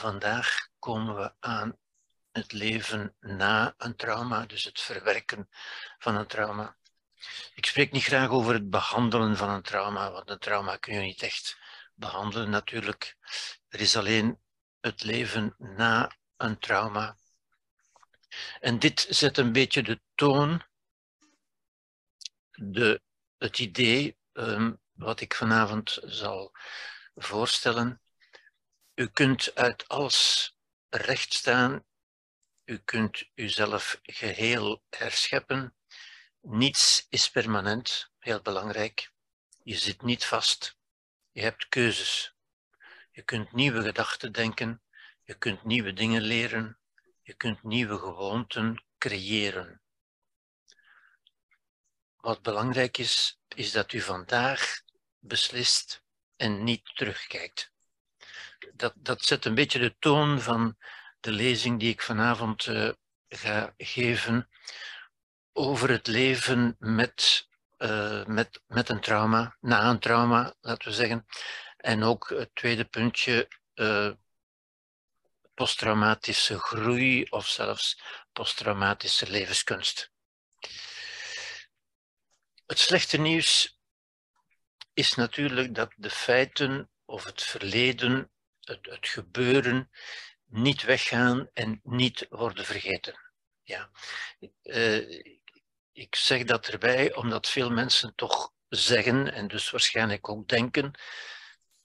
[0.00, 1.78] vandaag komen we aan
[2.32, 5.48] het leven na een trauma, dus het verwerken
[5.98, 6.76] van een trauma.
[7.54, 11.00] Ik spreek niet graag over het behandelen van een trauma, want een trauma kun je
[11.00, 11.58] niet echt
[11.94, 13.16] behandelen natuurlijk.
[13.68, 14.40] Er is alleen
[14.80, 17.16] het leven na een trauma.
[18.60, 20.62] En dit zet een beetje de toon,
[22.50, 23.00] de,
[23.38, 26.52] het idee um, wat ik vanavond zal
[27.14, 28.00] voorstellen.
[29.00, 30.52] U kunt uit alles
[30.88, 31.84] recht staan.
[32.64, 35.74] U kunt uzelf geheel herscheppen.
[36.40, 39.12] Niets is permanent, heel belangrijk.
[39.62, 40.76] Je zit niet vast.
[41.30, 42.34] Je hebt keuzes.
[43.10, 44.82] Je kunt nieuwe gedachten denken.
[45.24, 46.78] Je kunt nieuwe dingen leren.
[47.22, 49.82] Je kunt nieuwe gewoonten creëren.
[52.16, 54.80] Wat belangrijk is, is dat u vandaag
[55.18, 56.02] beslist
[56.36, 57.72] en niet terugkijkt.
[58.74, 60.76] Dat, dat zet een beetje de toon van
[61.20, 62.90] de lezing die ik vanavond uh,
[63.28, 64.48] ga geven
[65.52, 71.26] over het leven met, uh, met, met een trauma, na een trauma, laten we zeggen.
[71.76, 74.10] En ook het tweede puntje, uh,
[75.54, 78.02] posttraumatische groei of zelfs
[78.32, 80.10] posttraumatische levenskunst.
[82.66, 83.78] Het slechte nieuws
[84.92, 88.30] is natuurlijk dat de feiten of het verleden,
[88.82, 89.90] het, gebeuren,
[90.46, 93.20] niet weggaan en niet worden vergeten.
[93.62, 93.90] Ja.
[94.62, 95.24] Uh,
[95.92, 100.92] ik zeg dat erbij omdat veel mensen toch zeggen, en dus waarschijnlijk ook denken,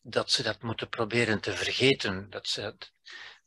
[0.01, 2.29] dat ze dat moeten proberen te vergeten.
[2.29, 2.75] Dat ze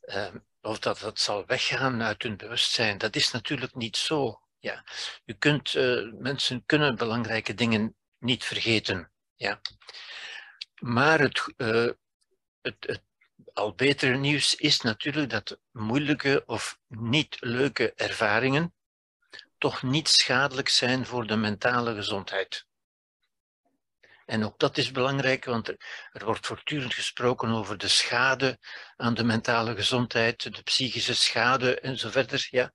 [0.01, 2.97] uh, of dat dat zal weggaan uit hun bewustzijn.
[2.97, 4.41] Dat is natuurlijk niet zo.
[4.59, 4.83] Ja.
[5.25, 9.11] U kunt, uh, mensen kunnen belangrijke dingen niet vergeten.
[9.35, 9.61] Ja.
[10.79, 11.91] Maar het, uh,
[12.61, 13.03] het, het
[13.53, 18.73] al betere nieuws is natuurlijk dat moeilijke of niet leuke ervaringen
[19.57, 22.67] toch niet schadelijk zijn voor de mentale gezondheid.
[24.25, 28.59] En ook dat is belangrijk, want er, wordt voortdurend gesproken over de schade
[28.95, 32.47] aan de mentale gezondheid, de psychische schade en verder.
[32.49, 32.71] Ja.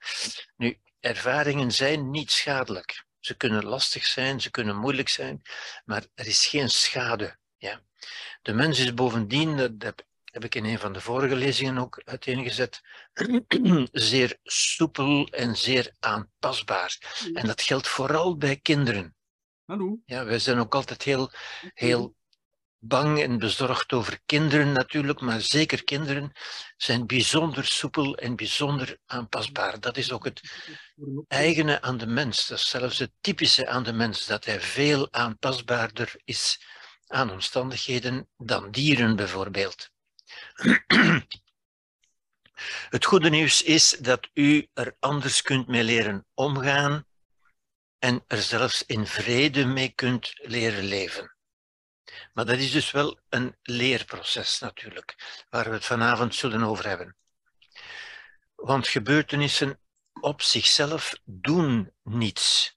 [0.57, 3.05] Nu, ervaringen zijn niet schadelijk.
[3.21, 5.43] Ze kunnen lastig zijn, ze kunnen moeilijk zijn,
[5.85, 7.39] maar er is geen schade.
[7.57, 7.81] Ja.
[8.43, 10.05] De mens is bovendien, dat
[10.43, 12.81] ik in een van de vorige lezingen ook uiteengezet,
[13.93, 16.99] zeer soepel en zeer aanpasbaar.
[17.33, 19.15] En dat geldt vooral bij kinderen.
[19.65, 19.99] Hallo.
[20.05, 21.31] Ja, wij zijn ook altijd heel,
[21.75, 22.15] heel
[22.87, 26.33] bang en bezorgd over kinderen natuurlijk, maar zeker kinderen
[26.77, 29.81] zijn bijzonder soepel en bijzonder aanpasbaar.
[29.81, 30.41] Dat is ook het
[31.29, 32.47] eigene aan de mens.
[32.47, 36.61] Dat is zelfs het typische aan de mens, dat hij veel aanpasbaarder is
[37.07, 39.93] aan omstandigheden dan dieren bijvoorbeeld.
[42.89, 47.07] Het goede nieuws is dat u er anders kunt mee leren omgaan
[47.99, 51.37] en er zelfs in vrede mee kunt leren leven.
[52.33, 57.17] Maar dat is dus wel een leerproces natuurlijk, waar we het vanavond zullen over hebben.
[58.55, 59.81] Want gebeurtenissen
[60.21, 62.77] op zichzelf doen niets.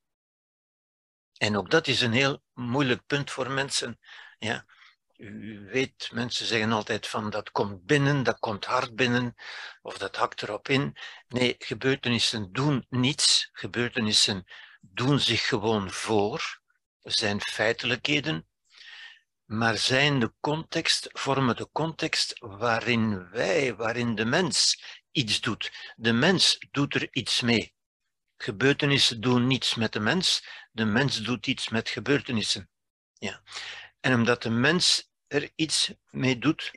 [1.37, 3.99] En ook dat is een heel moeilijk punt voor mensen.
[4.39, 4.65] Ja.
[5.17, 9.35] U weet, mensen zeggen altijd van dat komt binnen, dat komt hard binnen,
[9.81, 10.97] of dat hakt erop in.
[11.27, 13.49] Nee, gebeurtenissen doen niets.
[13.51, 14.45] Gebeurtenissen
[14.79, 16.61] doen zich gewoon voor,
[17.01, 18.47] zijn feitelijkheden,
[19.45, 25.93] maar zijn de context, vormen de context waarin wij, waarin de mens iets doet.
[25.95, 27.73] De mens doet er iets mee.
[28.37, 32.69] Gebeurtenissen doen niets met de mens, de mens doet iets met gebeurtenissen.
[33.13, 33.41] Ja.
[33.99, 36.71] En omdat de mens er iets mee doet,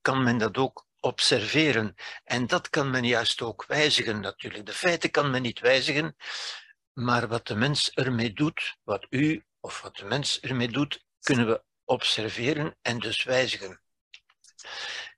[0.00, 1.94] kan men dat ook observeren.
[2.24, 4.66] En dat kan men juist ook wijzigen natuurlijk.
[4.66, 6.16] De feiten kan men niet wijzigen,
[6.92, 11.46] maar wat de mens ermee doet, wat u of wat de mens ermee doet, kunnen
[11.46, 13.80] we observeren en dus wijzigen.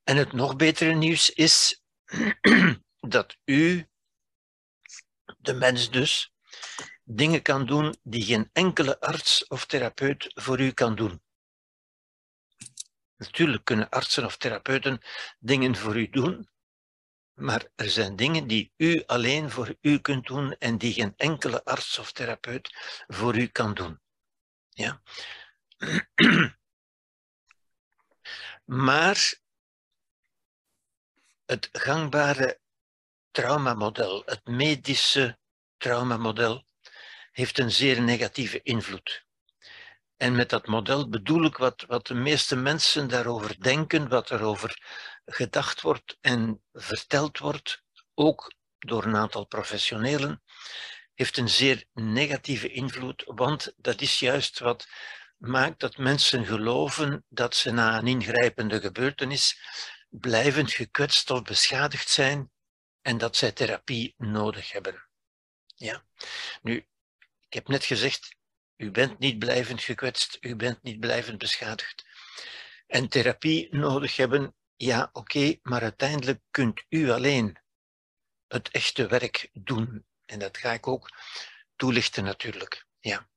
[0.04, 1.82] En het nog betere nieuws is
[3.00, 3.88] dat u,
[5.38, 6.32] de mens dus,
[7.04, 11.22] dingen kan doen die geen enkele arts of therapeut voor u kan doen.
[13.20, 15.00] Natuurlijk kunnen artsen of therapeuten
[15.38, 16.48] dingen voor u doen,
[17.34, 21.64] maar er zijn dingen die u alleen voor u kunt doen en die geen enkele
[21.64, 22.74] arts of therapeut
[23.06, 24.00] voor u kan doen.
[24.68, 25.02] Ja.
[28.64, 29.34] Maar
[31.44, 32.60] het gangbare
[33.30, 35.38] traumamodel, het medische
[35.76, 36.66] traumamodel,
[37.30, 39.28] heeft een zeer negatieve invloed.
[40.20, 44.42] En met dat model bedoel ik wat, wat de meeste mensen daarover denken, wat er
[44.42, 44.82] over
[45.24, 47.82] gedacht wordt en verteld wordt,
[48.14, 50.42] ook door een aantal professionelen,
[51.14, 54.88] heeft een zeer negatieve invloed, want dat is juist wat
[55.36, 59.60] maakt dat mensen geloven dat ze na een ingrijpende gebeurtenis
[60.08, 62.50] blijvend gekwetst of beschadigd zijn
[63.02, 65.08] en dat zij therapie nodig hebben.
[65.74, 66.04] Ja.
[66.62, 66.86] Nu,
[67.46, 68.38] ik heb net gezegd,
[68.80, 72.04] u bent niet blijvend gekwetst, u bent niet blijvend beschadigd.
[72.86, 77.58] En therapie nodig hebben, ja oké, maar uiteindelijk kunt u alleen
[78.46, 80.06] het echte werk doen.
[80.24, 81.10] En dat ga ik ook
[81.76, 82.86] toelichten natuurlijk.
[83.00, 83.28] Ja.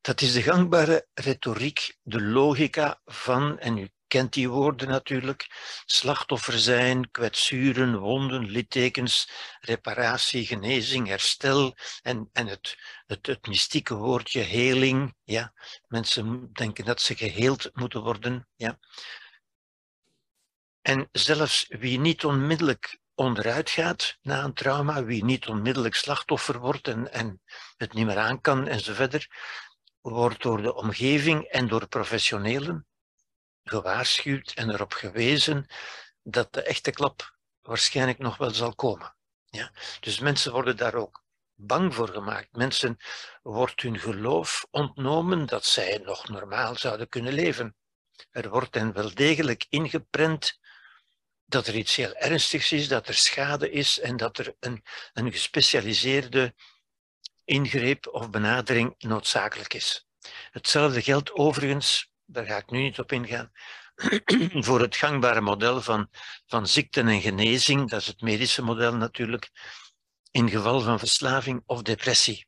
[0.00, 5.46] Dat is de gangbare retoriek, de logica van, en u kent die woorden natuurlijk,
[5.86, 14.40] slachtoffer zijn, kwetsuren, wonden, littekens, reparatie, genezing, herstel en, en het, het, het mystieke woordje
[14.40, 15.14] heling.
[15.24, 15.52] Ja.
[15.86, 18.48] Mensen denken dat ze geheeld moeten worden.
[18.56, 18.78] Ja.
[20.82, 26.88] En zelfs wie niet onmiddellijk onderuit gaat na een trauma, wie niet onmiddellijk slachtoffer wordt
[26.88, 27.40] en, en
[27.76, 29.28] het niet meer aan kan enzovoort,
[30.00, 32.87] wordt door de omgeving en door professionelen
[33.68, 35.66] gewaarschuwd en erop gewezen
[36.22, 39.14] dat de echte klap waarschijnlijk nog wel zal komen.
[39.44, 39.72] Ja?
[40.00, 41.24] Dus mensen worden daar ook
[41.54, 42.56] bang voor gemaakt.
[42.56, 42.96] Mensen
[43.42, 47.76] wordt hun geloof ontnomen dat zij nog normaal zouden kunnen leven.
[48.30, 50.58] Er wordt hen wel degelijk ingeprent
[51.44, 55.32] dat er iets heel ernstigs is, dat er schade is en dat er een, een
[55.32, 56.54] gespecialiseerde
[57.44, 60.06] ingreep of benadering noodzakelijk is.
[60.50, 63.52] Hetzelfde geldt overigens, daar ga ik nu niet op ingaan,
[64.66, 66.08] voor het gangbare model van,
[66.46, 69.50] van ziekten en genezing, dat is het medische model natuurlijk,
[70.30, 72.46] in geval van verslaving of depressie.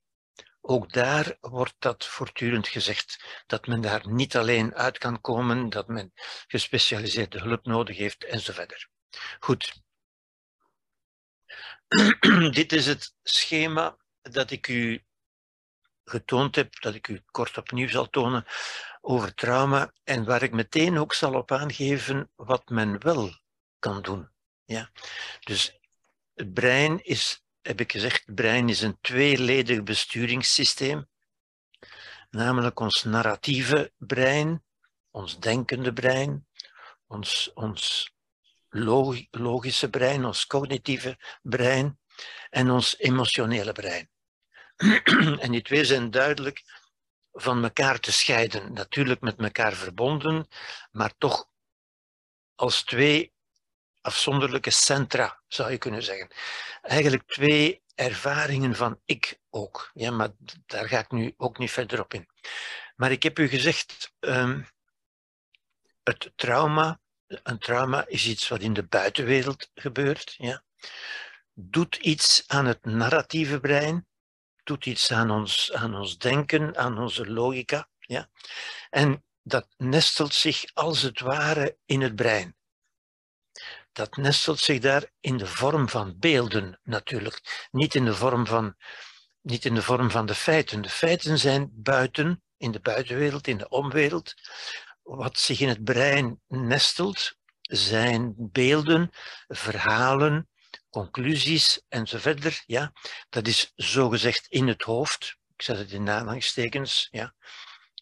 [0.61, 5.89] Ook daar wordt dat voortdurend gezegd, dat men daar niet alleen uit kan komen, dat
[5.89, 6.13] men
[6.47, 8.89] gespecialiseerde hulp nodig heeft enzovoort.
[9.41, 9.83] Goed.
[12.59, 15.05] Dit is het schema dat ik u
[16.05, 18.47] getoond heb, dat ik u kort opnieuw zal tonen
[19.01, 23.31] over trauma en waar ik meteen ook zal op aangeven wat men wel
[23.79, 24.29] kan doen.
[24.65, 24.91] Ja?
[25.41, 25.79] Dus
[26.35, 31.09] het brein is heb ik gezegd, het brein is een tweeledig besturingssysteem,
[32.31, 34.65] namelijk ons narratieve brein,
[35.11, 36.47] ons denkende brein,
[37.07, 38.13] ons, ons
[39.31, 41.99] logische brein, ons cognitieve brein
[42.51, 44.09] en ons emotionele brein.
[45.45, 46.63] en die twee zijn duidelijk
[47.33, 50.47] van elkaar te scheiden, natuurlijk met elkaar verbonden,
[50.91, 51.49] maar toch
[52.55, 53.33] als twee
[54.01, 56.29] afzonderlijke centra, zou je kunnen zeggen.
[56.83, 59.91] Eigenlijk twee ervaringen van ik ook.
[59.95, 60.31] Ja, maar
[60.67, 62.29] daar ga ik nu ook niet verder op in.
[62.97, 64.67] Maar ik heb u gezegd, um,
[66.03, 70.35] het trauma, een trauma is iets wat in de buitenwereld gebeurt.
[70.37, 70.63] Ja.
[71.55, 74.07] Doet iets aan het narratieve brein,
[74.65, 77.89] doet iets aan ons, aan ons denken, aan onze logica.
[77.99, 78.31] Ja.
[78.91, 82.55] En dat nestelt zich als het ware in het brein
[83.93, 88.75] dat nestelt zich daar in de vorm van beelden natuurlijk, niet in de vorm van,
[89.41, 90.83] niet in de, vorm van de feiten.
[90.83, 94.35] De feiten zijn buiten, in de buitenwereld, in de omwereld.
[95.03, 99.11] Wat zich in het brein nestelt, zijn beelden,
[99.49, 100.49] verhalen,
[100.91, 102.63] conclusies enzovoort.
[102.67, 102.93] Ja,
[103.29, 105.37] dat is zogezegd in het hoofd.
[105.57, 107.09] Ik zet het in aanhalingstekens.
[107.11, 107.35] Ja.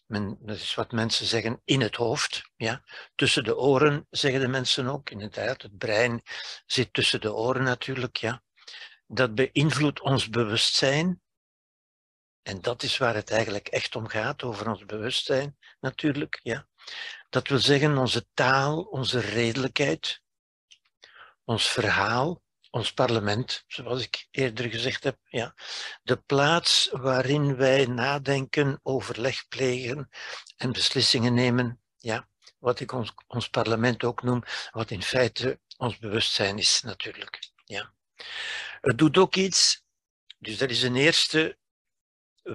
[0.05, 2.49] Men, dat is wat mensen zeggen in het hoofd.
[2.55, 2.83] Ja.
[3.15, 5.09] Tussen de oren zeggen de mensen ook.
[5.09, 6.21] Inderdaad, het brein
[6.65, 8.17] zit tussen de oren natuurlijk.
[8.17, 8.43] Ja.
[9.07, 11.21] Dat beïnvloedt ons bewustzijn.
[12.41, 16.39] En dat is waar het eigenlijk echt om gaat, over ons bewustzijn natuurlijk.
[16.43, 16.67] Ja.
[17.29, 20.21] Dat wil zeggen onze taal, onze redelijkheid,
[21.43, 25.55] ons verhaal, ons parlement, zoals ik eerder gezegd heb, ja,
[26.03, 30.09] de plaats waarin wij nadenken, overleg plegen
[30.57, 32.27] en beslissingen nemen, ja,
[32.59, 37.39] wat ik ons, ons parlement ook noem, wat in feite ons bewustzijn is natuurlijk.
[37.65, 37.93] Ja.
[38.81, 39.83] Het doet ook iets,
[40.37, 41.57] dus dat is een eerste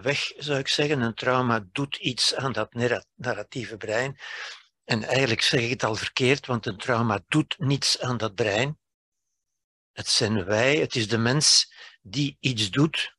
[0.02, 1.00] weg, zou ik zeggen.
[1.00, 2.74] Een trauma doet iets aan dat
[3.14, 4.18] narratieve brein.
[4.84, 8.78] En eigenlijk zeg ik het al verkeerd, want een trauma doet niets aan dat brein.
[9.94, 11.72] Het zijn wij, het is de mens
[12.02, 13.16] die iets doet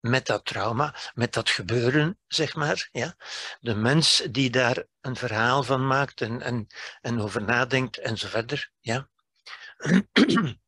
[0.00, 2.88] met dat trauma, met dat gebeuren, zeg maar.
[2.92, 3.16] Ja?
[3.60, 6.66] De mens die daar een verhaal van maakt en, en,
[7.00, 8.70] en over nadenkt en zo verder.
[8.80, 9.08] Ja?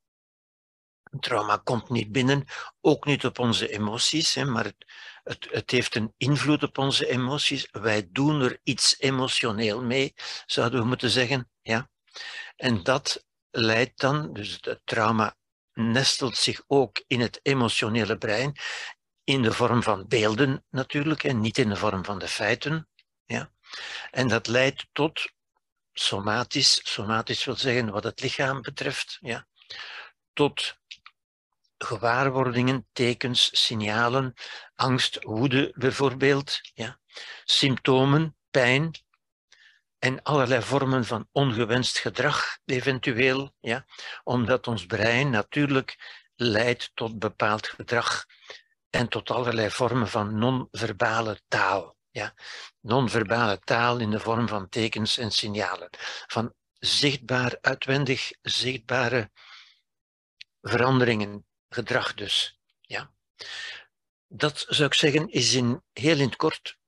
[1.21, 2.45] trauma komt niet binnen,
[2.81, 4.87] ook niet op onze emoties, hè, maar het,
[5.23, 7.69] het, het, heeft een invloed op onze emoties.
[7.71, 10.15] Wij doen er iets emotioneel mee,
[10.47, 11.51] zouden we moeten zeggen.
[11.63, 11.91] Ja?
[12.57, 15.37] En dat leidt dan, dus het trauma
[15.73, 18.57] nestelt zich ook in het emotionele brein,
[19.25, 22.89] in de vorm van beelden natuurlijk, en niet in de vorm van de feiten.
[23.25, 23.53] Ja.
[24.11, 25.31] En dat leidt tot
[25.93, 29.47] somatisch, somatisch wil zeggen wat het lichaam betreft, ja,
[30.33, 30.77] tot
[31.79, 34.35] gewaarwordingen, tekens, signalen,
[34.75, 36.99] angst, woede bijvoorbeeld, ja,
[37.45, 38.91] symptomen, pijn
[40.03, 43.85] en allerlei vormen van ongewenst gedrag eventueel, ja,
[44.25, 48.25] omdat ons brein natuurlijk leidt tot bepaald gedrag
[48.91, 51.97] en tot allerlei vormen van non-verbale taal.
[52.11, 52.35] Ja.
[52.81, 55.91] Non-verbale taal in de vorm van tekens en signalen,
[56.27, 59.31] van zichtbaar, uitwendig zichtbare
[60.61, 62.59] veranderingen gedrag dus.
[62.81, 63.13] Ja.
[64.27, 66.81] Dat zou ik zeggen is in, heel in het kort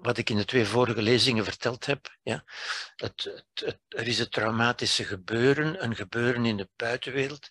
[0.00, 2.16] wat ik in de twee vorige lezingen verteld heb.
[2.22, 2.44] Ja.
[2.96, 7.48] Het, het, er is het traumatische gebeuren, een gebeuren in de buitenwereld.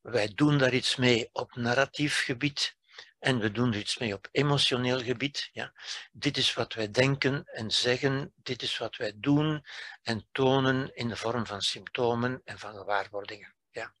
[0.00, 2.76] Wij doen daar iets mee op narratief gebied
[3.18, 5.48] en we doen er iets mee op emotioneel gebied.
[5.52, 5.72] Ja.
[6.12, 9.64] Dit is wat wij denken en zeggen, dit is wat wij doen
[10.02, 13.54] en tonen in de vorm van symptomen en van gewaarwordingen.
[13.70, 13.94] Ja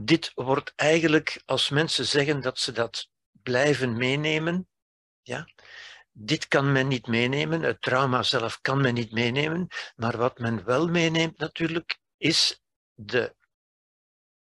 [0.00, 3.08] dit wordt eigenlijk, als mensen zeggen dat ze dat
[3.42, 4.68] blijven meenemen,
[5.26, 5.48] ja,
[6.12, 10.64] dit kan men niet meenemen, het trauma zelf kan men niet meenemen, maar wat men
[10.64, 12.62] wel meeneemt natuurlijk, is
[12.94, 13.34] de,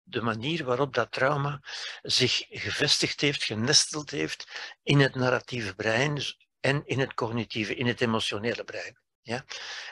[0.03, 1.61] de manier waarop dat trauma
[2.01, 4.47] zich gevestigd heeft, genesteld heeft
[4.83, 6.21] in het narratieve brein
[6.59, 8.99] en in het cognitieve, in het emotionele brein.
[9.21, 9.45] Ja?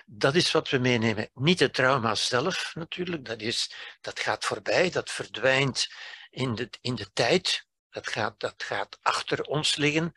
[0.06, 1.30] Dat is wat we meenemen.
[1.34, 5.88] Niet het trauma zelf natuurlijk, dat, is, dat gaat voorbij, dat verdwijnt
[6.30, 10.14] in de, in de tijd, dat gaat, dat gaat achter ons liggen.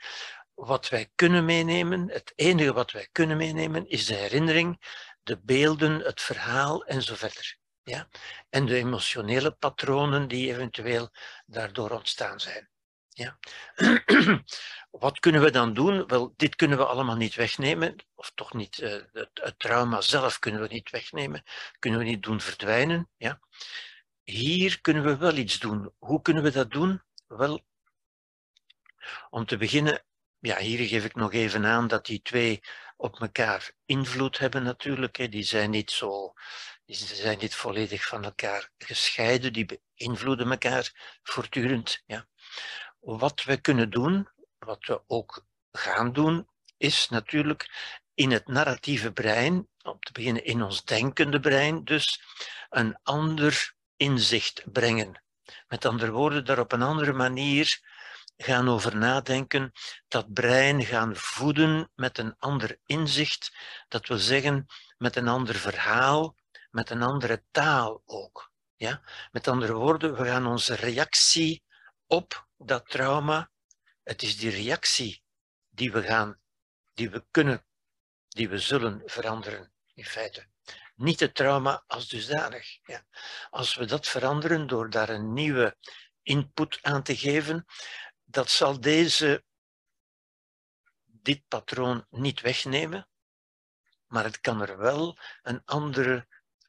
[0.54, 4.80] Wat wij kunnen meenemen, het enige wat wij kunnen meenemen, is de herinnering,
[5.22, 7.56] de beelden, het verhaal en zo verder.
[7.82, 8.08] Ja?
[8.50, 11.10] En de emotionele patronen die eventueel
[11.46, 12.70] daardoor ontstaan zijn.
[13.08, 13.38] Ja.
[14.90, 16.06] Wat kunnen we dan doen?
[16.06, 20.38] Wel, dit kunnen we allemaal niet wegnemen, of toch niet, uh, het, het, trauma zelf
[20.38, 21.42] kunnen we niet wegnemen,
[21.78, 23.08] kunnen we niet doen verdwijnen.
[23.16, 23.40] Ja.
[24.22, 25.92] Hier kunnen we wel iets doen.
[25.98, 27.02] Hoe kunnen we dat doen?
[27.26, 27.64] Wel,
[29.30, 30.04] om te beginnen,
[30.42, 32.60] ja, hier geef ik nog even aan dat die twee
[32.96, 35.16] op elkaar invloed hebben natuurlijk.
[35.16, 35.28] Hè.
[35.28, 36.32] Die zijn niet zo,
[36.84, 42.02] die zijn niet volledig van elkaar gescheiden, die beïnvloeden elkaar voortdurend.
[42.06, 42.28] Ja.
[43.00, 47.70] Wat we kunnen doen, wat we ook gaan doen, is natuurlijk
[48.14, 52.22] in het narratieve brein, om te beginnen in ons denkende brein, dus
[52.70, 55.22] een ander inzicht brengen.
[55.68, 57.80] Met andere woorden, daar op een andere manier
[58.42, 59.72] gaan over nadenken,
[60.08, 63.56] dat brein gaan voeden met een ander inzicht,
[63.88, 64.66] dat wil zeggen
[64.98, 66.36] met een ander verhaal,
[66.70, 68.52] met een andere taal ook.
[68.76, 69.02] Ja?
[69.30, 71.62] Met andere woorden, we gaan onze reactie
[72.06, 73.50] op dat trauma,
[74.02, 75.22] het is die reactie
[75.70, 76.40] die we gaan,
[76.94, 77.64] die we kunnen,
[78.28, 80.46] die we zullen veranderen in feite.
[80.94, 82.78] Niet het trauma als dusdanig.
[82.86, 83.04] Ja.
[83.50, 85.76] Als we dat veranderen door daar een nieuwe
[86.22, 87.64] input aan te geven,
[88.32, 89.44] dat zal deze,
[91.04, 93.08] dit patroon niet wegnemen,
[94.06, 96.26] maar het kan er wel een andere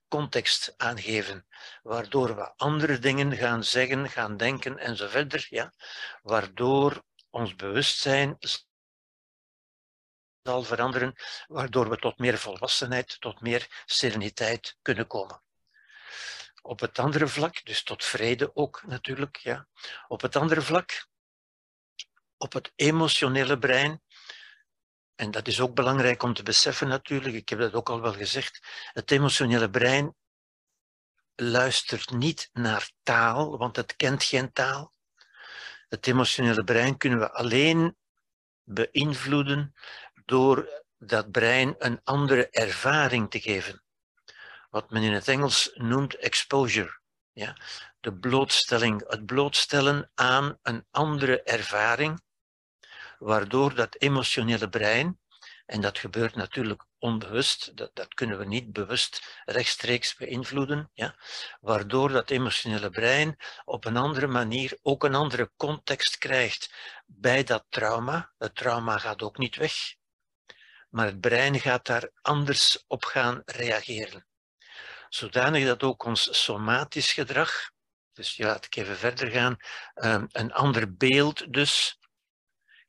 [0.08, 1.48] context aangeven,
[1.82, 5.74] waardoor we andere dingen gaan zeggen, gaan denken en zo verder, ja,
[6.22, 8.38] waardoor ons bewustzijn
[10.42, 11.16] zal veranderen,
[11.48, 15.42] waardoor we tot meer volwassenheid, tot meer sereniteit kunnen komen.
[16.62, 19.68] Op het andere vlak, dus tot vrede ook natuurlijk, ja.
[20.08, 21.08] Op het andere vlak,
[22.44, 24.02] op het emotionele brein,
[25.16, 28.14] en dat is ook belangrijk om te beseffen natuurlijk, ik heb dat ook al wel
[28.14, 30.16] gezegd, het emotionele brein
[31.36, 34.94] luistert niet naar taal, want het kent geen taal.
[35.88, 37.98] Het emotionele brein kunnen we alleen
[38.64, 39.74] beïnvloeden
[40.26, 43.84] door dat brein een andere ervaring te geven.
[44.70, 47.00] Wat men in het Engels noemt exposure.
[47.32, 47.58] Ja?
[48.00, 52.22] De blootstelling, het blootstellen aan een andere ervaring
[53.24, 55.20] waardoor dat emotionele brein,
[55.66, 61.16] en dat gebeurt natuurlijk onbewust, dat, dat kunnen we niet bewust rechtstreeks beïnvloeden, ja,
[61.60, 66.74] waardoor dat emotionele brein op een andere manier ook een andere context krijgt
[67.06, 68.34] bij dat trauma.
[68.38, 69.74] Het trauma gaat ook niet weg,
[70.90, 74.28] maar het brein gaat daar anders op gaan reageren.
[75.10, 77.72] Zodanig dat ook ons somatisch gedrag,
[78.14, 79.58] dus ja, laat ik even verder gaan,
[79.94, 81.98] ehm, een ander beeld dus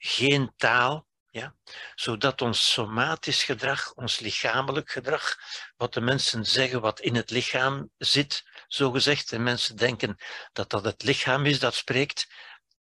[0.06, 1.54] geen taal, Ja?
[1.94, 5.36] Zodat ons somatisch gedrag, ons lichamelijk gedrag,
[5.76, 10.16] wat de mensen zeggen wat in het lichaam zit, zo gezegd, en mensen denken
[10.52, 12.28] dat dat het lichaam is dat spreekt,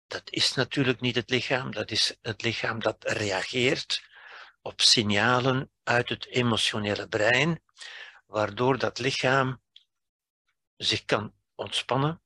[0.08, 4.04] dat is natuurlijk niet het lichaam, dat is het lichaam dat reageert
[4.62, 7.64] op signalen uit het emotionele brein,
[8.26, 9.62] waardoor dat lichaam
[10.78, 12.22] zich kan ontspannen,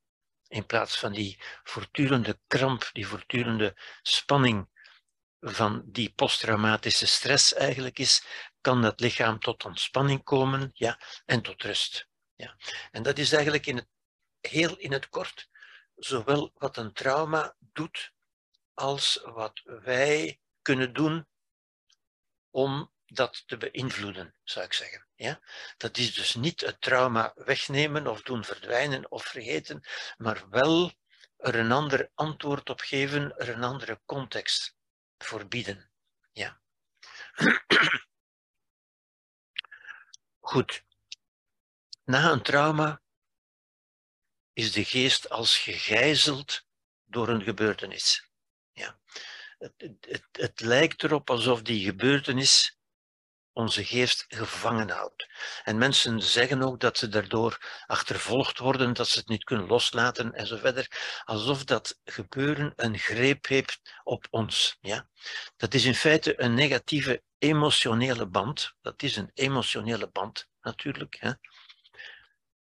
[0.48, 4.68] in plaats van die voortdurende kramp, die voortdurende spanning
[5.50, 8.24] van die posttraumatische stress eigenlijk is,
[8.62, 12.08] kan dat lichaam tot ontspanning komen ja, en tot rust.
[12.36, 12.58] Ja.
[12.92, 13.88] En dat is eigenlijk in
[14.42, 15.50] heel in het kort
[15.96, 18.12] zowel wat een trauma doet
[18.74, 21.28] als wat wij kunnen doen
[22.50, 25.08] om dat te beïnvloeden, zou ik zeggen.
[25.16, 25.40] Ja?
[25.78, 29.84] Dat is dus niet het trauma wegnemen of doen verdwijnen of vergeten,
[30.18, 30.92] maar wel
[31.38, 34.77] er een ander antwoord op geven, er een andere context
[35.18, 35.92] voor bieden.
[36.32, 36.62] Ja.
[40.40, 40.86] Goed.
[42.04, 43.02] Na een trauma
[44.54, 46.66] is de geest als gegijzeld
[47.06, 48.30] door een gebeurtenis.
[48.72, 49.00] Ja.
[49.58, 52.77] Het, het, het, lijkt erop alsof die gebeurtenis
[53.58, 55.28] onze geest gevangen houdt.
[55.64, 60.34] En mensen zeggen ook dat ze daardoor achtervolgd worden, dat ze het niet kunnen loslaten
[60.34, 60.88] en zo verder,
[61.26, 64.78] alsof dat gebeuren een greep heeft op ons.
[64.82, 65.10] Ja?
[65.56, 68.74] Dat is in feite een negatieve emotionele band.
[68.82, 71.18] Dat is een emotionele band natuurlijk.
[71.20, 71.32] Hè?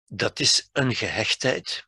[0.07, 1.87] Dat is een gehechtheid.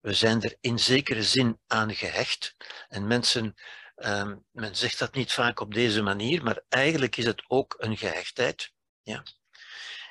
[0.00, 2.56] We zijn er in zekere zin aan gehecht.
[2.88, 3.54] En mensen,
[3.96, 7.96] um, men zegt dat niet vaak op deze manier, maar eigenlijk is het ook een
[7.96, 8.72] gehechtheid.
[9.02, 9.22] Ja,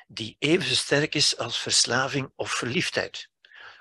[0.06, 3.30] die even sterk is als verslaving of verliefdheid.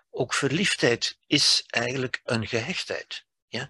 [0.09, 3.25] Ook verliefdheid is eigenlijk een gehechtheid.
[3.47, 3.69] Ja?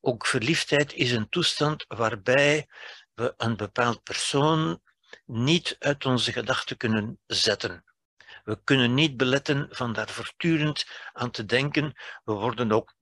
[0.00, 2.68] Ook verliefdheid is een toestand waarbij
[3.14, 4.82] we een bepaald persoon
[5.26, 7.84] niet uit onze gedachten kunnen zetten.
[8.44, 11.92] We kunnen niet beletten van daar voortdurend aan te denken.
[12.24, 12.94] We worden ook,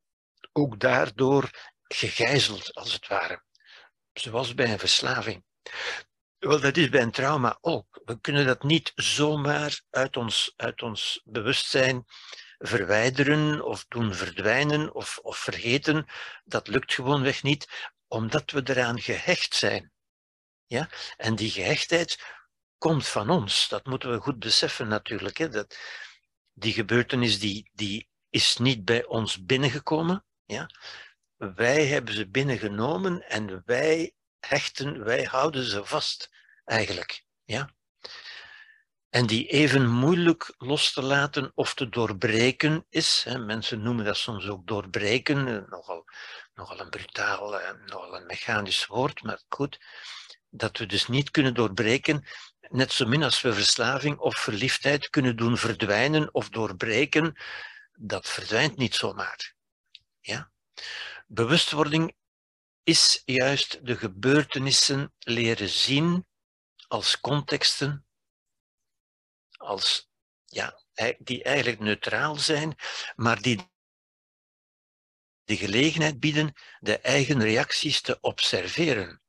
[0.52, 1.50] ook daardoor
[1.94, 3.42] gegijzeld, als het ware.
[4.12, 5.44] Zoals bij een verslaving.
[6.38, 8.00] Wel, dat is bij een trauma ook.
[8.04, 12.04] We kunnen dat niet zomaar uit ons, uit ons bewustzijn
[12.58, 16.06] verwijderen of doen verdwijnen of, of vergeten.
[16.44, 19.92] Dat lukt gewoonweg niet, omdat we eraan gehecht zijn.
[20.66, 20.88] Ja?
[21.16, 22.24] En die gehechtheid
[22.78, 23.68] komt van ons.
[23.68, 25.38] Dat moeten we goed beseffen natuurlijk.
[25.38, 25.48] Hè?
[25.48, 25.78] Dat,
[26.52, 30.24] die gebeurtenis die, die is niet bij ons binnengekomen.
[30.44, 30.70] Ja?
[31.40, 36.30] Wij hebben ze binnengenomen en wij hechten, wij houden ze vast
[36.64, 37.24] eigenlijk.
[37.44, 37.70] Ja?
[39.08, 43.24] En die even moeilijk los te laten of te doorbreken is.
[43.24, 43.38] Hè?
[43.38, 46.04] Mensen noemen dat soms ook doorbreken, nogal,
[46.54, 49.80] nogal een brutaal, nogal een mechanisch woord, maar goed.
[50.50, 52.24] Dat we dus niet kunnen doorbreken,
[52.60, 57.36] net zo min als we verslaving of verliefdheid kunnen doen verdwijnen of doorbreken,
[57.92, 59.54] dat verdwijnt niet zomaar.
[60.20, 60.50] Ja?
[61.32, 62.16] Bewustwording
[62.82, 66.26] is juist de gebeurtenissen leren zien
[66.88, 68.06] als contexten,
[69.56, 70.10] als,
[70.44, 70.82] ja,
[71.18, 72.74] die eigenlijk neutraal zijn,
[73.14, 73.70] maar die
[75.44, 79.22] de gelegenheid bieden de eigen reacties te observeren.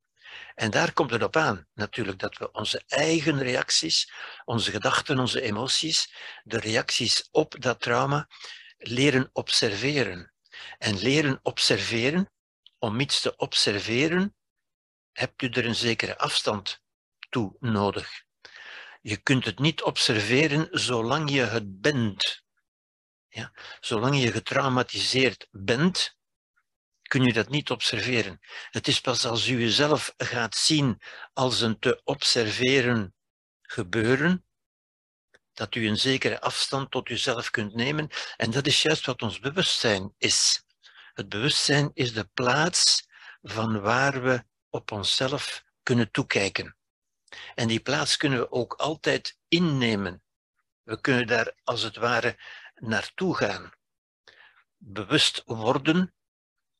[0.56, 4.14] En daar komt het op aan, natuurlijk, dat we onze eigen reacties,
[4.46, 8.30] onze gedachten, onze emoties, de reacties op dat trauma,
[8.78, 10.31] leren observeren.
[10.78, 12.32] En leren observeren,
[12.78, 14.36] om iets te observeren,
[15.12, 16.82] hebt u er een zekere afstand
[17.30, 18.24] toe nodig.
[19.02, 22.44] Je kunt het niet observeren zolang je het bent.
[23.28, 23.54] Ja?
[23.80, 26.18] Zolang je getraumatiseerd bent,
[27.02, 28.40] kun je dat niet observeren.
[28.70, 31.02] Het is pas als u jezelf gaat zien
[31.34, 33.14] als een te observeren
[33.62, 34.46] gebeuren,
[35.62, 38.10] dat u een zekere afstand tot uzelf kunt nemen.
[38.38, 40.66] En dat is juist wat ons bewustzijn is.
[41.14, 43.08] Het bewustzijn is de plaats
[43.42, 46.76] van waar we op onszelf kunnen toekijken.
[47.56, 50.24] En die plaats kunnen we ook altijd innemen.
[50.84, 52.40] We kunnen daar als het ware
[52.76, 53.72] naartoe gaan.
[54.78, 56.14] Bewust worden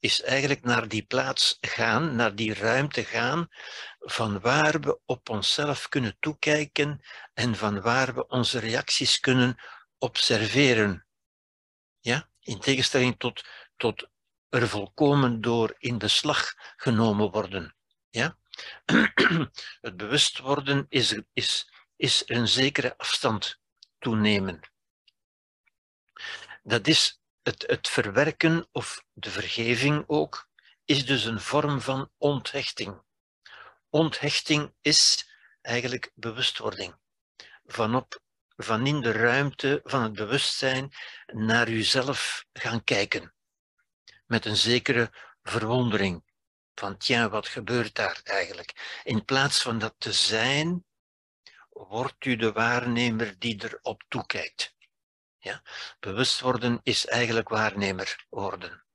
[0.02, 3.48] is eigenlijk naar die plaats gaan, naar die ruimte gaan,
[4.00, 7.02] van waar we op onszelf kunnen toekijken
[7.34, 9.58] en van waar we onze reacties kunnen
[9.98, 11.06] observeren.
[12.00, 12.30] Ja?
[12.40, 13.46] In tegenstelling tot,
[13.78, 14.10] tot
[14.50, 17.76] er volkomen door in beslag genomen worden.
[18.10, 18.38] Ja?
[19.82, 23.60] Het bewust worden is, is, is een zekere afstand
[24.00, 24.60] toenemen.
[26.64, 30.50] Dat is het, het verwerken of de vergeving ook,
[30.86, 33.02] is dus een vorm van onthechting.
[33.90, 35.30] Onthechting is
[35.62, 36.96] eigenlijk bewustwording.
[37.66, 38.22] Vanop,
[38.56, 40.92] van in de ruimte van het bewustzijn
[41.26, 43.34] naar uzelf gaan kijken.
[44.26, 45.12] Met een zekere
[45.44, 46.24] verwondering.
[46.76, 49.02] Van tja, wat gebeurt daar eigenlijk?
[49.04, 50.86] In plaats van dat te zijn,
[51.70, 54.76] wordt u de waarnemer die erop toekijkt.
[55.42, 55.62] Ja?
[56.00, 58.86] Bewust worden is eigenlijk waarnemer worden.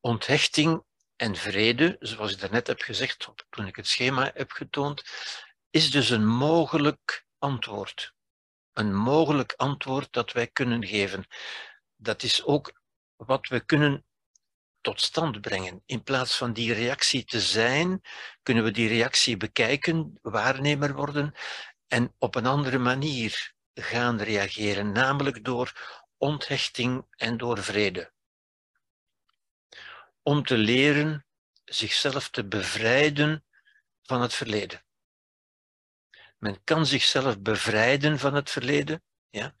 [0.00, 0.84] Onthechting
[1.16, 5.02] en vrede, zoals ik daarnet heb gezegd, toen ik het schema heb getoond,
[5.70, 8.14] is dus een mogelijk antwoord.
[8.72, 11.26] Een mogelijk antwoord dat wij kunnen geven.
[11.96, 12.80] Dat is ook
[13.16, 14.04] wat we kunnen
[14.80, 15.82] tot stand brengen.
[15.86, 18.00] In plaats van die reactie te zijn,
[18.42, 21.34] kunnen we die reactie bekijken, waarnemer worden
[21.86, 25.72] en op een andere manier gaan reageren, namelijk door
[26.16, 28.12] onthechting en door vrede.
[30.22, 31.26] Om te leren
[31.64, 33.44] zichzelf te bevrijden
[34.02, 34.84] van het verleden.
[36.38, 39.54] Men kan zichzelf bevrijden van het verleden, ja?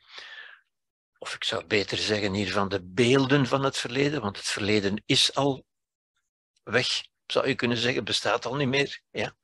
[1.18, 5.02] of ik zou beter zeggen hier van de beelden van het verleden, want het verleden
[5.06, 5.66] is al
[6.62, 9.02] weg, zou je kunnen zeggen, bestaat al niet meer.
[9.10, 9.36] Ja?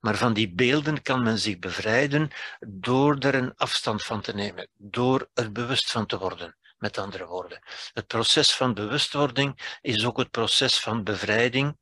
[0.00, 4.68] Maar van die beelden kan men zich bevrijden door er een afstand van te nemen,
[4.76, 6.54] door er bewust van te worden.
[6.78, 11.78] Met andere woorden, het proces van bewustwording is ook het proces van bevrijding.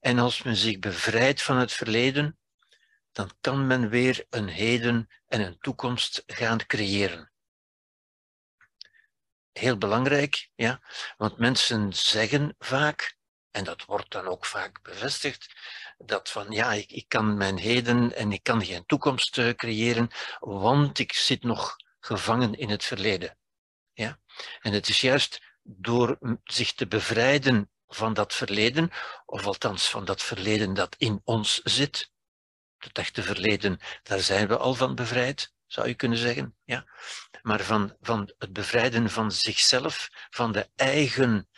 [0.00, 2.38] En als men zich bevrijdt van het verleden,
[3.12, 7.32] dan kan men weer een heden en een toekomst gaan creëren.
[9.52, 10.80] Heel belangrijk, ja,
[11.16, 13.16] want mensen zeggen vaak,
[13.50, 15.54] en dat wordt dan ook vaak bevestigd,
[15.98, 20.10] dat van ja, ik, ik kan mijn heden en ik kan geen toekomst uh, creëren,
[20.40, 23.38] want ik zit nog gevangen in het verleden.
[23.92, 24.18] Ja?
[24.60, 28.90] En het is juist door zich te bevrijden van dat verleden,
[29.26, 32.12] of althans van dat verleden dat in ons zit,
[32.76, 36.56] het echte verleden, daar zijn we al van bevrijd, zou je kunnen zeggen.
[36.64, 36.86] Ja?
[37.42, 41.48] Maar van, van het bevrijden van zichzelf, van de eigen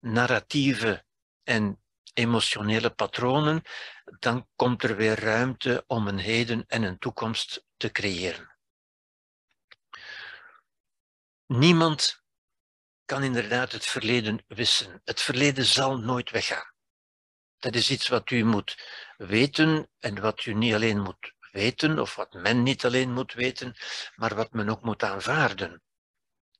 [0.00, 1.04] narratieve
[1.42, 1.80] en
[2.16, 3.62] emotionele patronen,
[4.18, 8.56] dan komt er weer ruimte om een heden en een toekomst te creëren.
[11.46, 12.24] Niemand
[13.04, 15.00] kan inderdaad het verleden wissen.
[15.04, 16.74] Het verleden zal nooit weggaan.
[17.58, 18.76] Dat is iets wat u moet
[19.16, 23.74] weten en wat u niet alleen moet weten, of wat men niet alleen moet weten,
[24.14, 25.82] maar wat men ook moet aanvaarden.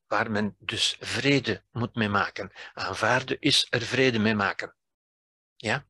[0.06, 2.52] Waar men dus vrede moet mee maken.
[2.72, 4.74] Aanvaarden is er vrede mee maken.
[5.56, 5.86] Ja?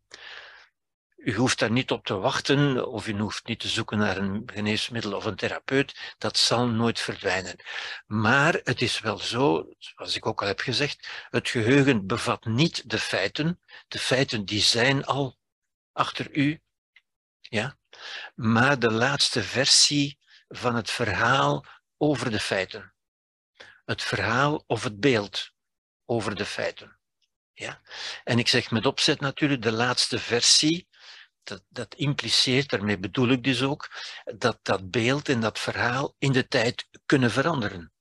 [1.27, 4.43] U hoeft daar niet op te wachten of u hoeft niet te zoeken naar een
[4.53, 6.15] geneesmiddel of een therapeut.
[6.19, 7.57] Dat zal nooit verdwijnen.
[8.07, 12.91] Maar het is wel zo, zoals ik ook al heb gezegd, het geheugen bevat niet
[12.91, 13.61] de feiten.
[13.89, 15.39] De feiten die zijn al
[15.93, 16.63] achter u.
[17.41, 17.79] Ja?
[18.35, 21.65] Maar de laatste versie van het verhaal
[21.97, 22.95] over de feiten.
[23.85, 25.51] Het verhaal of het beeld
[26.05, 26.99] over de feiten.
[27.59, 27.81] Ja?
[28.25, 30.89] En ik zeg met opzet natuurlijk de laatste versie,
[31.43, 33.91] dat, dat impliceert, daarmee bedoel ik dus ook,
[34.25, 37.93] dat dat beeld en dat verhaal in de tijd kunnen veranderen.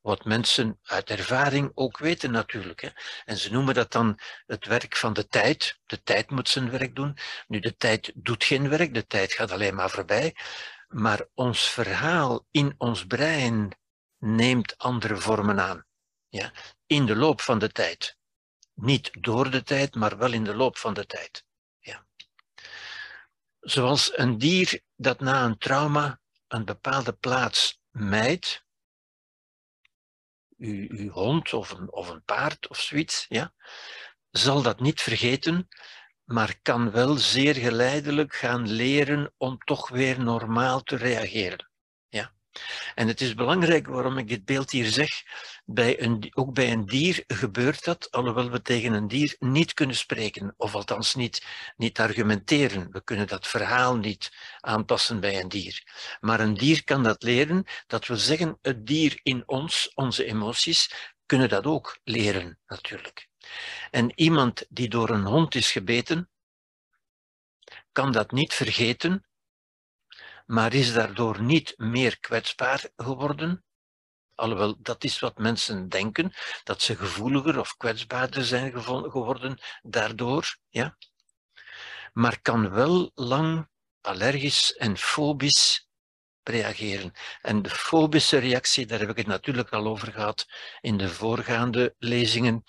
[0.00, 2.80] Wat mensen uit ervaring ook weten natuurlijk.
[2.80, 2.88] Hè.
[3.24, 5.78] En ze noemen dat dan het werk van de tijd.
[5.86, 7.16] De tijd moet zijn werk doen.
[7.46, 10.36] Nu, de tijd doet geen werk, de tijd gaat alleen maar voorbij.
[10.88, 13.78] Maar ons verhaal in ons brein
[14.18, 15.86] neemt andere vormen aan.
[16.28, 16.52] Ja,
[16.86, 18.16] in de loop van de tijd.
[18.74, 21.44] Niet door de tijd, maar wel in de loop van de tijd.
[21.78, 22.06] Ja.
[23.60, 28.64] Zoals een dier dat na een trauma een bepaalde plaats mijt,
[30.56, 33.54] uw, uw hond of een, of een paard of zoiets, ja,
[34.30, 35.68] zal dat niet vergeten,
[36.24, 41.72] maar kan wel zeer geleidelijk gaan leren om toch weer normaal te reageren.
[42.94, 45.22] En het is belangrijk waarom ik dit beeld hier zeg.
[45.64, 49.96] Bij een, ook bij een dier gebeurt dat, alhoewel we tegen een dier niet kunnen
[49.96, 52.90] spreken, of althans niet, niet argumenteren.
[52.90, 55.82] We kunnen dat verhaal niet aanpassen bij een dier.
[56.20, 61.12] Maar een dier kan dat leren, dat wil zeggen, het dier in ons, onze emoties,
[61.26, 63.28] kunnen dat ook leren, natuurlijk.
[63.90, 66.30] En iemand die door een hond is gebeten,
[67.92, 69.26] kan dat niet vergeten,
[70.44, 73.64] maar is daardoor niet meer kwetsbaar geworden.
[74.34, 76.32] Alhoewel, dat is wat mensen denken,
[76.64, 80.56] dat ze gevoeliger of kwetsbaarder zijn geworden daardoor.
[80.68, 80.96] Ja?
[82.12, 83.68] Maar kan wel lang
[84.00, 85.88] allergisch en fobisch
[86.42, 87.12] reageren.
[87.40, 90.46] En de fobische reactie, daar heb ik het natuurlijk al over gehad
[90.80, 92.64] in de voorgaande lezingen,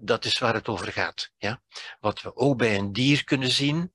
[0.00, 1.30] dat is waar het over gaat.
[1.36, 1.62] Ja?
[2.00, 3.92] Wat we ook bij een dier kunnen zien,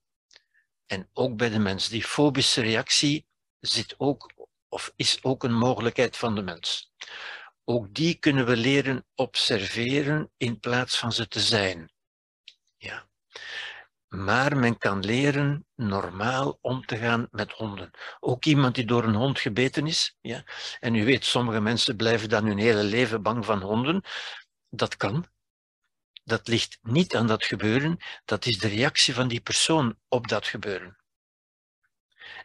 [0.85, 1.89] en ook bij de mens.
[1.89, 3.25] Die fobische reactie
[3.59, 4.33] zit ook,
[4.69, 6.93] of is ook een mogelijkheid van de mens.
[7.63, 11.91] Ook die kunnen we leren observeren in plaats van ze te zijn.
[12.77, 13.07] Ja.
[14.07, 17.91] Maar men kan leren normaal om te gaan met honden.
[18.19, 20.17] Ook iemand die door een hond gebeten is.
[20.21, 20.43] Ja?
[20.79, 24.03] En u weet, sommige mensen blijven dan hun hele leven bang van honden.
[24.69, 25.25] Dat kan.
[26.25, 27.97] Dat ligt niet aan dat gebeuren.
[28.25, 30.97] Dat is de reactie van die persoon op dat gebeuren.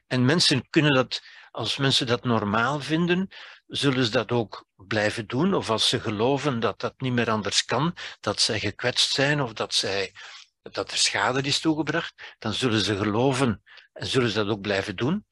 [0.06, 3.28] En mensen kunnen dat, als mensen dat normaal vinden,
[3.66, 5.54] zullen ze dat ook blijven doen.
[5.54, 9.52] Of als ze geloven dat dat niet meer anders kan, dat zij gekwetst zijn of
[9.52, 10.14] dat, zij,
[10.62, 13.62] dat er schade is toegebracht, dan zullen ze geloven
[13.92, 15.26] en zullen ze dat ook blijven doen.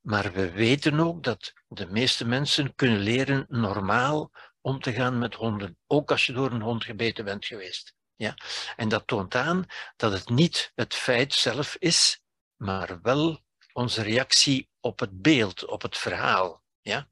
[0.00, 4.30] Maar we weten ook dat de meeste mensen kunnen leren normaal
[4.68, 7.94] om te gaan met honden, ook als je door een hond gebeten bent geweest.
[8.16, 8.34] Ja?
[8.76, 12.20] En dat toont aan dat het niet het feit zelf is,
[12.56, 13.40] maar wel
[13.72, 16.62] onze reactie op het beeld, op het verhaal.
[16.80, 17.08] Ja?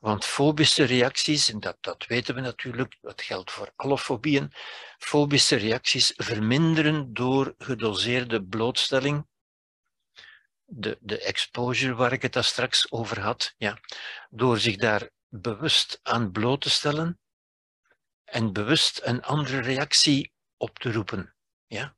[0.00, 4.52] Want fobische reacties, en dat, dat weten we natuurlijk, dat geldt voor alle fobieën,
[4.98, 9.26] fobische reacties verminderen door gedoseerde blootstelling,
[10.64, 13.78] de, de exposure waar ik het daar straks over had, ja,
[14.30, 17.18] door zich daar bewust aan bloot te stellen
[18.24, 21.34] en bewust een andere reactie op te roepen.
[21.66, 21.94] Ja?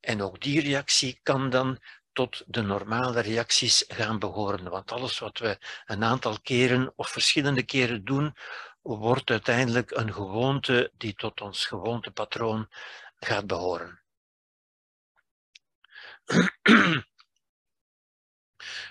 [0.00, 1.78] En ook die reactie kan dan
[2.12, 4.70] tot de normale reacties gaan behoren.
[4.70, 8.34] Want alles wat we een aantal keren of verschillende keren doen,
[8.82, 12.68] wordt uiteindelijk een gewoonte die tot ons gewoontepatroon
[13.16, 14.02] gaat behoren.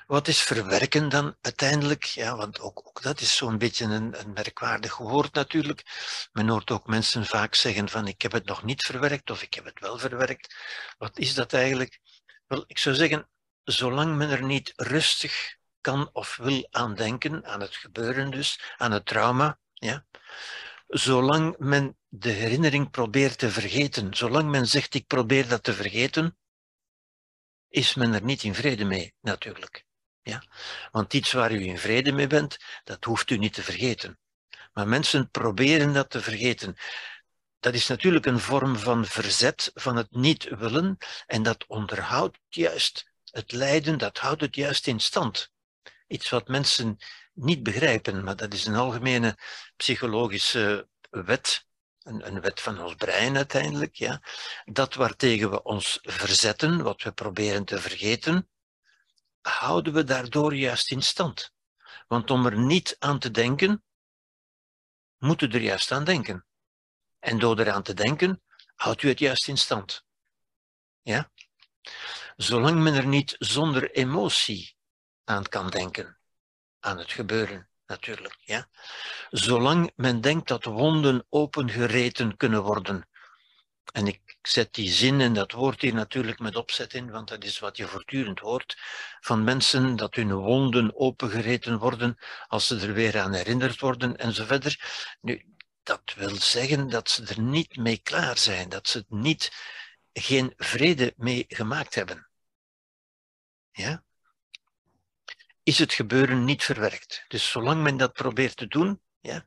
[0.08, 2.04] Wat is verwerken dan uiteindelijk?
[2.04, 5.84] Ja, want ook, ook dat is zo'n beetje een, een, merkwaardig woord natuurlijk.
[6.32, 9.54] Men hoort ook mensen vaak zeggen van ik heb het nog niet verwerkt of ik
[9.54, 10.56] heb het wel verwerkt.
[10.98, 12.00] Wat is dat eigenlijk?
[12.48, 13.30] Wel, ik zou zeggen,
[13.63, 18.91] zolang men er niet rustig kan of wil aan denken, aan het gebeuren dus, aan
[18.91, 20.06] het trauma, ja,
[20.88, 26.38] zolang men de herinnering probeert te vergeten, zolang men zegt ik probeer dat te vergeten,
[27.70, 29.87] is men er niet in vrede mee, natuurlijk.
[30.28, 30.44] Ja?
[30.92, 34.20] Want iets waar u in vrede mee bent, dat hoeft u niet te vergeten.
[34.74, 36.76] Maar mensen proberen dat te vergeten.
[37.60, 43.12] Dat is natuurlijk een vorm van verzet van het niet willen en dat onderhoudt juist
[43.32, 45.52] het lijden, dat houdt het juist in stand.
[46.08, 46.98] Iets wat mensen
[47.34, 49.38] niet begrijpen, maar dat is een algemene
[49.76, 51.66] psychologische wet,
[52.04, 53.96] een, een wet van ons brein uiteindelijk.
[53.96, 54.22] Ja.
[54.66, 58.50] Dat waartegen we ons verzetten, wat we proberen te vergeten,
[59.48, 61.52] houden we daardoor juist in stand.
[62.08, 63.84] Want om er niet aan te denken,
[65.18, 66.46] moeten er juist aan denken.
[67.20, 68.42] En door eraan te denken,
[68.76, 70.06] houdt u het juist in stand.
[71.02, 71.32] Ja?
[72.36, 74.76] Zolang men er niet zonder emotie
[75.24, 76.18] aan kan denken,
[76.80, 78.38] aan het gebeuren natuurlijk.
[78.40, 78.70] Ja?
[79.30, 83.10] Zolang men denkt dat wonden opengereten kunnen worden.
[83.92, 87.44] En ik zet die zin en dat woord hier natuurlijk met opzet in, want dat
[87.44, 88.78] is wat je voortdurend hoort
[89.20, 94.34] van mensen, dat hun wonden opengereten worden als ze er weer aan herinnerd worden en
[94.34, 95.06] verder.
[95.22, 99.52] Nu, dat wil zeggen dat ze er niet mee klaar zijn, dat ze niet,
[100.14, 102.30] geen vrede mee gemaakt hebben.
[103.72, 104.04] Ja?
[105.64, 107.26] Is het gebeuren niet verwerkt.
[107.28, 109.46] Dus zolang men dat probeert te doen, ja,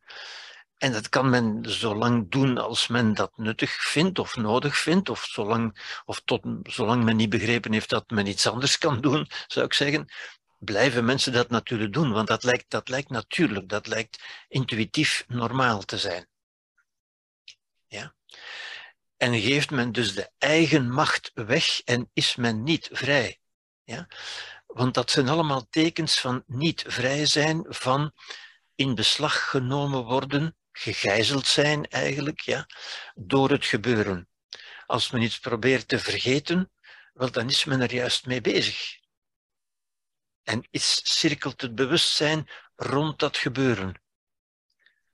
[0.80, 5.08] en dat kan men zo lang doen als men dat nuttig vindt of nodig vindt,
[5.08, 9.28] of, zolang, of tot, zolang men niet begrepen heeft dat men iets anders kan doen,
[9.46, 10.12] zou ik zeggen,
[10.58, 15.84] blijven mensen dat natuurlijk doen, want dat lijkt, dat lijkt natuurlijk, dat lijkt intuïtief normaal
[15.84, 16.28] te zijn.
[17.86, 18.14] Ja?
[19.16, 23.40] En geeft men dus de eigen macht weg en is men niet vrij.
[23.82, 24.08] Ja?
[24.66, 28.12] Want dat zijn allemaal tekens van niet vrij zijn, van
[28.74, 32.66] in beslag genomen worden, gegijzeld zijn eigenlijk, ja,
[33.14, 34.28] door het gebeuren.
[34.86, 36.72] Als men iets probeert te vergeten,
[37.12, 38.98] wel, dan is men er juist mee bezig.
[40.42, 44.02] En is, cirkelt het bewustzijn rond dat gebeuren.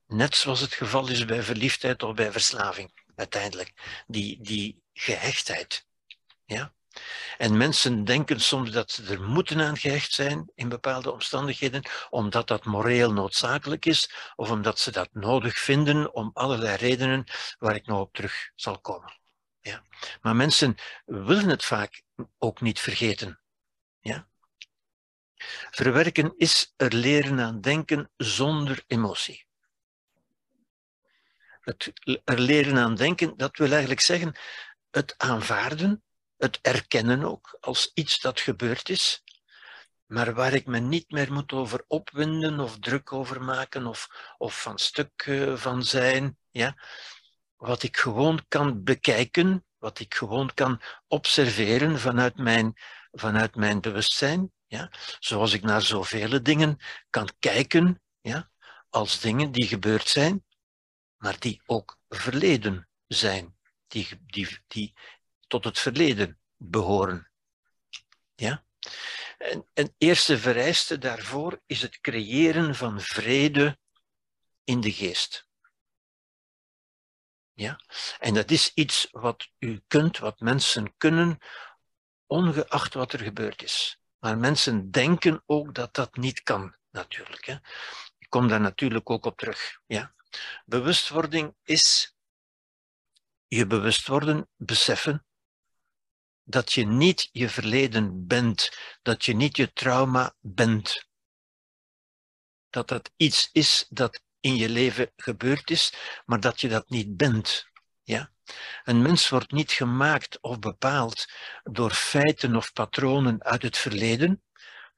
[0.06, 4.02] Net zoals het geval is bij verliefdheid of bij verslaving, uiteindelijk.
[4.06, 5.86] Die, die gehechtheid.
[6.44, 6.75] Ja?
[7.38, 12.48] En mensen denken soms dat ze er moeten aan gehecht zijn in bepaalde omstandigheden, omdat
[12.48, 17.24] dat moreel noodzakelijk is, of omdat ze dat nodig vinden om allerlei redenen
[17.58, 19.18] waar ik nog op terug zal komen.
[19.60, 19.82] Ja.
[20.20, 22.02] Maar mensen willen het vaak
[22.38, 23.40] ook niet vergeten.
[24.00, 24.28] Ja?
[25.70, 29.46] Verwerken is er leren aan denken zonder emotie.
[31.60, 31.92] Het
[32.24, 34.36] er leren aan denken, dat wil eigenlijk zeggen
[34.90, 36.04] het aanvaarden,
[36.36, 39.22] het erkennen ook als iets dat gebeurd is,
[40.06, 44.62] maar waar ik me niet meer moet over opwinden of druk over maken of, of
[44.62, 46.38] van stuk uh, van zijn.
[46.50, 46.76] Ja?
[47.56, 52.72] Wat ik gewoon kan bekijken, wat ik gewoon kan observeren vanuit mijn,
[53.12, 54.52] vanuit mijn bewustzijn.
[54.66, 54.90] Ja?
[55.18, 56.78] Zoals ik naar zoveel dingen
[57.10, 58.50] kan kijken ja?
[58.90, 60.44] als dingen die gebeurd zijn,
[61.16, 64.94] maar die ook verleden zijn, die, die, die
[65.46, 67.30] tot het verleden behoren.
[68.34, 68.64] Ja?
[69.38, 73.78] En een eerste vereiste daarvoor is het creëren van vrede
[74.64, 75.48] in de geest.
[77.52, 77.80] Ja?
[78.18, 81.38] En dat is iets wat u kunt, wat mensen kunnen,
[82.26, 84.00] ongeacht wat er gebeurd is.
[84.18, 87.44] Maar mensen denken ook dat dat niet kan, natuurlijk.
[87.44, 87.54] Hè.
[88.18, 89.80] Ik kom daar natuurlijk ook op terug.
[89.86, 90.14] Ja?
[90.64, 92.16] Bewustwording is
[93.46, 95.26] je bewust worden, beseffen
[96.48, 101.06] dat je niet je verleden bent, dat je niet je trauma bent.
[102.70, 105.92] Dat dat iets is dat in je leven gebeurd is,
[106.26, 107.66] maar dat je dat niet bent.
[108.02, 108.30] Ja?
[108.84, 111.26] Een mens wordt niet gemaakt of bepaald
[111.62, 114.42] door feiten of patronen uit het verleden,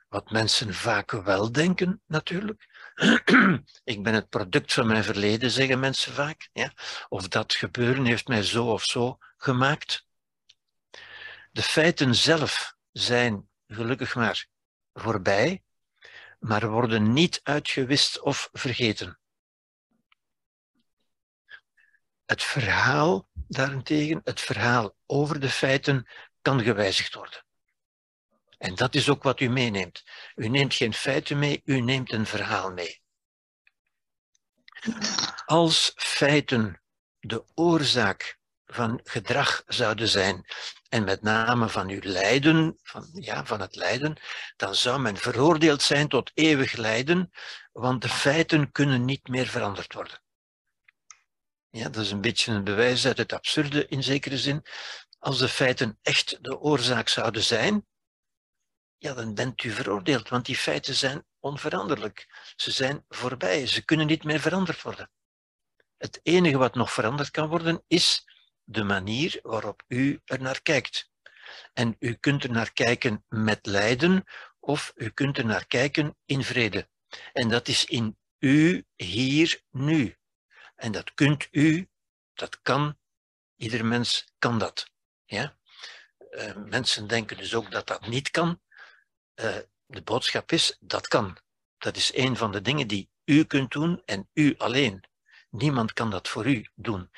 [0.09, 2.67] wat mensen vaak wel denken natuurlijk.
[3.85, 6.49] Ik ben het product van mijn verleden, zeggen mensen vaak.
[6.53, 6.73] Ja?
[7.09, 10.08] Of dat gebeuren heeft mij zo of zo gemaakt.
[11.59, 14.47] De feiten zelf zijn gelukkig maar
[14.93, 15.63] voorbij,
[16.39, 19.19] maar worden niet uitgewist of vergeten.
[22.27, 26.09] Het verhaal daarentegen, het verhaal over de feiten,
[26.43, 27.45] kan gewijzigd worden.
[28.59, 30.05] En dat is ook wat u meeneemt.
[30.35, 33.03] U neemt geen feiten mee, u neemt een verhaal mee.
[35.47, 36.83] Als feiten
[37.21, 38.38] de oorzaak
[38.73, 40.47] van gedrag zouden zijn,
[40.89, 44.17] en met name van uw lijden, van, ja, van het lijden,
[44.57, 47.31] dan zou men veroordeeld zijn tot eeuwig lijden,
[47.73, 50.23] want de feiten kunnen niet meer veranderd worden.
[51.71, 54.65] Ja, dat is een beetje een bewijs uit het absurde in zekere zin.
[55.19, 57.87] Als de feiten echt de oorzaak zouden zijn,
[58.97, 62.27] ja, dan bent u veroordeeld, want die feiten zijn onveranderlijk.
[62.57, 65.11] Ze zijn voorbij, ze kunnen niet meer veranderd worden.
[65.97, 68.25] Het enige wat nog veranderd kan worden is
[68.71, 71.11] de manier waarop u er naar kijkt.
[71.73, 74.25] En u kunt er naar kijken met lijden
[74.61, 76.89] of u kunt er naar kijken in vrede.
[77.33, 80.17] En dat is in u hier nu.
[80.77, 81.89] En dat kunt u,
[82.35, 82.99] dat kan,
[83.57, 84.91] ieder mens kan dat.
[85.25, 85.59] Ja?
[86.31, 88.61] Uh, mensen denken dus ook dat dat niet kan.
[89.35, 91.39] Uh, de boodschap is, dat kan.
[91.79, 95.05] Dat is een van de dingen die u kunt doen en u alleen.
[95.51, 97.11] Niemand kan dat voor u doen.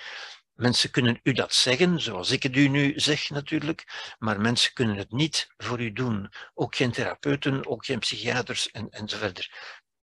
[0.61, 4.97] Mensen kunnen u dat zeggen, zoals ik het u nu zeg natuurlijk, maar mensen kunnen
[4.97, 6.33] het niet voor u doen.
[6.55, 9.51] Ook geen therapeuten, ook geen psychiaters en, enzovoort.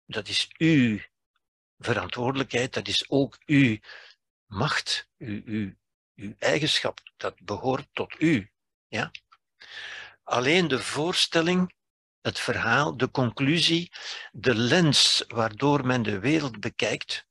[0.06, 1.00] Dat is uw
[1.78, 3.78] verantwoordelijkheid, dat is ook uw
[4.46, 5.74] macht, uw, uw,
[6.15, 7.00] uw eigenschap.
[7.17, 8.52] Dat behoort tot u.
[8.88, 9.12] Ja?
[10.24, 11.74] Alleen de voorstelling,
[12.22, 13.91] het verhaal, de conclusie,
[14.32, 17.28] de lens waardoor men de wereld bekijkt,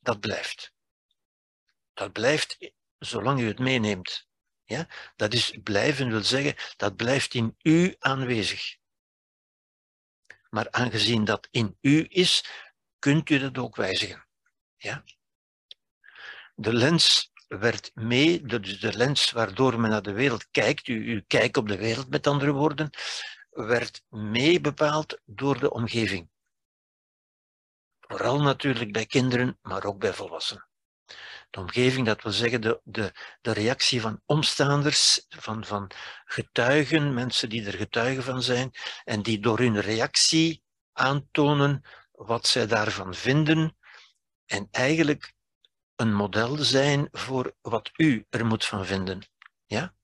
[0.00, 0.74] dat blijft
[1.96, 4.28] dat blijft zolang u het meeneemt.
[4.64, 4.88] Ja?
[5.16, 8.76] Dat is blijven wil zeggen, dat blijft in u aanwezig.
[10.50, 12.44] Maar aangezien dat in u is,
[12.98, 14.26] kunt u dat ook wijzigen.
[14.76, 15.04] Ja?
[16.54, 21.56] De lens werd mee, de lens waardoor men naar de wereld kijkt, u, u kijkt
[21.56, 22.90] op de wereld met andere woorden,
[23.50, 26.30] werd mee bepaald door de omgeving.
[28.00, 30.68] Vooral natuurlijk bij kinderen, maar ook bij volwassenen
[31.50, 35.90] de omgeving, dat wil zeggen de, de, de reactie van omstaanders, van, van
[36.24, 38.70] getuigen, mensen die er getuigen van zijn,
[39.04, 41.82] en die door hun reactie aantonen
[42.12, 43.76] wat zij daarvan vinden,
[44.46, 45.34] en eigenlijk
[45.96, 49.28] een model zijn voor wat u er moet van vinden.
[49.66, 49.94] Ja?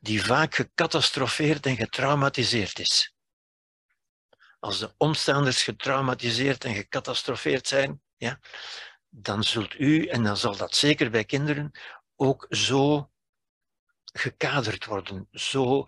[0.00, 3.14] Die vaak gecatastrofeerd en getraumatiseerd is.
[4.58, 8.40] Als de omstanders getraumatiseerd en gecatastrofeerd zijn, ja,
[9.10, 11.70] dan zult u, en dan zal dat zeker bij kinderen,
[12.16, 13.10] ook zo
[14.12, 15.86] gekaderd worden, zo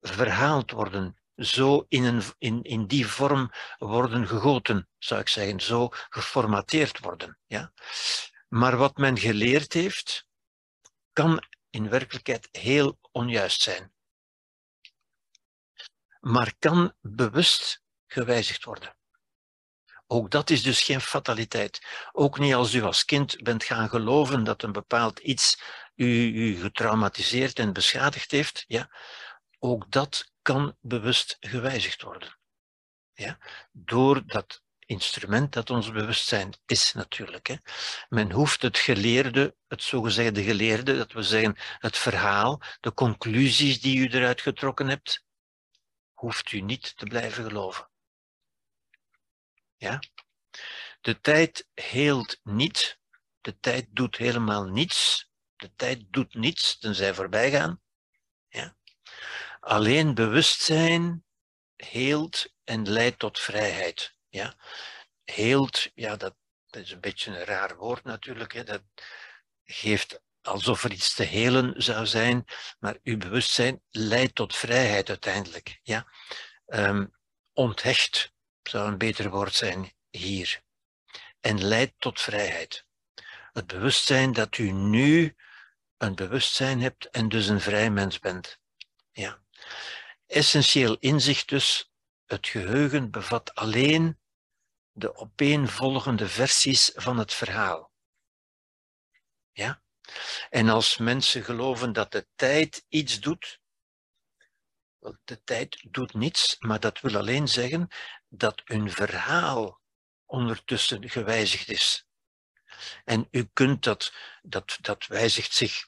[0.00, 5.88] verhaald worden, zo in, een, in, in die vorm worden gegoten, zou ik zeggen, zo
[5.90, 7.38] geformateerd worden.
[7.46, 7.72] Ja?
[8.48, 10.26] Maar wat men geleerd heeft,
[11.12, 13.92] kan in werkelijkheid heel onjuist zijn.
[16.20, 18.96] maar kan bewust gewijzigd worden.
[20.06, 21.86] Ook dat is dus geen fataliteit.
[22.12, 25.60] Ook niet als u als kind bent gaan geloven dat een bepaald iets
[25.94, 28.64] u, u getraumatiseerd en beschadigd heeft.
[28.66, 28.90] Ja,
[29.58, 32.38] ook dat kan bewust gewijzigd worden.
[33.12, 33.38] Ja,
[33.72, 37.46] door dat instrument dat ons bewustzijn is natuurlijk.
[37.46, 37.54] Hè.
[38.08, 43.98] Men hoeft het geleerde, het zogezegde geleerde, dat we zeggen het verhaal, de conclusies die
[43.98, 45.24] u eruit getrokken hebt,
[46.12, 47.88] hoeft u niet te blijven geloven.
[49.84, 50.02] Ja?
[51.00, 52.98] De tijd heelt niet,
[53.40, 57.82] de tijd doet helemaal niets, de tijd doet niets tenzij voorbij gaan.
[58.48, 58.76] Ja?
[59.60, 61.24] Alleen bewustzijn
[61.76, 64.14] heelt en leidt tot vrijheid.
[64.28, 64.56] Ja?
[65.24, 66.36] Heelt, ja, dat,
[66.70, 68.52] is een beetje een raar woord natuurlijk.
[68.52, 68.64] Hè?
[68.64, 68.82] Dat
[69.64, 72.44] geeft alsof er iets te helen zou zijn,
[72.78, 75.80] maar uw bewustzijn leidt tot vrijheid uiteindelijk.
[75.82, 76.12] Ja?
[76.66, 77.14] Um,
[77.52, 78.33] onthecht
[78.68, 80.62] zou een beter woord zijn hier.
[81.40, 82.86] En leidt tot vrijheid.
[83.52, 85.36] Het bewustzijn dat u nu
[85.96, 88.58] een bewustzijn hebt en dus een vrij mens bent.
[89.12, 89.42] Ja.
[90.26, 91.92] Essentieel inzicht dus,
[92.24, 94.18] het geheugen bevat alleen
[94.92, 97.92] de opeenvolgende versies van het verhaal.
[99.52, 99.82] Ja?
[100.50, 103.60] En als mensen geloven dat de tijd iets doet,
[105.24, 107.88] de tijd doet niets, maar dat wil alleen zeggen
[108.36, 109.80] dat hun verhaal
[110.26, 112.06] ondertussen gewijzigd is.
[113.04, 114.12] En u kunt dat,
[114.42, 115.86] dat, dat wijzigt zich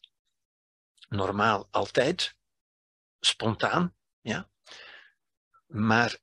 [1.08, 2.36] normaal altijd,
[3.20, 4.50] spontaan, ja.
[5.66, 6.18] Maar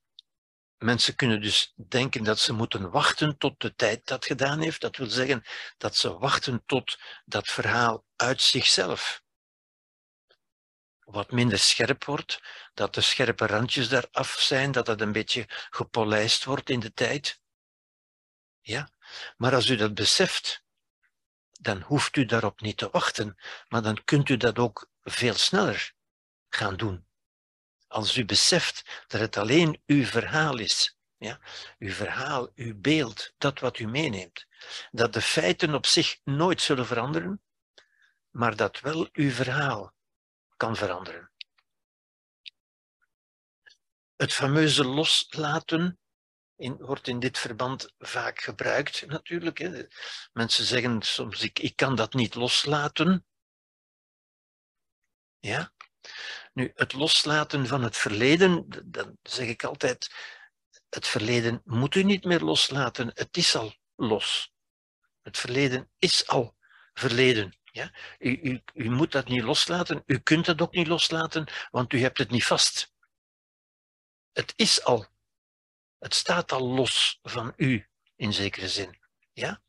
[0.78, 4.82] mensen kunnen dus denken dat ze moeten wachten tot de tijd dat gedaan heeft.
[4.82, 5.44] Dat wil zeggen
[5.78, 9.23] dat ze wachten tot dat verhaal uit zichzelf
[11.06, 12.42] wat minder scherp wordt,
[12.74, 17.42] dat de scherpe randjes eraf zijn, dat het een beetje gepolijst wordt in de tijd.
[18.62, 18.90] Ja,
[19.38, 20.64] maar als u dat beseft,
[21.52, 23.38] dan hoeft u daarop niet te wachten,
[23.68, 25.94] maar dan kunt u dat ook veel sneller
[26.50, 27.08] gaan doen.
[27.88, 31.40] Als u beseft dat het alleen uw verhaal is, ja,
[31.80, 34.46] uw verhaal, uw beeld, dat wat u meeneemt,
[34.92, 37.42] dat de feiten op zich nooit zullen veranderen,
[38.30, 39.94] maar dat wel uw verhaal
[40.72, 41.32] veranderen.
[44.16, 46.00] Het fameuze loslaten
[46.56, 49.58] wordt in dit verband vaak gebruikt natuurlijk.
[49.58, 49.86] Hè.
[50.34, 53.26] Mensen zeggen soms, ik, ik kan dat niet loslaten.
[55.40, 55.74] Ja?
[56.54, 60.16] Nu, het loslaten van het verleden, dan zeg ik altijd,
[60.90, 64.52] het verleden moet u niet meer loslaten, het is al los.
[65.22, 66.56] Het verleden is al
[66.94, 67.58] verleden.
[67.74, 67.92] Ja?
[68.20, 72.18] U, u, moet dat niet loslaten, u kunt het ook niet loslaten, want u hebt
[72.18, 72.94] het niet vast.
[74.32, 75.06] Het is al.
[76.00, 79.00] Het staat al los van u, in zekere zin.
[79.34, 79.62] Ja?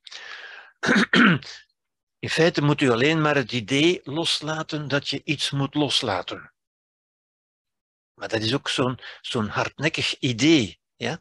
[2.18, 6.52] In feite moet u alleen maar het idee loslaten dat je iets moet loslaten.
[8.14, 10.80] Maar dat is ook zo'n zo'n hardnekkig idee.
[10.96, 11.18] Ja?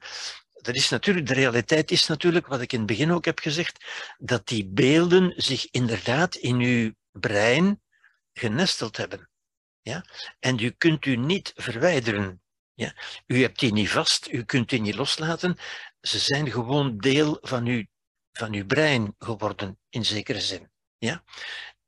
[0.64, 3.86] Dat is natuurlijk, de realiteit is natuurlijk, wat ik in het begin ook heb gezegd,
[4.18, 7.82] dat die beelden zich inderdaad in uw brein
[8.34, 9.30] genesteld hebben.
[9.82, 10.06] Ja?
[10.40, 12.42] En u kunt u niet verwijderen.
[12.74, 12.96] Ja?
[13.26, 15.58] U hebt die niet vast, u kunt die niet loslaten.
[16.02, 17.84] Ze zijn gewoon deel van uw,
[18.32, 20.72] van uw brein geworden, in zekere zin.
[20.98, 21.24] Ja?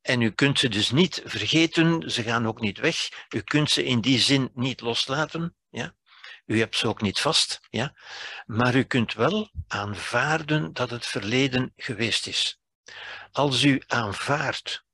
[0.00, 3.26] En u kunt ze dus niet vergeten, ze gaan ook niet weg.
[3.28, 5.56] U kunt ze in die zin niet loslaten.
[5.70, 5.94] Ja?
[6.46, 7.94] U hebt ze ook niet vast, ja?
[8.46, 12.60] maar u kunt wel aanvaarden dat het verleden geweest is.
[13.32, 14.84] Als u aanvaardt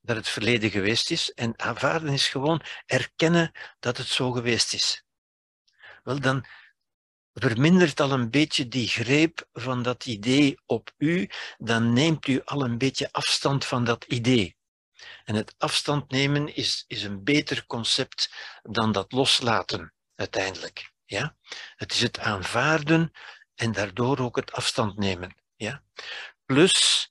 [0.00, 5.04] dat het verleden geweest is, en aanvaarden is gewoon erkennen dat het zo geweest is,
[6.02, 6.46] wel dan
[7.34, 12.64] vermindert al een beetje die greep van dat idee op u, dan neemt u al
[12.64, 14.56] een beetje afstand van dat idee.
[15.24, 20.92] En het afstand nemen is, is een beter concept dan dat loslaten uiteindelijk.
[21.04, 21.36] Ja?
[21.76, 23.12] Het is het aanvaarden
[23.54, 25.36] en daardoor ook het afstand nemen.
[25.56, 25.82] Ja?
[26.44, 27.08] Plus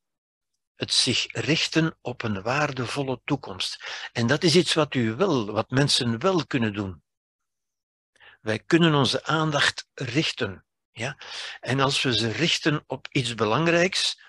[0.76, 3.84] het zich richten op een waardevolle toekomst.
[4.12, 7.04] En dat is iets wat u wel, wat mensen wel kunnen doen.
[8.42, 10.66] Wij kunnen onze aandacht richten.
[10.92, 11.18] Ja?
[11.60, 14.20] En als we ze richten op iets belangrijks,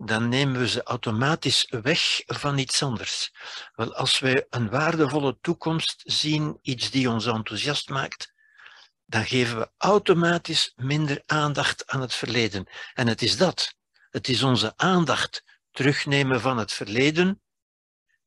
[0.00, 3.32] dan nemen we ze automatisch weg van iets anders.
[3.74, 8.32] Wel, als wij een waardevolle toekomst zien, iets die ons enthousiast maakt,
[9.06, 12.66] dan geven we automatisch minder aandacht aan het verleden.
[12.94, 13.76] En het is dat.
[14.10, 17.42] Het is onze aandacht terugnemen van het verleden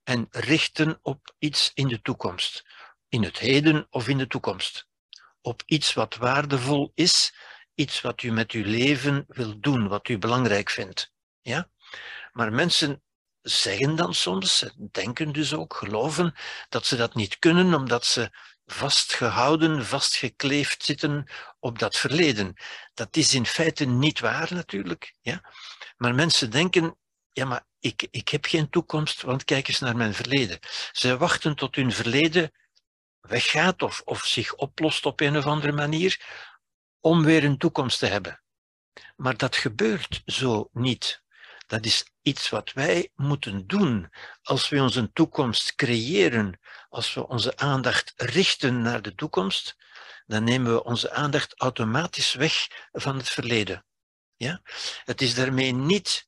[0.03, 2.65] en richten op iets in de toekomst.
[3.09, 4.89] In het heden of in de toekomst.
[5.43, 7.33] op iets wat waardevol is,
[7.75, 11.11] iets wat u met uw leven wil doen, wat u belangrijk vindt.
[11.41, 11.69] Ja?
[12.31, 13.03] Maar mensen
[13.41, 16.35] zeggen dan soms, denken dus ook, geloven,
[16.69, 18.29] dat ze dat niet kunnen omdat ze
[18.65, 22.53] vastgehouden, vastgekleefd zitten op dat verleden.
[22.93, 25.15] Dat is in feite niet waar natuurlijk.
[25.21, 25.51] Ja?
[25.97, 26.97] Maar mensen denken,
[27.31, 30.59] ja, maar ik, ik heb geen toekomst, want kijk eens naar mijn verleden.
[30.91, 32.51] Ze wachten tot hun verleden
[33.21, 36.19] weggaat of, of zich oplost op een of andere manier
[36.99, 38.41] om weer een toekomst te hebben.
[39.15, 41.21] Maar dat gebeurt zo niet.
[41.71, 44.09] Dat is iets wat wij moeten doen
[44.41, 46.59] als we onze toekomst creëren,
[46.89, 49.75] als we onze aandacht richten naar de toekomst,
[50.25, 53.85] dan nemen we onze aandacht automatisch weg van het verleden.
[54.35, 54.61] Ja?
[55.03, 56.27] Het is daarmee niet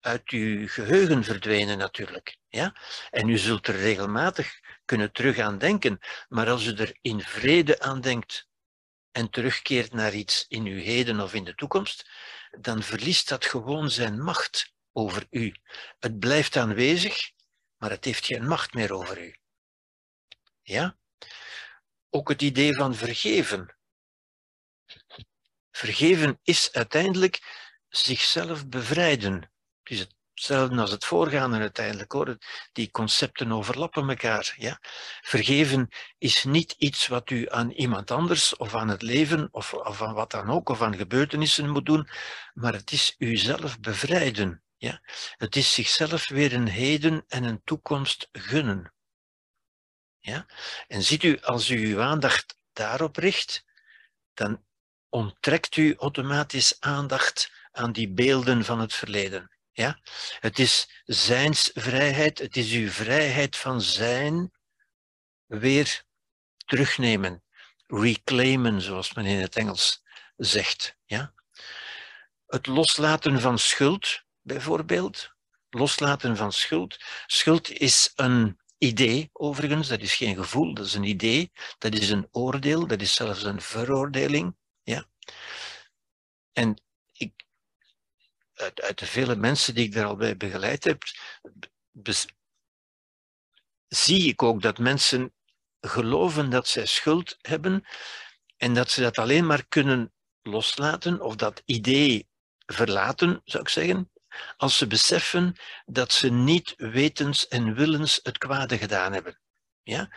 [0.00, 2.38] uit uw geheugen verdwenen natuurlijk.
[2.48, 2.76] Ja?
[3.10, 7.80] En u zult er regelmatig kunnen terug aan denken, maar als u er in vrede
[7.80, 8.48] aan denkt
[9.10, 12.10] en terugkeert naar iets in uw heden of in de toekomst,
[12.60, 15.54] dan verliest dat gewoon zijn macht over u.
[15.98, 17.30] Het blijft aanwezig,
[17.76, 19.36] maar het heeft geen macht meer over u.
[20.62, 20.96] Ja?
[22.10, 23.76] Ook het idee van vergeven.
[25.70, 27.40] Vergeven is uiteindelijk
[27.88, 29.34] zichzelf bevrijden.
[29.82, 32.38] Het is hetzelfde als het voorgaande uiteindelijk hoor.
[32.72, 34.54] Die concepten overlappen elkaar.
[34.56, 34.78] Ja?
[35.20, 35.88] Vergeven
[36.18, 40.14] is niet iets wat u aan iemand anders of aan het leven of, of aan
[40.14, 42.08] wat dan ook of aan gebeurtenissen moet doen,
[42.54, 44.62] maar het is uzelf bevrijden.
[44.82, 45.00] Ja?
[45.36, 48.92] Het is zichzelf weer een heden en een toekomst gunnen.
[50.18, 50.46] Ja?
[50.88, 53.64] En ziet u, als u uw aandacht daarop richt,
[54.34, 54.64] dan
[55.08, 59.56] onttrekt u automatisch aandacht aan die beelden van het verleden.
[59.72, 60.00] Ja?
[60.40, 64.52] Het is zijnsvrijheid, het is uw vrijheid van zijn
[65.46, 66.04] weer
[66.56, 67.44] terugnemen,
[67.86, 70.02] reclaimen, zoals men in het Engels
[70.36, 70.96] zegt.
[71.04, 71.34] Ja?
[72.46, 75.30] Het loslaten van schuld, bijvoorbeeld.
[75.70, 76.98] Loslaten van schuld.
[77.26, 82.10] Schuld is een idee, overigens, dat is geen gevoel, dat is een idee, dat is
[82.10, 84.56] een oordeel, dat is zelfs een veroordeling.
[84.82, 85.06] Ja?
[86.52, 86.82] En
[87.12, 87.44] ik,
[88.54, 91.02] uit, uit de vele mensen die ik daar al bij begeleid heb,
[93.88, 95.34] zie ik ook dat mensen
[95.80, 97.84] geloven dat zij schuld hebben
[98.56, 100.12] en dat ze dat alleen maar kunnen
[100.42, 102.28] loslaten of dat idee
[102.66, 104.11] verlaten, zou ik zeggen,
[104.56, 105.56] als ze beseffen
[105.86, 109.38] dat ze niet wetens en willens het kwade gedaan hebben.
[109.82, 110.10] Ja?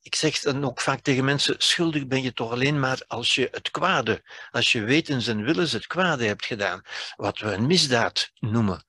[0.00, 3.48] Ik zeg dan ook vaak tegen mensen, schuldig ben je toch alleen maar als je
[3.50, 6.82] het kwade, als je wetens en willens het kwade hebt gedaan,
[7.16, 8.86] wat we een misdaad noemen.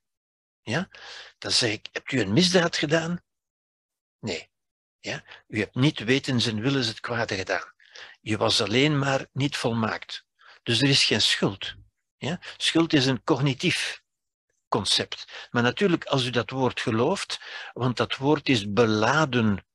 [0.61, 0.89] Ja?
[1.37, 3.23] Dan zeg ik, hebt u een misdaad gedaan?
[4.19, 4.49] Nee.
[4.99, 5.23] Ja?
[5.47, 7.73] U hebt niet wetens en willens het kwade gedaan.
[8.21, 10.25] Je was alleen maar niet volmaakt.
[10.63, 11.75] Dus er is geen schuld.
[12.17, 12.39] Ja?
[12.57, 14.03] Schuld is een cognitief
[14.75, 15.47] concept.
[15.51, 17.39] Maar natuurlijk, als u dat woord gelooft,
[17.73, 19.65] want dat woord is beladen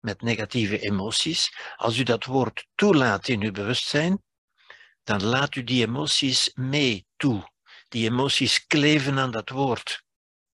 [0.00, 4.22] met negatieve emoties, als u dat woord toelaat in uw bewustzijn,
[5.04, 7.50] dan laat u die emoties mee toe.
[7.88, 10.04] Die emoties kleven aan dat woord,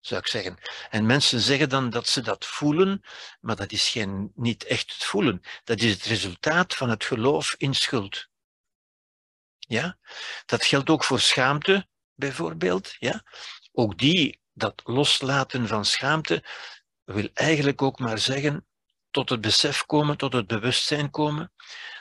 [0.01, 0.59] zou ik zeggen.
[0.91, 3.01] En mensen zeggen dan dat ze dat voelen,
[3.41, 5.41] maar dat is geen, niet echt het voelen.
[5.65, 8.29] Dat is het resultaat van het geloof in schuld.
[9.59, 9.99] Ja?
[10.47, 11.91] Dat geldt ook voor schaamte,
[12.23, 12.97] bijvoorbeeld.
[12.99, 13.23] Ja?
[13.73, 16.45] Ook die, dat loslaten van schaamte,
[17.05, 18.67] wil eigenlijk ook maar zeggen
[19.11, 21.53] tot het besef komen, tot het bewustzijn komen,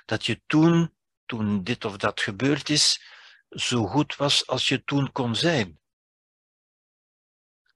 [0.06, 0.96] dat je toen,
[1.26, 3.02] toen dit of dat gebeurd is,
[3.50, 5.80] zo goed was als je toen kon zijn.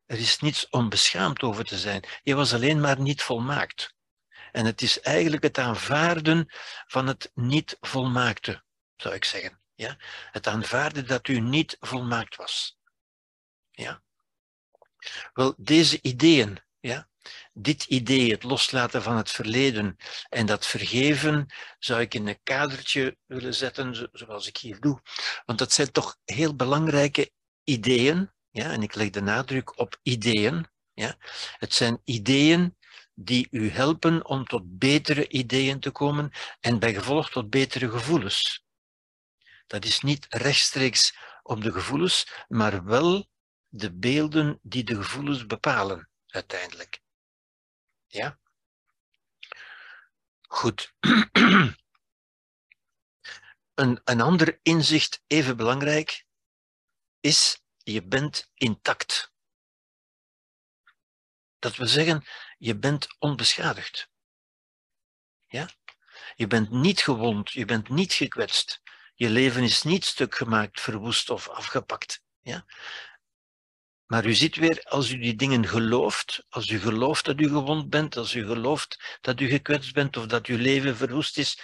[0.05, 2.03] Er is niets om beschaamd over te zijn.
[2.23, 3.93] Je was alleen maar niet volmaakt.
[4.51, 6.53] En het is eigenlijk het aanvaarden
[6.87, 8.63] van het niet volmaakte,
[8.95, 9.64] zou ik zeggen.
[9.75, 9.97] Ja?
[10.31, 12.77] Het aanvaarden dat u niet volmaakt was.
[13.71, 14.03] Ja?
[15.33, 17.09] Wel, deze ideeën, ja,
[17.53, 19.97] dit idee, het loslaten van het verleden
[20.29, 25.01] en dat vergeven, zou ik in een kadertje willen zetten, zoals ik hier doe.
[25.45, 27.31] Want dat zijn toch heel belangrijke
[27.63, 30.67] ideeën, ja, en ik leg de nadruk op ideeën.
[30.93, 31.17] Ja.
[31.57, 32.77] Het zijn ideeën
[33.13, 38.64] die u helpen om tot betere ideeën te komen en bij gevolg tot betere gevoelens.
[39.67, 43.29] Dat is niet rechtstreeks op de gevoelens, maar wel
[43.67, 47.01] de beelden die de gevoelens bepalen uiteindelijk.
[48.07, 48.39] Ja?
[50.41, 50.93] Goed.
[53.73, 56.25] Een, een ander inzicht, even belangrijk,
[57.19, 59.33] is je bent intact.
[61.59, 62.25] Dat wil zeggen,
[62.57, 64.09] je bent onbeschadigd.
[65.47, 65.69] Ja?
[66.35, 68.81] Je bent niet gewond, je bent niet gekwetst.
[69.17, 72.21] Je leven is niet stuk gemaakt, verwoest of afgepakt.
[72.41, 72.65] Ja?
[74.05, 77.89] Maar u ziet weer, als u die dingen gelooft, als u gelooft dat u gewond
[77.89, 81.59] bent, als u gelooft dat u gekwetst bent of dat uw leven verwoest is,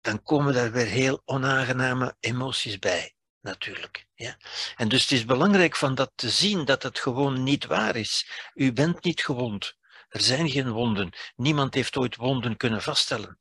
[0.00, 4.06] dan komen daar weer heel onaangename emoties bij, natuurlijk.
[4.14, 4.36] Ja?
[4.76, 8.30] En dus het is belangrijk van dat te zien dat het gewoon niet waar is.
[8.54, 9.78] U bent niet gewond.
[10.08, 11.12] Er zijn geen wonden.
[11.36, 13.38] Niemand heeft ooit wonden kunnen vaststellen.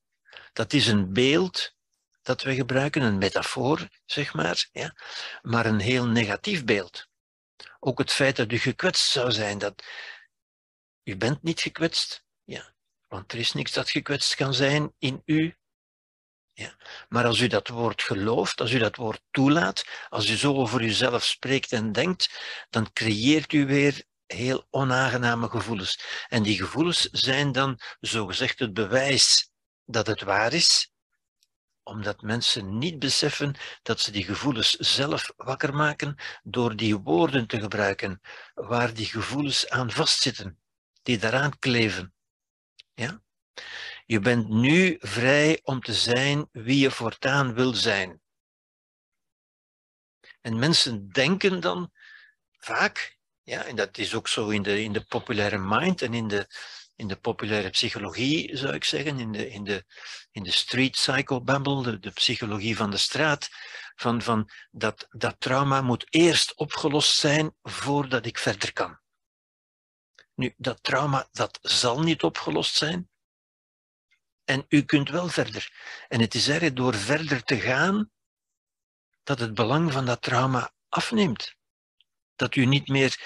[0.53, 1.77] Dat is een beeld
[2.21, 4.95] dat we gebruiken, een metafoor, zeg maar, ja?
[5.41, 7.07] maar een heel negatief beeld.
[7.79, 9.83] Ook het feit dat u gekwetst zou zijn, dat
[11.03, 12.73] u bent niet gekwetst, ja,
[13.07, 15.57] want er is niks dat gekwetst kan zijn in u.
[16.53, 16.75] Ja.
[17.09, 20.81] Maar als u dat woord gelooft, als u dat woord toelaat, als u zo over
[20.81, 22.39] uzelf spreekt en denkt,
[22.69, 25.99] dan creëert u weer heel onaangename gevoelens.
[26.27, 29.51] En die gevoelens zijn dan zogezegd het bewijs
[29.85, 30.91] dat het waar is,
[31.83, 37.59] omdat mensen niet beseffen dat ze die gevoelens zelf wakker maken door die woorden te
[37.59, 38.21] gebruiken
[38.53, 40.59] waar die gevoelens aan vastzitten,
[41.03, 42.13] die daaraan kleven.
[42.93, 43.21] Ja?
[44.05, 48.21] Je bent nu vrij om te zijn wie je voortaan wil zijn.
[50.41, 51.91] En mensen denken dan
[52.57, 56.27] vaak, ja, en dat is ook zo in de, in de populaire mind en in
[56.27, 56.47] de,
[56.99, 59.85] in de populaire psychologie, zou ik zeggen, in de, in de,
[60.31, 63.49] in de street psychobabble, de, de psychologie van de straat,
[63.95, 68.99] van, van dat, dat trauma moet eerst opgelost zijn voordat ik verder kan.
[70.35, 73.09] Nu, dat trauma, dat zal niet opgelost zijn.
[74.43, 75.73] En u kunt wel verder.
[76.07, 78.11] En het is er door verder te gaan
[79.23, 81.55] dat het belang van dat trauma afneemt.
[82.35, 83.19] Dat u niet meer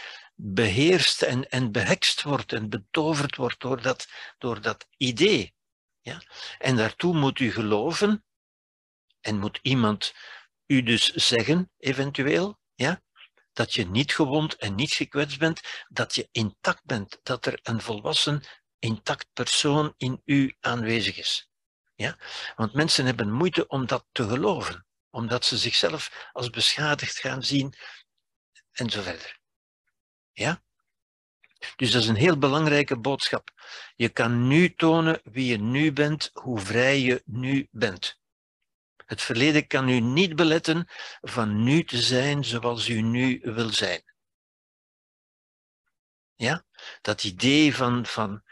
[0.45, 5.55] beheerst en, en behekst wordt en betoverd wordt door dat, door dat idee.
[6.01, 6.21] Ja?
[6.57, 8.25] En daartoe moet u geloven
[9.21, 10.13] en moet iemand
[10.65, 13.01] u dus zeggen, eventueel, ja,
[13.53, 17.81] dat je niet gewond en niet gekwetst bent, dat je intact bent, dat er een
[17.81, 18.43] volwassen,
[18.79, 21.49] intact persoon in u aanwezig is.
[21.95, 22.17] Ja?
[22.55, 27.73] Want mensen hebben moeite om dat te geloven, omdat ze zichzelf als beschadigd gaan zien
[28.71, 29.41] en zo verder.
[30.33, 30.63] Ja?
[31.75, 33.51] Dus dat is een heel belangrijke boodschap.
[33.95, 38.21] Je kan nu tonen wie je nu bent, hoe vrij je nu bent.
[39.05, 40.87] Het verleden kan u niet beletten
[41.21, 44.03] van nu te zijn zoals u nu wil zijn.
[46.35, 46.65] Ja?
[47.01, 48.43] Dat idee van, van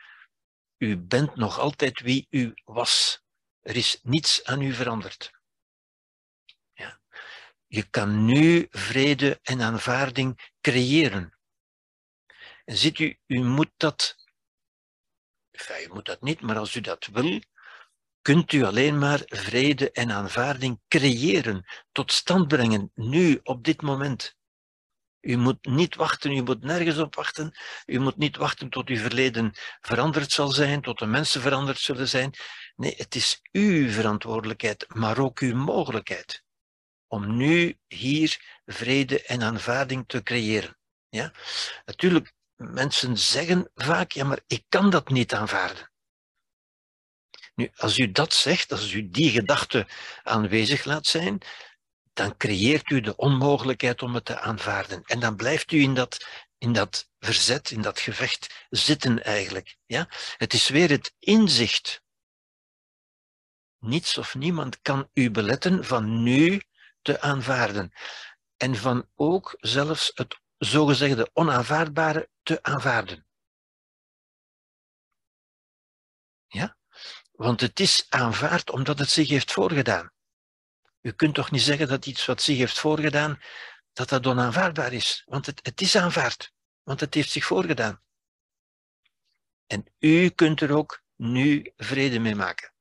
[0.77, 3.23] u bent nog altijd wie u was.
[3.61, 5.31] Er is niets aan u veranderd.
[6.73, 6.99] Ja?
[7.67, 11.39] Je kan nu vrede en aanvaarding creëren.
[12.71, 14.15] Ziet u, u moet dat,
[15.51, 17.41] enfin, u moet dat niet, maar als u dat wil,
[18.21, 24.39] kunt u alleen maar vrede en aanvaarding creëren, tot stand brengen, nu, op dit moment.
[25.21, 27.57] U moet niet wachten, u moet nergens op wachten.
[27.85, 29.51] U moet niet wachten tot uw verleden
[29.81, 32.33] veranderd zal zijn, tot de mensen veranderd zullen zijn.
[32.75, 36.43] Nee, het is uw verantwoordelijkheid, maar ook uw mogelijkheid
[37.07, 40.77] om nu hier vrede en aanvaarding te creëren.
[41.09, 41.33] Ja?
[41.85, 45.91] Natuurlijk, mensen zeggen vaak, ja, maar ik kan dat niet aanvaarden.
[47.55, 49.87] Nu, als u dat zegt, als u die gedachte
[50.23, 51.41] aanwezig laat zijn,
[52.13, 55.03] dan creëert u de onmogelijkheid om het te aanvaarden.
[55.03, 59.77] En dan blijft u in dat, in dat verzet, in dat gevecht zitten eigenlijk.
[59.85, 60.09] Ja?
[60.37, 62.01] Het is weer het inzicht.
[63.79, 66.61] Niets of niemand kan u beletten van nu
[67.01, 67.91] te aanvaarden.
[68.57, 73.25] En van ook zelfs het zogezegde onaanvaardbare te aanvaarden.
[76.47, 76.77] Ja?
[77.31, 80.11] Want het is aanvaard omdat het zich heeft voorgedaan.
[81.01, 83.39] U kunt toch niet zeggen dat iets wat zich heeft voorgedaan,
[83.93, 85.23] dat dat onaanvaardbaar is.
[85.25, 86.53] Want het, het is aanvaard,
[86.83, 88.01] want het heeft zich voorgedaan.
[89.67, 92.73] En u kunt er ook nu vrede mee maken.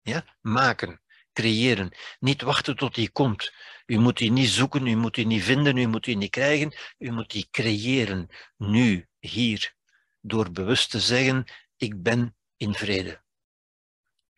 [0.00, 0.36] Ja?
[0.40, 1.02] Maken,
[1.32, 1.96] creëren.
[2.18, 3.52] Niet wachten tot die komt.
[3.86, 6.74] U moet die niet zoeken, u moet die niet vinden, u moet die niet krijgen.
[6.98, 9.74] U moet die creëren, nu, hier.
[10.20, 11.44] Door bewust te zeggen,
[11.76, 13.22] ik ben in vrede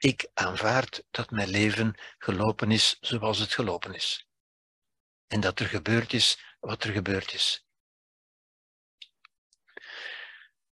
[0.04, 4.26] ik aanvaard dat mijn leven gelopen is zoals het gelopen is.
[5.26, 7.66] En dat er gebeurd is wat er gebeurd is.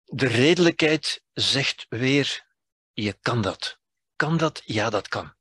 [0.05, 2.47] De redelijkheid zegt weer,
[2.93, 3.81] je kan dat.
[4.17, 4.63] Kan dat?
[4.65, 5.35] Ja, dat kan.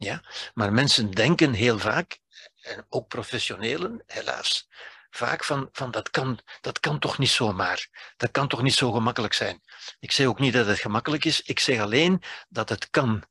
[0.00, 0.22] Ja?
[0.54, 2.18] Maar mensen denken heel vaak,
[2.60, 4.68] en ook professionelen, helaas,
[5.10, 8.12] vaak van, van dat, kan, dat kan toch niet zomaar.
[8.16, 9.60] Dat kan toch niet zo gemakkelijk zijn.
[9.98, 13.24] Ik zeg ook niet dat het gemakkelijk is, ik zeg alleen dat het kan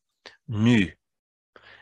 [0.45, 0.97] nu.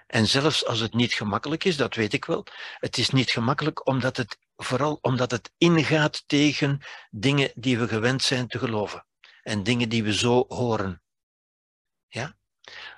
[0.08, 2.46] En zelfs als het niet gemakkelijk is, dat weet ik wel,
[2.78, 8.24] het is niet gemakkelijk omdat het, vooral omdat het ingaat tegen dingen die we gewend
[8.24, 9.06] zijn te geloven.
[9.42, 11.02] En dingen die we zo horen.
[12.08, 12.37] Ja?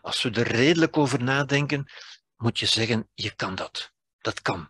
[0.02, 1.92] Als we er redelijk over nadenken,
[2.36, 3.94] moet je zeggen, je kan dat.
[4.18, 4.70] Dat kan.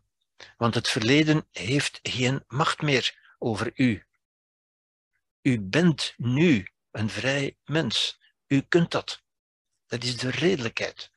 [0.58, 4.04] Want het verleden heeft geen macht meer over u.
[5.42, 8.20] U bent nu een vrij mens.
[8.48, 9.22] U kunt dat.
[9.88, 11.12] Dat is de redelijkheid.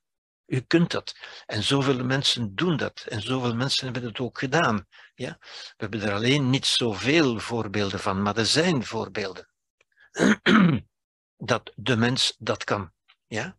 [0.47, 1.16] U kunt dat.
[1.47, 3.05] En zoveel mensen doen dat.
[3.09, 4.87] En zoveel mensen hebben het ook gedaan.
[5.14, 5.37] Ja?
[5.41, 9.49] We hebben er alleen niet zoveel voorbeelden van, maar er zijn voorbeelden.
[11.37, 12.93] dat de mens dat kan.
[13.26, 13.57] Ja?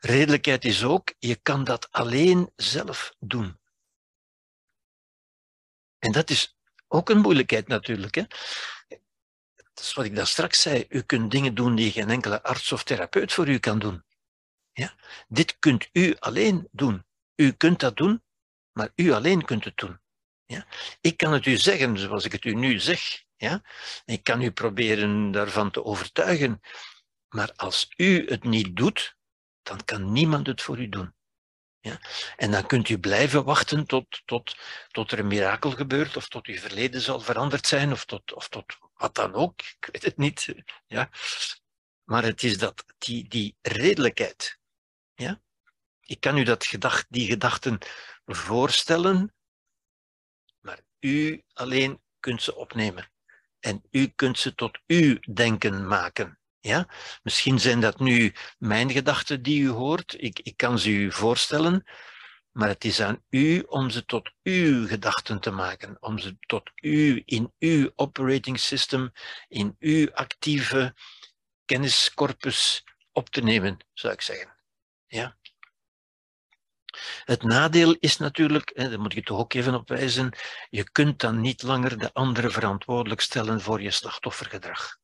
[0.00, 3.60] Redelijkheid is ook, je kan dat alleen zelf doen.
[5.98, 6.56] En dat is
[6.88, 8.14] ook een moeilijkheid natuurlijk.
[8.14, 8.24] Hè?
[9.54, 10.86] Dat is wat ik daar straks zei.
[10.88, 14.04] U kunt dingen doen die geen enkele arts of therapeut voor u kan doen.
[14.72, 14.94] Ja?
[15.28, 17.04] Dit kunt u alleen doen.
[17.36, 18.22] U kunt dat doen,
[18.72, 20.00] maar u alleen kunt het doen.
[20.44, 20.66] Ja?
[21.00, 23.24] Ik kan het u zeggen zoals ik het u nu zeg.
[23.36, 23.62] Ja?
[24.04, 26.60] Ik kan u proberen daarvan te overtuigen.
[27.28, 29.16] Maar als u het niet doet,
[29.62, 31.14] dan kan niemand het voor u doen.
[31.80, 32.00] Ja?
[32.36, 34.56] En dan kunt u blijven wachten tot, tot,
[34.90, 38.48] tot er een mirakel gebeurt, of tot uw verleden zal veranderd zijn, of tot, of
[38.48, 39.60] tot wat dan ook.
[39.60, 40.54] Ik weet het niet.
[40.86, 41.10] Ja?
[42.04, 44.58] Maar het is dat, die, die redelijkheid.
[45.14, 45.40] Ja?
[46.00, 47.78] Ik kan u dat gedacht, die gedachten
[48.24, 49.34] voorstellen,
[50.60, 53.10] maar u alleen kunt ze opnemen.
[53.58, 56.41] En u kunt ze tot uw denken maken.
[56.62, 56.88] Ja?
[57.22, 60.14] Misschien zijn dat nu mijn gedachten die u hoort.
[60.18, 61.84] Ik, ik kan ze u voorstellen.
[62.52, 65.96] Maar het is aan u om ze tot uw gedachten te maken.
[66.00, 69.12] Om ze tot u, in uw operating system,
[69.48, 70.94] in uw actieve
[71.64, 74.56] kenniscorpus op te nemen, zou ik zeggen.
[75.06, 75.36] Ja?
[77.24, 80.36] Het nadeel is natuurlijk, daar moet ik toch ook even op wijzen,
[80.70, 85.00] je kunt dan niet langer de anderen verantwoordelijk stellen voor je slachtoffergedrag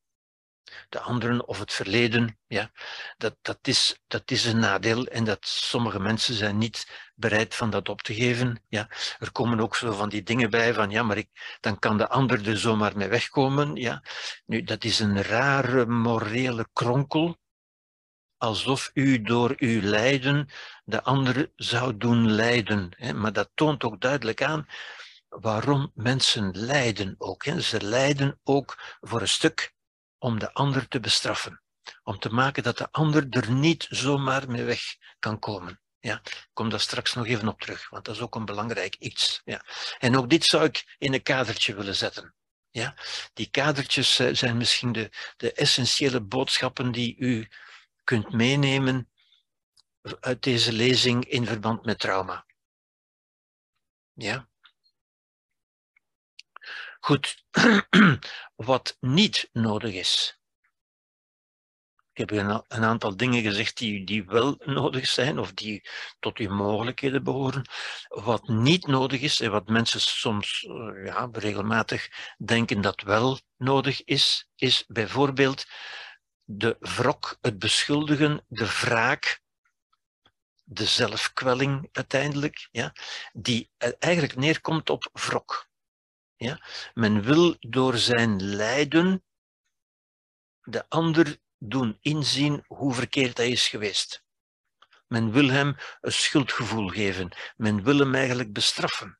[0.89, 2.39] de anderen of het verleden.
[2.47, 2.71] Ja,
[3.17, 7.69] dat, dat, is, dat is een nadeel en dat sommige mensen zijn niet bereid van
[7.69, 8.63] dat op te geven.
[8.67, 8.89] Ja,
[9.19, 12.07] er komen ook zo van die dingen bij van ja, maar ik, dan kan de
[12.07, 13.75] ander er zomaar mee wegkomen.
[13.75, 14.03] Ja,
[14.45, 17.37] nu dat is een rare morele kronkel.
[18.37, 20.49] Alsof u door uw lijden
[20.83, 22.93] de ander zou doen lijden.
[23.15, 24.67] Maar dat toont ook duidelijk aan
[25.29, 27.43] waarom mensen lijden ook.
[27.43, 29.73] Ze lijden ook voor een stuk
[30.19, 31.61] om de ander te bestraffen.
[32.03, 34.81] Om te maken dat de ander er niet zomaar mee weg
[35.19, 35.81] kan komen.
[35.99, 38.95] Ja, ik kom daar straks nog even op terug, want dat is ook een belangrijk
[38.95, 39.41] iets.
[39.45, 39.65] Ja.
[39.99, 42.33] En ook dit zou ik in een kadertje willen zetten.
[42.71, 42.95] Ja,
[43.33, 47.47] die kadertjes eh, zijn misschien de, de essentiële boodschappen die u
[48.03, 49.09] kunt meenemen
[50.19, 52.45] uit deze lezing in verband met trauma.
[54.13, 54.48] Ja.
[56.99, 57.43] Goed,
[58.55, 60.39] wat niet nodig is.
[62.11, 65.89] Ik heb een, een aantal dingen gezegd die, die wel nodig zijn of die
[66.19, 67.69] tot uw mogelijkheden behoren.
[68.07, 74.03] Wat niet nodig is en wat mensen soms eh, ja, regelmatig denken dat wel nodig
[74.03, 75.65] is, is bijvoorbeeld
[76.43, 79.41] de wrok, het beschuldigen, de wraak,
[80.63, 82.93] de zelfkwelling uiteindelijk, ja,
[83.33, 83.69] die
[83.99, 85.68] eigenlijk neerkomt op wrok.
[86.39, 86.59] Ja?
[86.93, 89.23] Men wil door zijn lijden
[90.61, 94.23] de ander doen inzien hoe verkeerd hij is geweest.
[95.07, 97.31] Men wil hem een schuldgevoel geven.
[97.57, 99.19] Men wil hem eigenlijk bestraffen.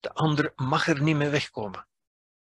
[0.00, 1.88] De ander mag er niet mee wegkomen.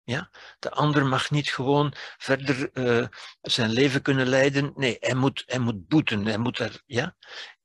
[0.03, 0.29] Ja?
[0.59, 3.07] De ander mag niet gewoon verder uh,
[3.41, 4.73] zijn leven kunnen leiden.
[4.75, 6.25] Nee, hij moet, hij moet boeten.
[6.25, 7.15] Hij moet er, ja?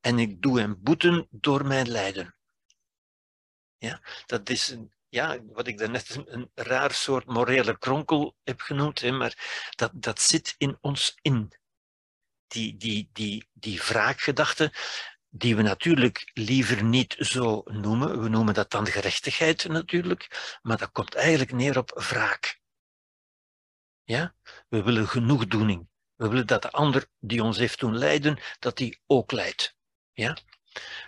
[0.00, 2.36] En ik doe hem boeten door mijn lijden.
[3.78, 4.00] Ja?
[4.26, 9.00] Dat is een, ja, wat ik daarnet een, een raar soort morele kronkel heb genoemd,
[9.00, 11.52] hè, maar dat, dat zit in ons in.
[12.46, 14.72] Die, die, die, die wraakgedachte,
[15.28, 18.22] die we natuurlijk liever niet zo noemen.
[18.22, 22.60] We noemen dat dan gerechtigheid natuurlijk, maar dat komt eigenlijk neer op wraak.
[24.04, 24.34] Ja?
[24.68, 25.88] We willen genoegdoening.
[26.14, 29.76] We willen dat de ander die ons heeft doen lijden, dat die ook lijdt.
[30.12, 30.36] Ja?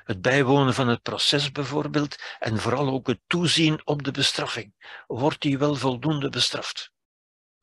[0.05, 4.75] Het bijwonen van het proces bijvoorbeeld en vooral ook het toezien op de bestraffing.
[5.07, 6.93] Wordt die wel voldoende bestraft?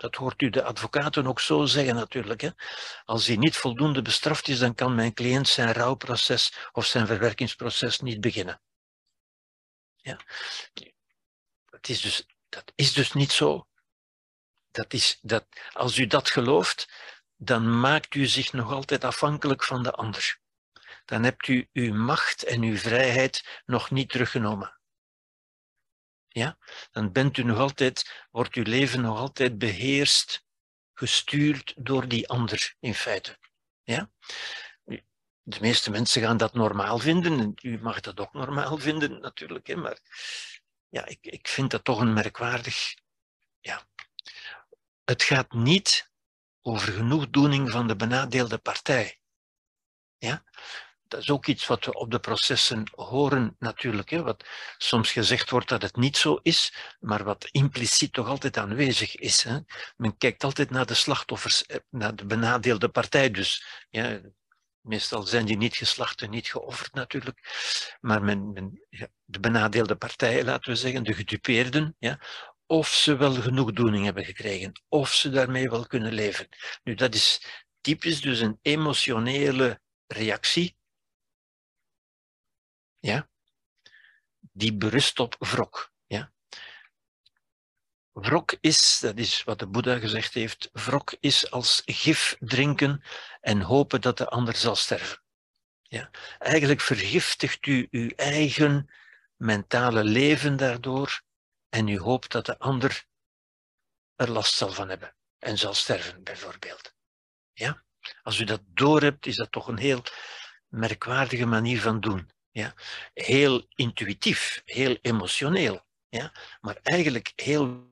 [0.02, 2.42] Dat hoort u de advocaten ook zo zeggen natuurlijk.
[2.42, 2.50] Hè?
[3.06, 8.00] Als hij niet voldoende bestraft is, dan kan mijn cliënt zijn rouwproces of zijn verwerkingsproces
[8.00, 8.62] niet beginnen.
[9.96, 10.20] Ja.
[11.70, 13.68] Het is dus Dat is dus niet zo.
[14.72, 16.90] Dat is, dat, als u dat gelooft,
[17.36, 20.41] dan maakt u zich nog altijd afhankelijk van de ander.
[21.06, 24.80] Dan hebt u uw macht en uw vrijheid nog niet teruggenomen.
[26.28, 26.58] Ja?
[26.92, 30.46] Dan bent u nog altijd, wordt uw leven nog altijd beheerst,
[30.94, 33.38] gestuurd door die ander in feite.
[33.84, 34.12] Ja?
[35.44, 39.68] De meeste mensen gaan dat normaal vinden en u mag dat ook normaal vinden natuurlijk,
[39.68, 40.00] hè, maar
[40.90, 42.94] ja, ik, ik vind dat toch een merkwaardig.
[43.60, 43.88] Ja.
[45.04, 46.12] Het gaat niet
[46.62, 49.20] over genoegdoening van de benadeelde partij.
[50.18, 50.44] Ja?
[51.12, 54.10] Dat is ook iets wat we op de processen horen natuurlijk.
[54.10, 54.24] Hè?
[54.24, 54.46] Wat
[54.78, 59.44] soms gezegd wordt dat het niet zo is, maar wat impliciet toch altijd aanwezig is.
[59.44, 59.60] Hè?
[59.98, 63.66] Men kijkt altijd naar de slachtoffers, eh, naar de benadeelde partij dus.
[63.90, 64.20] Ja,
[64.82, 67.40] Meestal zijn die niet geslacht en niet geofferd natuurlijk.
[68.02, 72.20] Maar men, men, ja, de benadeelde partijen, laten we zeggen, de gedupeerden, ja,
[72.66, 76.48] of ze wel genoegdoening hebben gekregen, of ze daarmee wel kunnen leven.
[76.84, 77.46] Nu, dat is
[77.82, 80.80] typisch dus een emotionele reactie,
[83.02, 83.30] ja,
[84.52, 85.92] die berust op wrok.
[86.06, 86.32] Ja.
[88.12, 93.04] Wrok is, dat is wat de Boeddha gezegd heeft, wrok is als gif drinken
[93.42, 95.24] en hopen dat de ander zal sterven.
[95.82, 96.10] Ja.
[96.40, 98.92] Eigenlijk vergiftigt u uw eigen
[99.36, 101.22] mentale leven daardoor
[101.70, 103.06] en u hoopt dat de ander
[104.16, 106.96] er last zal van hebben en zal sterven, bijvoorbeeld.
[107.54, 107.84] Ja?
[108.24, 110.04] Als u dat doorhebt, is dat toch een heel
[110.68, 112.30] merkwaardige manier van doen.
[112.52, 112.74] Ja?
[113.14, 116.34] Heel intuïtief, heel emotioneel, ja?
[116.62, 117.90] maar eigenlijk heel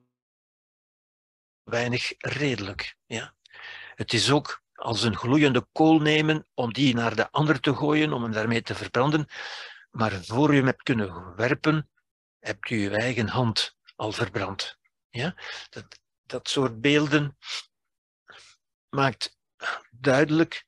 [1.62, 2.96] weinig redelijk.
[3.06, 3.34] Ja?
[3.94, 8.12] Het is ook als een gloeiende kool nemen om die naar de ander te gooien,
[8.12, 9.26] om hem daarmee te verbranden.
[9.90, 11.90] Maar voor u hem hebt kunnen werpen,
[12.38, 14.78] hebt u uw eigen hand al verbrand.
[15.10, 15.34] Ja?
[15.70, 17.36] Dat, dat soort beelden
[18.90, 19.38] maakt
[19.90, 20.64] duidelijk,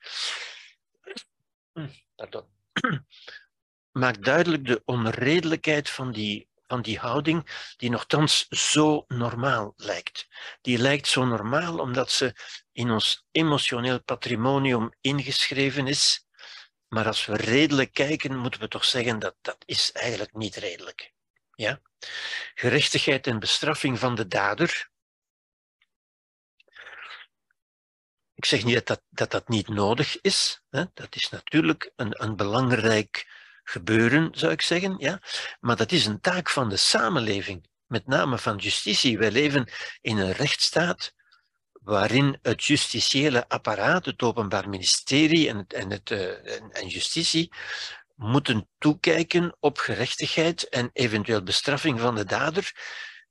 [2.17, 2.47] pardon,
[3.93, 10.29] maakt duidelijk de onredelijkheid van die van die houding die nogthans zo normaal lijkt.
[10.61, 12.35] Die lijkt zo normaal omdat ze
[12.73, 16.27] in ons emotioneel patrimonium ingeschreven is,
[16.89, 21.13] maar als we redelijk kijken, moeten we toch zeggen dat dat is eigenlijk niet redelijk.
[21.55, 21.81] Ja?
[22.55, 24.91] Gerechtigheid en bestraffing van de dader.
[28.35, 30.63] Ik zeg niet dat dat, dat, dat niet nodig is.
[30.71, 30.85] Hè?
[30.95, 33.27] Dat is natuurlijk een, een belangrijk
[33.63, 34.95] gebeuren, zou ik zeggen.
[34.99, 35.21] Ja?
[35.61, 39.19] Maar dat is een taak van de samenleving, met name van justitie.
[39.19, 41.15] Wij leven in een rechtsstaat
[41.73, 47.53] waarin het justitiële apparaat, het Openbaar Ministerie en, het, en, het, en, en justitie,
[48.15, 52.73] moeten toekijken op gerechtigheid en eventueel bestraffing van de dader,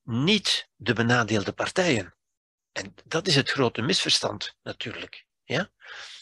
[0.03, 2.15] niet de benadeelde partijen.
[2.71, 5.25] En dat is het grote misverstand natuurlijk.
[5.43, 5.69] Ja?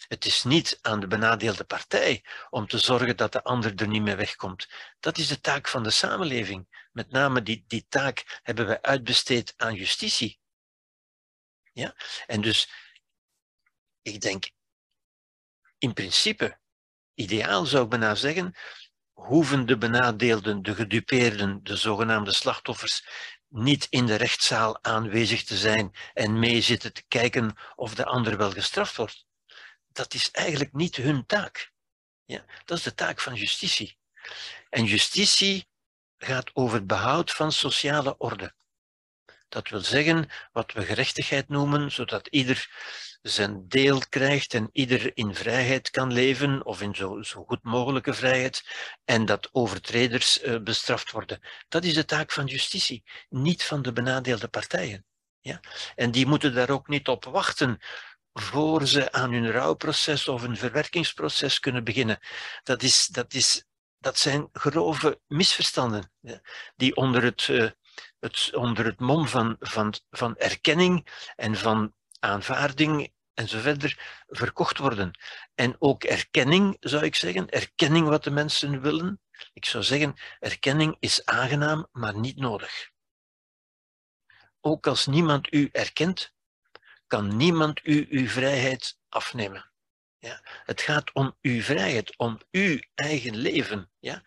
[0.09, 4.01] Het is niet aan de benadeelde partij om te zorgen dat de ander er niet
[4.01, 4.69] meer wegkomt.
[4.99, 6.87] Dat is de taak van de samenleving.
[6.91, 10.39] Met name die, die taak hebben wij uitbesteed aan justitie.
[11.71, 11.95] Ja?
[12.25, 12.69] En dus,
[14.01, 14.51] ik denk,
[15.77, 16.59] in principe,
[17.13, 18.55] ideaal zou ik bijna zeggen,
[19.13, 23.07] hoeven de benadeelden, de gedupeerden, de zogenaamde slachtoffers,
[23.47, 28.51] niet in de rechtszaal aanwezig te zijn en meezitten te kijken of de ander wel
[28.51, 29.27] gestraft wordt
[29.99, 31.71] dat is eigenlijk niet hun taak.
[32.25, 33.97] Ja, dat is de taak van justitie.
[34.69, 35.69] En justitie
[36.17, 38.53] gaat over het behoud van sociale orde.
[39.49, 42.69] Dat wil zeggen wat we gerechtigheid noemen, zodat ieder
[43.21, 48.13] zijn deel krijgt en ieder in vrijheid kan leven, of in zo, zo goed mogelijke
[48.13, 48.63] vrijheid,
[49.05, 51.39] en dat overtreders uh, bestraft worden.
[51.67, 55.05] Dat is de taak van justitie, niet van de benadeelde partijen.
[55.41, 55.59] Ja?
[55.95, 57.79] En die moeten daar ook niet op wachten
[58.41, 62.19] voor ze aan hun rouwproces of een verwerkingsproces kunnen beginnen.
[62.63, 63.65] Dat, is, dat, is,
[63.97, 66.11] dat zijn grove misverstanden
[66.75, 67.69] die onder het, uh,
[68.19, 74.77] het, onder het mom van, van, van erkenning en van aanvaarding en zo verder verkocht
[74.77, 75.19] worden.
[75.55, 79.21] En ook erkenning, zou ik zeggen, erkenning wat de mensen willen.
[79.53, 82.89] Ik zou zeggen, erkenning is aangenaam, maar niet nodig.
[84.61, 86.33] Ook als niemand u erkent,
[87.09, 89.71] kan niemand u uw vrijheid afnemen.
[90.17, 90.41] Ja?
[90.43, 93.91] Het gaat om uw vrijheid, om uw eigen leven.
[93.99, 94.23] Ja?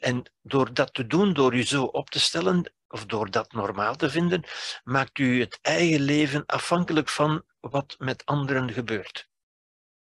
[0.00, 3.96] En door dat te doen, door u zo op te stellen, of door dat normaal
[3.96, 4.44] te vinden,
[4.84, 9.28] maakt u het eigen leven afhankelijk van wat met anderen gebeurt.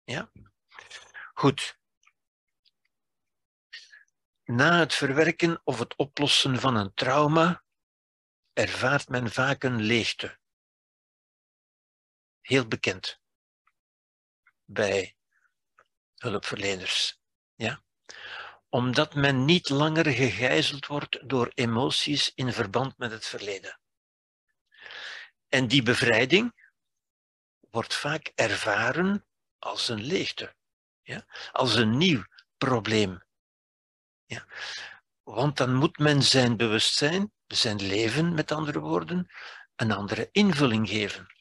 [0.04, 0.30] Ja?
[1.34, 1.78] Goed.
[4.44, 7.62] Na het verwerken of het oplossen van een trauma
[8.52, 10.39] ervaart men vaak een leegte.
[12.50, 13.20] Heel bekend
[14.64, 15.16] bij
[16.16, 17.20] hulpverleners.
[17.54, 17.82] Ja?
[18.68, 23.80] Omdat men niet langer gegijzeld wordt door emoties in verband met het verleden.
[25.48, 26.72] En die bevrijding
[27.60, 29.26] wordt vaak ervaren
[29.58, 30.54] als een leegte,
[31.02, 31.26] ja?
[31.52, 32.24] als een nieuw
[32.56, 33.22] probleem.
[34.26, 34.46] Ja?
[35.22, 39.30] Want dan moet men zijn bewustzijn, zijn leven met andere woorden,
[39.76, 41.38] een andere invulling geven.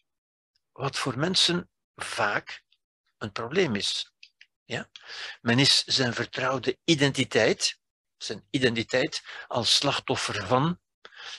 [0.79, 2.63] Wat voor mensen vaak
[3.17, 4.13] een probleem is.
[4.65, 4.89] Ja?
[5.41, 7.79] Men is zijn vertrouwde identiteit,
[8.17, 10.79] zijn identiteit als slachtoffer van,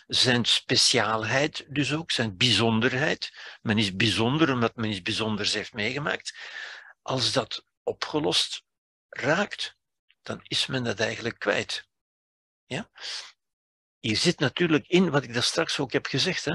[0.06, 3.32] zijn speciaalheid dus ook, zijn bijzonderheid.
[3.62, 6.38] Men is bijzonder omdat men iets bijzonders heeft meegemaakt.
[7.02, 8.62] Als dat opgelost
[9.08, 9.76] raakt,
[10.22, 11.88] dan is men dat eigenlijk kwijt.
[12.66, 12.90] Ja?
[14.00, 16.44] Hier zit natuurlijk in wat ik daar straks ook heb gezegd.
[16.44, 16.54] Hè?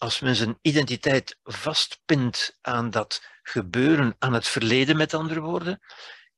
[0.00, 5.80] Als men zijn identiteit vastpint aan dat gebeuren, aan het verleden met andere woorden,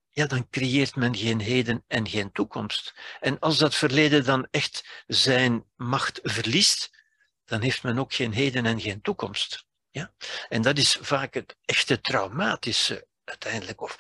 [0.09, 2.95] ja, dan creëert men geen heden en geen toekomst.
[3.21, 6.91] En als dat verleden dan echt zijn macht verliest,
[7.45, 9.67] dan heeft men ook geen heden en geen toekomst.
[9.91, 10.13] Ja?
[10.49, 13.81] En dat is vaak het echte traumatische uiteindelijk.
[13.81, 13.97] Of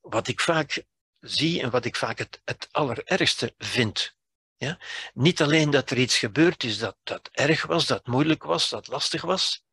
[0.00, 0.84] wat ik vaak
[1.20, 4.16] zie en wat ik vaak het, het allerergste vind.
[4.58, 4.78] Ja?
[5.14, 8.88] Niet alleen dat er iets gebeurd is dat, dat erg was, dat moeilijk was, dat
[8.88, 9.64] lastig was,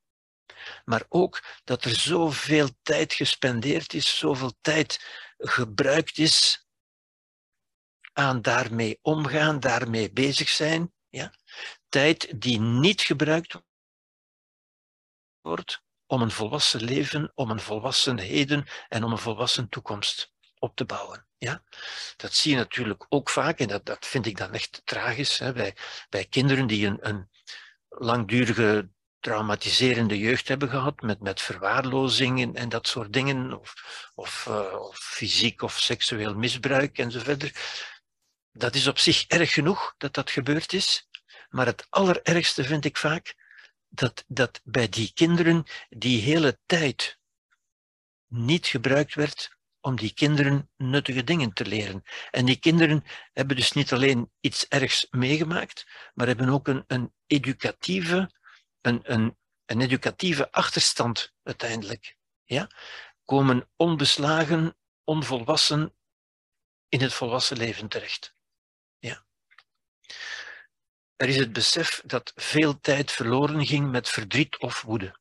[0.85, 5.05] maar ook dat er zoveel tijd gespendeerd is, zoveel tijd
[5.37, 6.67] gebruikt is
[8.13, 10.93] aan daarmee omgaan, daarmee bezig zijn.
[11.09, 11.33] Ja?
[11.89, 13.61] Tijd die niet gebruikt
[15.41, 20.75] wordt om een volwassen leven, om een volwassen heden en om een volwassen toekomst op
[20.75, 21.27] te bouwen.
[21.45, 21.63] Ja?
[22.17, 25.53] Dat zie je natuurlijk ook vaak, en dat, dat vind ik dan echt tragisch, hè,
[25.53, 25.75] bij,
[26.09, 27.29] bij kinderen die een, een
[27.89, 28.89] langdurige
[29.19, 33.73] traumatiserende jeugd hebben gehad, met, met verwaarlozing en, dat soort dingen, of,
[34.15, 37.51] of, uh, of fysiek of seksueel misbruik enzovoort.
[38.51, 41.07] Dat is op zich erg genoeg dat dat gebeurd is,
[41.49, 43.35] maar het allerergste vind ik vaak
[43.89, 47.19] dat, dat bij die kinderen die hele tijd
[48.27, 49.54] niet gebruikt werd
[49.85, 52.03] om die kinderen nuttige dingen te leren.
[52.31, 57.13] En die kinderen hebben dus niet alleen iets ergs meegemaakt, maar hebben ook een, een
[57.27, 58.31] educatieve
[58.81, 62.15] een, een, een educatieve achterstand uiteindelijk.
[62.43, 62.69] Ja?
[63.23, 65.95] Komen onbeslagen, onvolwassen
[66.89, 68.33] in het volwassen leven terecht.
[68.97, 69.25] Ja.
[71.15, 75.19] Er is het besef dat veel tijd verloren ging met verdriet of woede.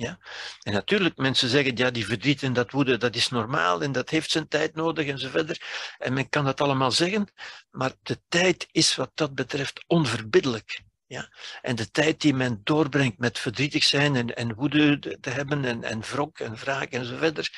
[0.00, 0.18] Ja?
[0.62, 4.10] En natuurlijk, mensen zeggen, ja, die verdriet en dat woede, dat is normaal en dat
[4.10, 5.56] heeft zijn tijd nodig en.
[5.98, 7.32] En men kan dat allemaal zeggen,
[7.70, 10.80] maar de tijd is wat dat betreft onverbiddelijk.
[11.06, 11.32] Ja?
[11.62, 15.84] En de tijd die men doorbrengt met verdrietig zijn en, en woede te hebben en,
[15.84, 17.50] en wrok en wraak en zo verder,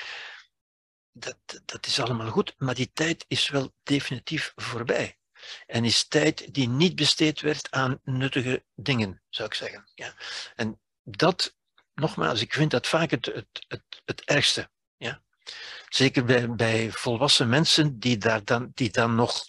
[1.13, 5.19] dat, dat is allemaal goed, maar die tijd is wel definitief voorbij.
[5.67, 9.91] En is tijd die niet besteed werd aan nuttige dingen, zou ik zeggen.
[9.95, 10.15] Ja?
[10.55, 11.57] En dat,
[11.95, 14.71] nogmaals, ik vind dat vaak het, het, het, het ergste.
[14.97, 15.23] Ja?
[15.89, 19.45] Zeker bij, bij volwassen mensen die, daar dan, die dan nog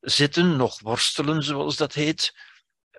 [0.00, 2.34] zitten, nog worstelen, zoals dat heet,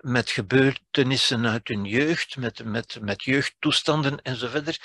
[0.00, 4.80] met gebeurtenissen uit hun jeugd, met, met, met jeugdtoestanden enzovoort.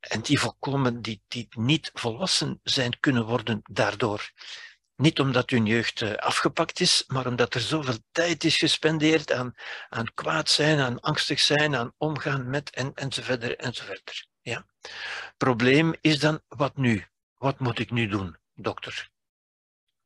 [0.00, 4.30] En die volkomen, die, die niet volwassen zijn kunnen worden daardoor.
[5.00, 9.54] Niet omdat hun jeugd eh, afgepakt is, maar omdat er zoveel tijd is gespendeerd aan,
[9.88, 14.28] aan kwaad zijn, aan angstig zijn, aan omgaan met en, enzovoort enzovoort.
[14.40, 14.66] Ja.
[15.36, 17.06] Probleem is dan, wat nu?
[17.34, 19.10] Wat moet ik nu doen, dokter?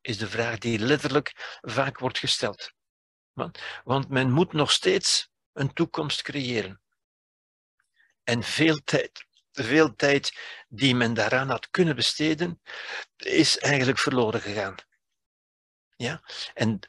[0.01, 2.71] Is de vraag die letterlijk vaak wordt gesteld.
[3.33, 6.81] Want, want men moet nog steeds een toekomst creëren.
[8.23, 9.25] En veel tijd,
[9.55, 12.61] veel tijd die men daaraan had kunnen besteden,
[13.17, 14.75] is eigenlijk verloren gegaan.
[15.95, 16.21] Ja?
[16.53, 16.79] En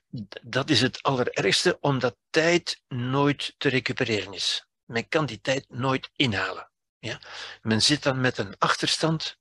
[0.42, 4.66] dat is het allerergste, omdat tijd nooit te recupereren is.
[4.84, 6.70] Men kan die tijd nooit inhalen.
[6.98, 7.20] Ja?
[7.62, 9.38] Men zit dan met een achterstand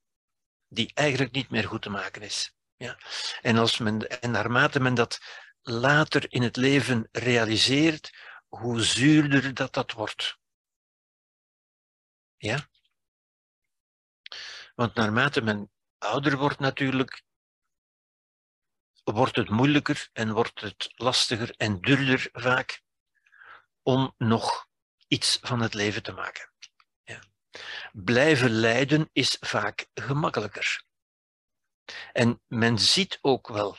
[0.68, 2.54] die eigenlijk niet meer goed te maken is.
[2.76, 2.98] Ja?
[3.42, 5.20] En, als men, en naarmate men dat
[5.62, 8.18] later in het leven realiseert,
[8.48, 10.38] hoe zuurder dat dat wordt.
[12.38, 12.70] Ja?
[14.76, 17.24] Want naarmate men ouder wordt natuurlijk,
[19.04, 22.82] wordt het moeilijker en wordt het lastiger en duurder vaak
[23.82, 24.68] om nog
[25.08, 26.52] iets van het leven te maken.
[27.04, 27.20] Ja.
[27.92, 30.84] Blijven lijden is vaak gemakkelijker.
[32.14, 33.78] En men ziet ook wel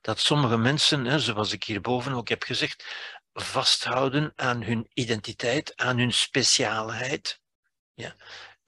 [0.00, 2.84] dat sommige mensen, zoals ik hierboven ook heb gezegd,
[3.32, 7.40] vasthouden aan hun identiteit, aan hun speciaalheid.
[7.94, 8.16] Ja.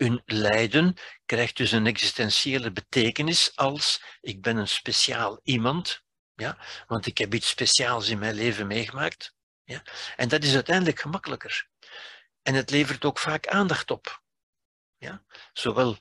[0.02, 0.94] Hun lijden
[1.26, 6.02] krijgt dus een existentiële betekenis als ik ben een speciaal iemand,
[6.34, 9.34] ja, want ik heb iets speciaals in mijn leven meegemaakt.
[9.64, 9.82] Ja.
[10.16, 11.68] En dat is uiteindelijk gemakkelijker.
[12.42, 14.22] En het levert ook vaak aandacht op.
[14.96, 15.24] Ja.
[15.52, 15.98] Zowel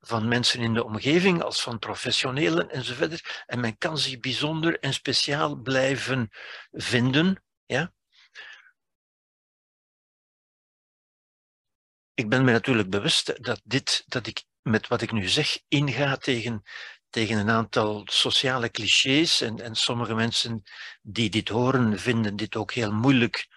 [0.00, 3.44] van mensen in de omgeving als van professionelen enzovoort.
[3.46, 6.30] En men kan zich bijzonder en speciaal blijven
[6.72, 7.44] vinden.
[7.66, 7.92] Ja?
[12.14, 16.16] Ik ben me natuurlijk bewust dat, dit, dat ik met wat ik nu zeg inga
[16.16, 16.62] tegen,
[17.10, 19.40] tegen een aantal sociale clichés.
[19.40, 20.62] En, en sommige mensen
[21.02, 23.48] die dit horen, vinden dit ook heel moeilijk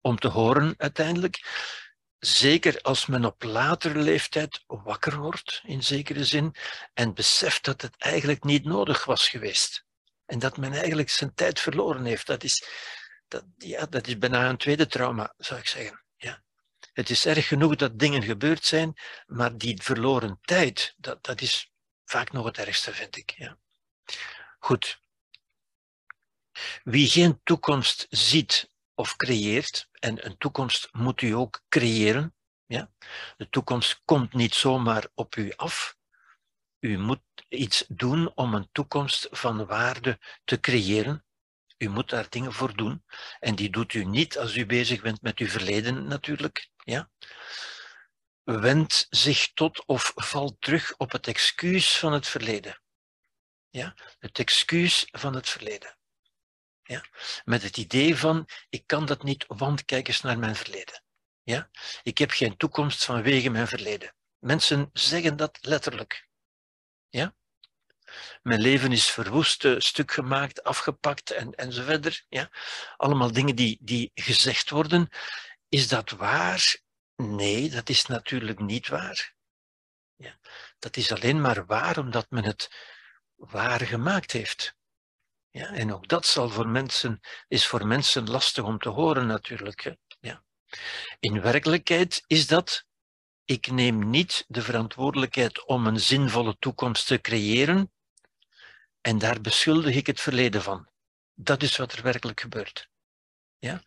[0.00, 1.44] om te horen uiteindelijk.
[2.18, 6.54] Zeker als men op latere leeftijd wakker wordt, in zekere zin,
[6.94, 9.84] en beseft dat het eigenlijk niet nodig was geweest.
[10.26, 12.26] En dat men eigenlijk zijn tijd verloren heeft.
[12.26, 12.64] Dat is,
[13.28, 16.05] dat, ja, dat is bijna een tweede trauma, zou ik zeggen.
[16.96, 18.94] Het is erg genoeg dat dingen gebeurd zijn,
[19.26, 21.72] maar die verloren tijd, dat, dat is
[22.04, 23.30] vaak nog het ergste, vind ik.
[23.30, 23.58] Ja.
[24.58, 25.00] Goed.
[26.82, 32.34] Wie geen toekomst ziet of creëert, en een toekomst moet u ook creëren.
[32.66, 32.90] Ja?
[33.36, 35.96] De toekomst komt niet zomaar op u af.
[36.78, 41.25] U moet iets doen om een toekomst van waarde te creëren.
[41.78, 43.04] U moet daar dingen voor doen.
[43.38, 46.70] En die doet u niet als u bezig bent met uw verleden natuurlijk.
[46.76, 47.10] Ja?
[48.42, 52.80] Wendt zich tot of valt terug op het excuus van het verleden.
[53.68, 53.94] Ja?
[54.18, 55.98] Het excuus van het verleden.
[56.82, 57.04] Ja?
[57.44, 61.02] Met het idee van, ik kan dat niet, want kijk eens naar mijn verleden.
[61.42, 61.70] Ja?
[62.02, 64.14] Ik heb geen toekomst vanwege mijn verleden.
[64.38, 66.28] Mensen zeggen dat letterlijk.
[67.08, 67.34] Ja?
[68.42, 72.24] Mijn leven is verwoest, eh, stuk gemaakt, afgepakt en, en zo verder.
[72.28, 72.50] Ja?
[72.96, 75.08] Allemaal dingen die, die gezegd worden.
[75.68, 76.76] Is dat waar?
[77.16, 79.34] Nee, dat is natuurlijk niet waar.
[80.16, 80.38] Ja?
[80.78, 82.70] Dat is alleen maar waar omdat men het
[83.34, 84.76] waar gemaakt heeft.
[85.50, 89.96] Ja, en ook dat zal voor mensen, is voor mensen lastig om te horen natuurlijk.
[90.20, 90.44] Ja.
[91.20, 92.84] In werkelijkheid is dat,
[93.44, 97.92] ik neem niet de verantwoordelijkheid om een zinvolle toekomst te creëren
[99.06, 100.88] en daar beschuldig ik het verleden van.
[101.34, 102.88] Dat is wat er werkelijk gebeurt.
[103.58, 103.82] Ja?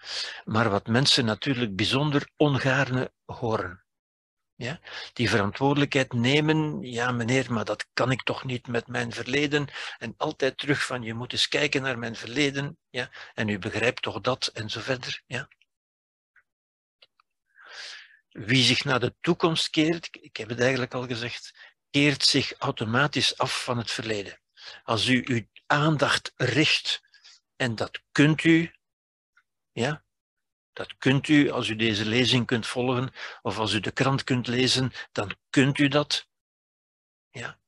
[0.45, 3.83] Maar wat mensen natuurlijk bijzonder ongaarne horen.
[4.55, 4.79] Ja?
[5.13, 9.67] Die verantwoordelijkheid nemen, ja meneer, maar dat kan ik toch niet met mijn verleden.
[9.97, 12.77] En altijd terug van, je moet eens kijken naar mijn verleden.
[12.89, 13.11] Ja?
[13.33, 15.21] En u begrijpt toch dat, en zo verder.
[15.25, 15.49] Ja?
[18.29, 21.53] Wie zich naar de toekomst keert, ik heb het eigenlijk al gezegd,
[21.89, 24.39] keert zich automatisch af van het verleden.
[24.83, 27.01] Als u uw aandacht richt,
[27.55, 28.73] en dat kunt u,
[29.71, 30.03] ja,
[30.73, 33.11] dat kunt u, als u deze lezing kunt volgen,
[33.41, 36.27] of als u de krant kunt lezen, dan kunt u dat.
[37.29, 37.59] Ja.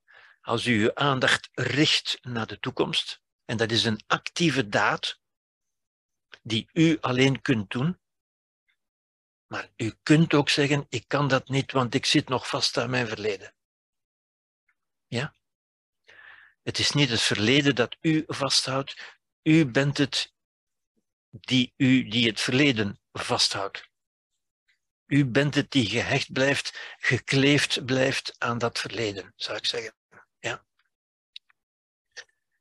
[0.42, 5.20] Als u uw aandacht richt naar de toekomst, en dat is een actieve daad,
[6.42, 8.00] die u alleen kunt doen,
[9.48, 12.90] maar u kunt ook zeggen, ik kan dat niet, want ik zit nog vast aan
[12.90, 13.54] mijn verleden.
[15.08, 15.36] Ja?
[16.62, 20.34] Het is niet het verleden dat u vasthoudt, u bent het
[21.30, 23.90] die, u, die het verleden vasthoudt.
[25.06, 29.96] U bent het die gehecht blijft, gekleefd blijft aan dat verleden, zou ik zeggen.
[30.40, 30.66] Ja.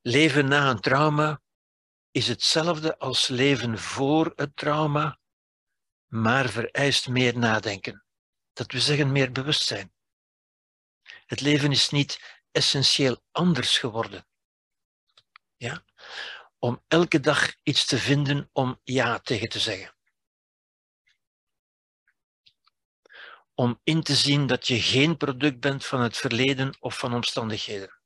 [0.00, 1.42] Leven na een trauma
[2.10, 5.18] is hetzelfde als leven voor het trauma,
[6.06, 8.04] maar vereist meer nadenken.
[8.52, 9.92] Dat we zeggen meer bewustzijn.
[11.26, 14.26] Het leven is niet essentieel anders geworden.
[15.56, 15.84] Ja?
[16.58, 19.94] Om elke dag iets te vinden om ja tegen te zeggen.
[23.60, 28.00] om in te zien dat je geen product bent van het verleden of van omstandigheden,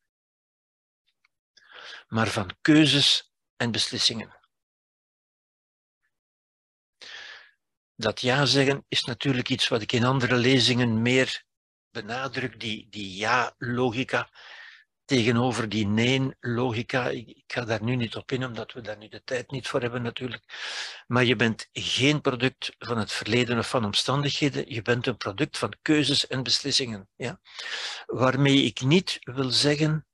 [2.08, 4.40] maar van keuzes en beslissingen.
[7.96, 11.44] Dat ja zeggen is natuurlijk iets wat ik in andere lezingen meer
[11.94, 14.28] benadruk, die, die ja-logica
[15.04, 17.08] tegenover die nee-logica.
[17.08, 19.80] Ik, ga daar nu niet op in, omdat we daar nu de tijd niet voor
[19.80, 20.44] hebben natuurlijk.
[21.06, 24.64] Maar je bent geen product van het verleden of van omstandigheden.
[24.74, 27.08] Je bent een product van keuzes en beslissingen.
[27.16, 27.40] Ja?
[28.06, 30.06] Waarmee ik niet wil zeggen,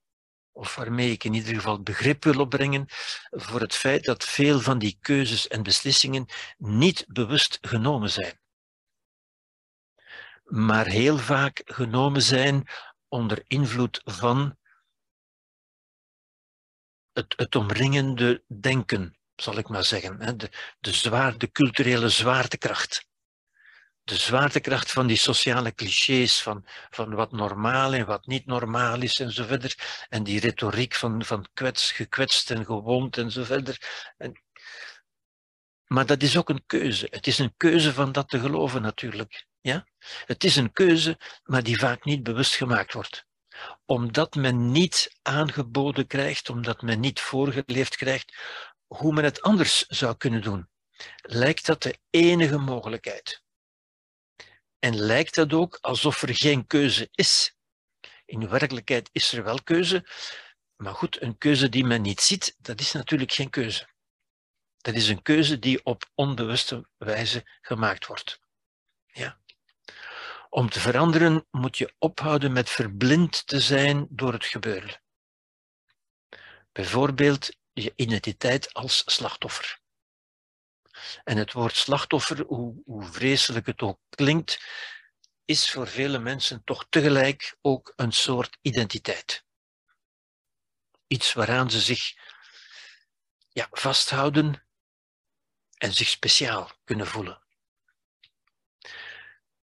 [0.53, 2.85] of waarmee ik in ieder geval begrip wil opbrengen
[3.31, 6.27] voor het feit dat veel van die keuzes en beslissingen
[6.59, 8.39] niet bewust genomen zijn.
[10.51, 12.69] Maar heel vaak genomen zijn
[13.09, 14.59] onder invloed van
[17.13, 20.39] het, het omringende denken zal ik maar zeggen.
[20.39, 20.51] De,
[20.81, 23.09] de, zwaar, de culturele zwaartekracht.
[24.03, 29.21] De zwaartekracht van die sociale clichés, van, van wat normaal en wat niet normaal is
[29.21, 30.05] en zo verder.
[30.09, 34.13] En die retoriek van, van kwets, gekwetst en gewond en zo verder.
[34.17, 34.43] En,
[35.87, 37.07] maar dat is ook een keuze.
[37.11, 39.47] Het is een keuze van dat te geloven natuurlijk.
[39.61, 39.87] Ja?
[40.25, 43.29] Het is een keuze, maar die vaak niet bewust gemaakt wordt
[43.87, 48.37] omdat men niet aangeboden krijgt, omdat men niet voorgeleefd krijgt
[48.87, 50.69] hoe men het anders zou kunnen doen,
[51.23, 53.43] lijkt dat de enige mogelijkheid.
[54.79, 57.57] En lijkt dat ook alsof er geen keuze is.
[58.25, 60.09] In werkelijkheid is er wel keuze,
[60.77, 63.89] maar goed, een keuze die men niet ziet, dat is natuurlijk geen keuze.
[64.77, 68.41] Dat is een keuze die op onbewuste wijze gemaakt wordt.
[69.07, 69.40] Ja.
[70.53, 75.03] Om te veranderen moet je ophouden met verblind te zijn door het gebeuren.
[76.73, 79.81] Bijvoorbeeld je identiteit als slachtoffer.
[81.25, 84.65] En het woord slachtoffer, hoe, hoe vreselijk het ook klinkt,
[85.45, 89.45] is voor vele mensen toch tegelijk ook een soort identiteit.
[91.07, 92.15] Iets waaraan ze zich
[93.49, 94.67] ja, vasthouden
[95.77, 97.40] en zich speciaal kunnen voelen.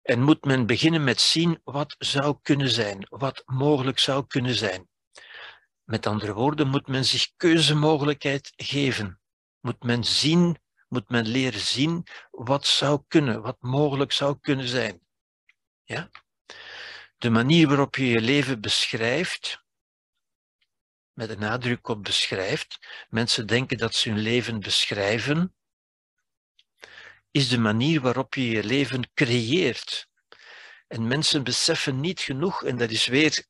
[0.02, 4.88] En moet men beginnen met zien wat zou kunnen zijn, wat mogelijk zou kunnen zijn.
[5.84, 9.22] Met andere woorden, moet men zich keuzemogelijkheid geven.
[9.60, 10.58] Moet men zien,
[10.88, 15.02] moet men leren zien wat zou kunnen, wat mogelijk zou kunnen zijn.
[15.84, 16.10] Ja?
[17.18, 19.64] De manier waarop je je leven beschrijft,
[21.14, 25.56] met een nadruk op beschrijft, mensen denken dat ze hun leven beschrijven,
[27.32, 30.08] is de manier waarop je je leven creëert.
[30.88, 33.46] En mensen beseffen niet genoeg, en dat is weer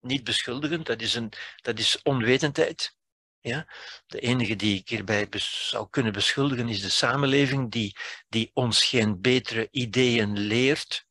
[0.00, 2.96] niet beschuldigend, dat is, een, dat is onwetendheid.
[3.40, 3.66] Ja?
[4.06, 5.28] De enige die ik hierbij
[5.70, 7.96] zou kunnen beschuldigen is de samenleving die,
[8.28, 11.06] die ons geen betere ideeën leert.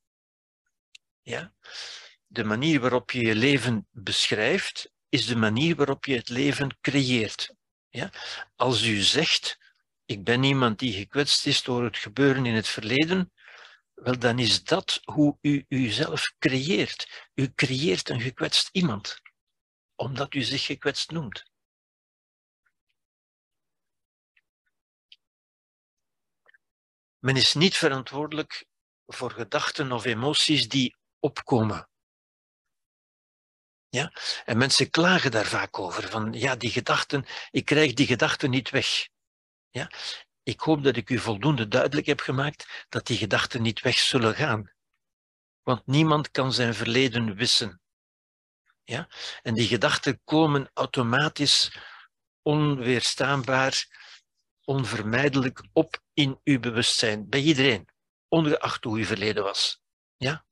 [1.22, 1.54] Ja?
[2.28, 7.56] De manier waarop je je leven beschrijft, is de manier waarop je het leven creëert.
[7.90, 8.12] Ja?
[8.56, 9.58] Als u zegt,
[10.08, 13.32] ik ben iemand die gekwetst is door het gebeuren in het verleden,
[13.94, 17.30] wel, dan is dat hoe u uzelf creëert.
[17.34, 19.22] U creëert een gekwetst iemand,
[19.96, 21.46] omdat u zich gekwetst noemt.
[27.20, 28.66] Men is niet verantwoordelijk
[29.06, 31.90] voor gedachten of emoties die opkomen.
[33.90, 34.12] Ja?
[34.46, 38.70] En mensen klagen daar vaak over, van ja, die gedachten, ik krijg die gedachten niet
[38.70, 39.08] weg.
[39.78, 39.92] Ja?
[40.44, 44.36] Ik hoop dat ik u voldoende duidelijk heb gemaakt dat die gedachten niet weg zullen
[44.36, 44.72] gaan.
[45.64, 47.82] Want niemand kan zijn verleden wissen.
[48.84, 49.10] Ja?
[49.42, 51.78] En die gedachten komen automatisch,
[52.42, 53.88] onweerstaanbaar,
[54.64, 57.88] onvermijdelijk op in uw bewustzijn, bij iedereen,
[58.28, 59.82] ongeacht hoe uw verleden was.
[60.16, 60.46] Ja?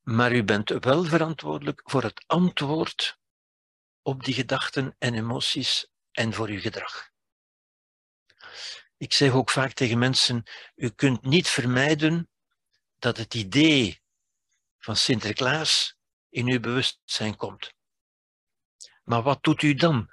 [0.00, 3.18] Maar u bent wel verantwoordelijk voor het antwoord
[4.02, 7.11] op die gedachten en emoties en voor uw gedrag.
[9.02, 10.42] Ik zeg ook vaak tegen mensen,
[10.74, 12.30] u kunt niet vermijden
[12.98, 14.02] dat het idee
[14.78, 15.96] van Sinterklaas
[16.28, 17.72] in uw bewustzijn komt.
[19.04, 20.10] Maar wat doet u dan?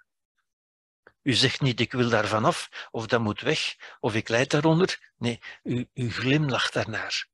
[1.22, 5.11] U zegt niet, ik wil daar vanaf, of dat moet weg, of ik leid daaronder.
[5.18, 7.28] Nee, u, u glimlacht daarnaar.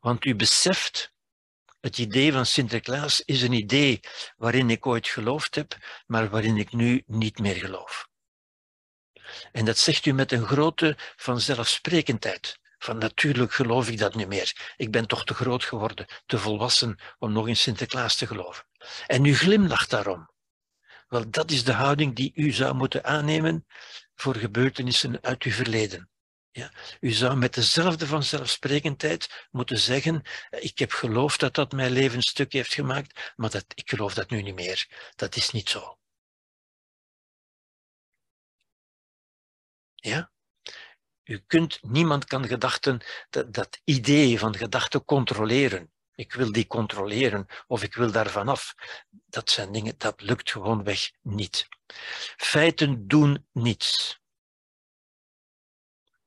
[0.00, 1.12] Want u beseft,
[1.80, 4.00] het idee van Sinterklaas is een idee
[4.36, 5.76] waarin ik ooit geloofd heb,
[6.06, 8.12] maar waarin ik nu niet meer geloof.
[9.52, 12.58] En dat zegt u met een grote vanzelfsprekendheid.
[12.78, 14.72] Van natuurlijk geloof ik dat niet meer.
[14.76, 18.64] Ik ben toch te groot geworden, te volwassen om nog in Sinterklaas te geloven.
[19.06, 20.30] En u glimlacht daarom.
[21.08, 23.66] Wel, dat is de houding die u zou moeten aannemen
[24.14, 26.08] voor gebeurtenissen uit uw verleden.
[26.50, 32.22] Ja, u zou met dezelfde vanzelfsprekendheid moeten zeggen, ik heb geloofd dat dat mijn leven
[32.22, 35.10] stuk heeft gemaakt, maar dat, ik geloof dat nu niet meer.
[35.16, 35.98] Dat is niet zo.
[40.04, 40.30] Ja?
[41.24, 43.00] U kunt, niemand kan gedachten,
[43.30, 45.92] dat, idee van gedachten controleren.
[46.14, 48.74] Ik wil die controleren of ik wil daar vanaf.
[49.10, 51.68] Dat zijn dingen, dat lukt gewoonweg niet.
[52.36, 54.20] Feiten doen niets.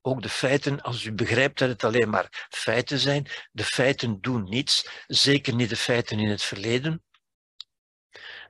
[0.00, 4.48] Ook de feiten, als u begrijpt dat het alleen maar feiten zijn, de feiten doen
[4.48, 7.04] niets, zeker niet de feiten in het verleden.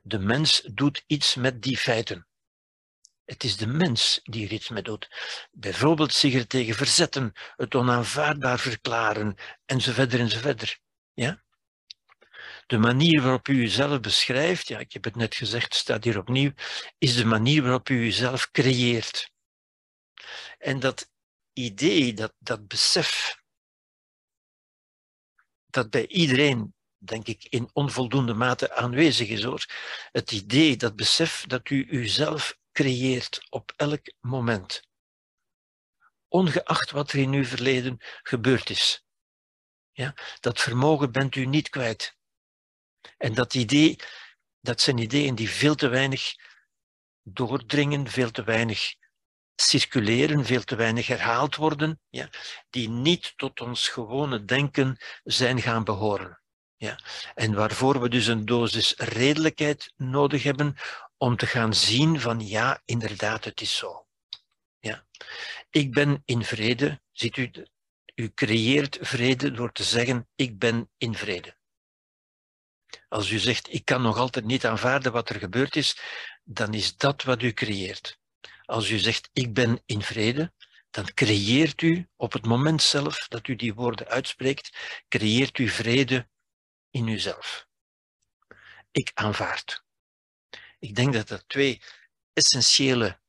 [0.03, 2.28] De mens doet iets met die feiten.
[3.29, 5.09] Het is de mens die iets mee doet.
[5.51, 9.35] Bijvoorbeeld zich er tegen verzetten, het onaanvaardbaar verklaren,
[9.65, 10.79] enzovoort enzovoort.
[11.13, 11.43] Ja?
[12.67, 16.51] De manier waarop u uzelf beschrijft, ja, ik heb het net gezegd, staat hier opnieuw,
[16.97, 19.31] is de manier waarop u uzelf creëert.
[20.57, 21.09] En dat
[21.53, 23.37] idee, dat, dat besef,
[25.65, 29.65] dat bij iedereen, denk ik, in onvoldoende mate aanwezig is hoor.
[30.11, 34.81] Het idee, dat besef dat u uzelf creëert op elk moment.
[36.27, 39.03] Ongeacht wat er in uw verleden gebeurd is.
[39.91, 42.17] Ja, dat vermogen bent u niet kwijt.
[43.17, 43.99] En dat idee,
[44.61, 46.35] dat zijn ideeën die veel te weinig
[47.23, 48.95] doordringen, veel te weinig
[49.55, 52.29] circuleren, veel te weinig herhaald worden, ja,
[52.69, 56.41] die niet tot ons gewone denken zijn gaan behoren.
[56.75, 56.99] Ja.
[57.35, 60.77] En waarvoor we dus een dosis redelijkheid nodig hebben
[61.19, 64.07] om te gaan zien van ja, inderdaad, het is zo.
[64.79, 65.05] Ja.
[65.69, 67.51] Ik ben in vrede, ziet u,
[68.15, 71.57] u creëert vrede door te zeggen ik ben in vrede.
[73.07, 75.99] Als u zegt ik kan nog altijd niet aanvaarden wat er gebeurd is,
[76.43, 78.19] dan is dat wat u creëert.
[78.65, 80.53] Als u zegt ik ben in vrede,
[80.89, 84.77] dan creëert u op het moment zelf dat u die woorden uitspreekt,
[85.07, 86.29] creëert u vrede
[86.89, 87.67] in uzelf.
[88.91, 89.87] Ik aanvaard.
[90.79, 91.81] Ik denk dat dat twee
[92.33, 93.19] essentiële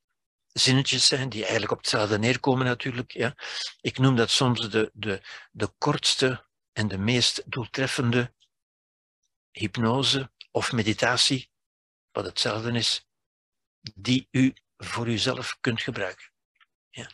[0.47, 3.13] zinnetjes zijn die eigenlijk op hetzelfde neerkomen natuurlijk.
[3.13, 3.37] Ja.
[3.81, 8.35] Ik noem dat soms de, de, de kortste en de meest doeltreffende
[9.51, 11.51] hypnose of meditatie,
[12.13, 13.07] wat hetzelfde is,
[13.95, 16.31] die u voor uzelf kunt gebruiken.
[16.91, 17.11] Ja.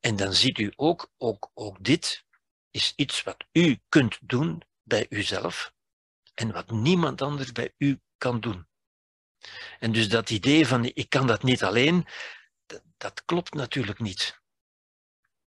[0.00, 2.24] En dan ziet u ook, ook, ook dit
[2.70, 5.74] is iets wat u kunt doen bij uzelf
[6.34, 8.66] en wat niemand anders bij u kan doen.
[9.78, 12.06] En dus dat idee van ik kan dat niet alleen,
[12.96, 14.42] dat, klopt natuurlijk niet.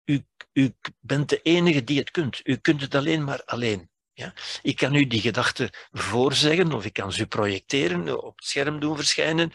[0.05, 2.41] U, u bent de enige die het kunt.
[2.45, 3.91] U kunt het alleen maar alleen.
[4.13, 4.35] Ja?
[4.63, 8.97] Ik kan u die gedachte voorzeggen of ik kan ze projecteren, op het scherm doen
[8.97, 9.53] verschijnen,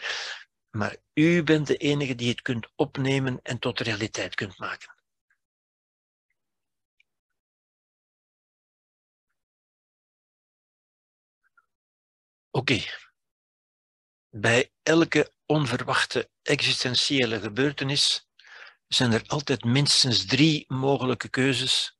[0.70, 4.94] maar u bent de enige die het kunt opnemen en tot realiteit kunt maken.
[12.50, 12.80] Oké.
[14.32, 18.28] Bij elke onverwachte existentiële gebeurtenis
[18.86, 21.98] zijn er altijd minstens drie mogelijke keuzes.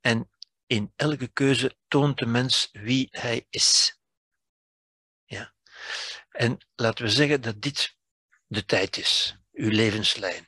[0.00, 0.30] En
[0.66, 3.98] in elke keuze toont de mens wie hij is.
[5.24, 5.54] Ja.
[6.30, 7.96] En laten we zeggen dat dit
[8.46, 10.46] de tijd is, uw levenslijn.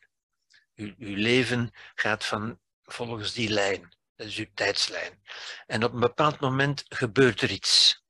[0.74, 5.23] Uw, uw leven gaat van volgens die lijn, dat is uw tijdslijn.
[5.66, 8.02] En op een bepaald moment gebeurt er iets.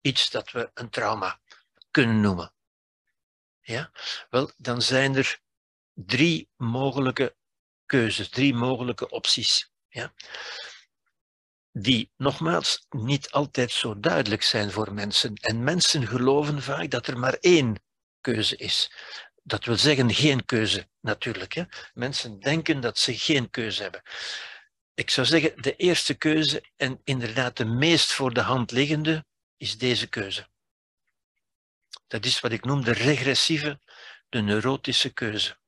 [0.00, 1.40] Iets dat we een trauma
[1.96, 2.52] kunnen noemen.
[3.60, 3.90] Ja?
[4.30, 5.40] Wel, dan zijn er
[5.92, 7.36] drie mogelijke
[7.86, 9.70] keuzes, drie mogelijke opties.
[9.88, 10.14] Ja?
[11.72, 15.34] Die nogmaals niet altijd zo duidelijk zijn voor mensen.
[15.34, 17.82] En mensen geloven vaak dat er maar één
[18.20, 18.92] keuze is.
[19.42, 21.52] Dat wil zeggen geen keuze, natuurlijk.
[21.52, 21.64] Hè?
[21.94, 24.02] Mensen denken dat ze geen keuze hebben.
[24.94, 29.24] Ik zou zeggen, de eerste keuze, en inderdaad de meest voor de hand liggende,
[29.56, 30.48] is deze keuze.
[32.16, 33.80] Dat is wat ik noem de regressieve,
[34.28, 35.58] de neurotische keuze.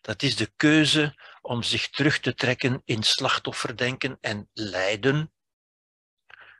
[0.00, 5.32] Dat is de keuze om zich terug te trekken in slachtofferdenken en lijden.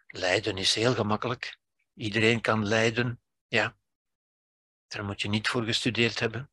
[0.06, 1.58] Lijden is heel gemakkelijk.
[1.94, 3.76] Iedereen kan lijden, ja.
[4.86, 6.50] Daar moet je niet voor gestudeerd hebben.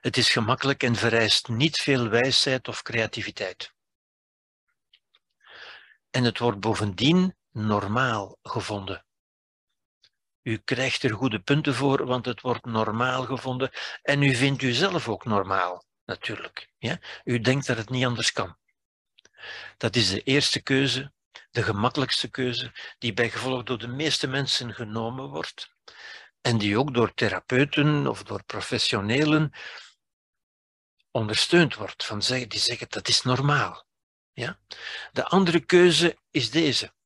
[0.00, 3.74] Het is gemakkelijk en vereist niet veel wijsheid of creativiteit.
[6.10, 9.06] En het wordt bovendien normaal gevonden.
[10.48, 13.70] U krijgt er goede punten voor, want het wordt normaal gevonden.
[14.02, 16.68] En u vindt u zelf ook normaal, natuurlijk.
[16.78, 16.98] Ja?
[17.24, 18.56] U denkt dat het niet anders kan.
[19.76, 21.12] Dat is de eerste keuze,
[21.50, 25.74] de gemakkelijkste keuze, die bij gevolg door de meeste mensen genomen wordt.
[26.40, 29.52] En die ook door therapeuten of door professionelen
[31.10, 32.04] ondersteund wordt.
[32.04, 33.86] Van zeggen, die zeggen dat is normaal.
[34.32, 34.58] Ja?
[35.12, 36.96] De andere keuze is deze.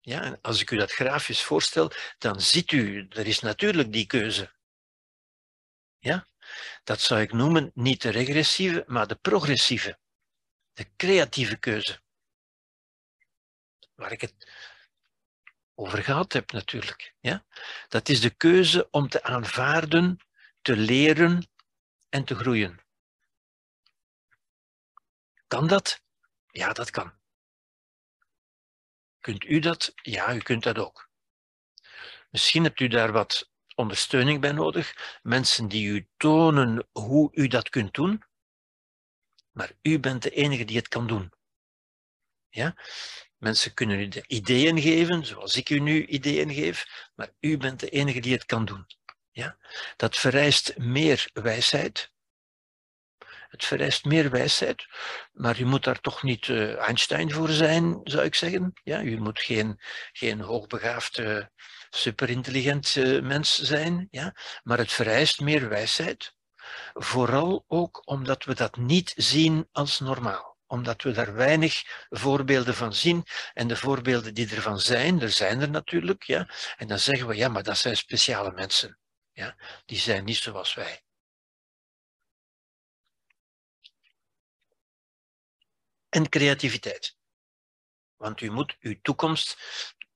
[0.00, 4.52] Ja, als ik u dat grafisch voorstel, dan ziet u, er is natuurlijk die keuze.
[5.98, 6.26] Ja?
[6.84, 9.98] Dat zou ik noemen niet de regressieve, maar de progressieve.
[10.72, 12.00] De creatieve keuze.
[13.94, 14.50] Waar ik het
[15.74, 17.14] over gehad heb natuurlijk.
[17.20, 17.44] Ja?
[17.88, 20.18] Dat is de keuze om te aanvaarden,
[20.62, 21.48] te leren
[22.08, 22.80] en te groeien.
[25.46, 26.02] Kan dat?
[26.50, 27.19] Ja, dat kan.
[29.30, 29.92] Kunt u dat?
[30.02, 31.10] Ja, u kunt dat ook.
[32.30, 35.18] Misschien hebt u daar wat ondersteuning bij nodig.
[35.22, 38.24] Mensen die u tonen hoe u dat kunt doen.
[39.50, 41.32] Maar u bent de enige die het kan doen.
[42.48, 42.76] Ja?
[43.36, 47.80] Mensen kunnen u de ideeën geven, zoals ik u nu ideeën geef, maar u bent
[47.80, 48.86] de enige die het kan doen.
[49.30, 49.58] Ja?
[49.96, 52.12] Dat vereist meer wijsheid.
[53.50, 54.86] Het vereist meer wijsheid,
[55.32, 58.72] maar u moet daar toch niet uh, Einstein voor zijn, zou ik zeggen.
[58.82, 59.80] Ja, u moet geen,
[60.12, 61.50] geen hoogbegaafde,
[61.90, 64.34] superintelligent uh, mens zijn, ja?
[64.62, 66.34] maar het vereist meer wijsheid.
[66.92, 72.94] Vooral ook omdat we dat niet zien als normaal omdat we daar weinig voorbeelden van
[72.94, 73.24] zien.
[73.54, 76.48] En de voorbeelden die ervan zijn, er zijn er natuurlijk, ja.
[76.76, 78.98] En dan zeggen we, ja, maar dat zijn speciale mensen.
[79.32, 81.02] Ja, die zijn niet zoals wij.
[86.10, 87.16] En creativiteit.
[88.16, 89.56] Want u moet uw toekomst,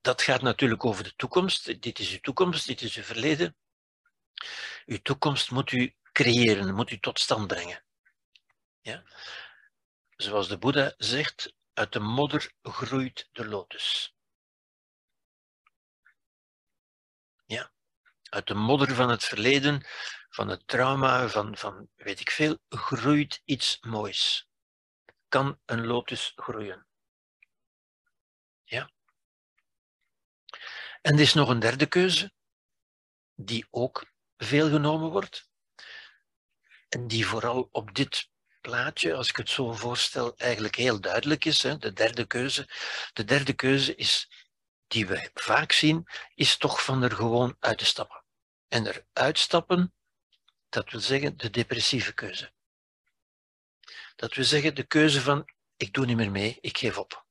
[0.01, 1.81] dat gaat natuurlijk over de toekomst.
[1.81, 3.55] Dit is uw toekomst, dit is uw verleden.
[4.85, 7.83] Uw toekomst moet u creëren, moet u tot stand brengen.
[8.81, 9.03] Ja?
[10.09, 14.15] Zoals de Boeddha zegt, uit de modder groeit de lotus.
[17.45, 17.71] Ja,
[18.23, 19.85] uit de modder van het verleden,
[20.29, 24.47] van het trauma, van, van weet ik veel, groeit iets moois.
[25.35, 26.87] Kan een lotus groeien.
[28.63, 28.91] Ja.
[31.01, 32.33] En er is nog een derde keuze,
[33.33, 34.05] die ook
[34.37, 35.49] veel genomen wordt.
[36.89, 38.29] En die vooral op dit
[38.61, 41.63] plaatje, als ik het zo voorstel, eigenlijk heel duidelijk is.
[41.63, 41.77] Hè?
[41.77, 42.69] De derde keuze.
[43.13, 44.29] De derde keuze is,
[44.87, 48.23] die we vaak zien, is toch van er gewoon uit te stappen.
[48.67, 49.93] En er uitstappen,
[50.69, 52.53] dat wil zeggen de depressieve keuze.
[54.15, 57.25] Dat wil zeggen de keuze van, ik doe niet meer mee, ik geef op.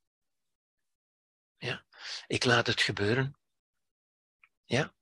[1.57, 1.85] Ja?
[2.27, 3.37] Ik laat het gebeuren.
[4.65, 4.95] Ja?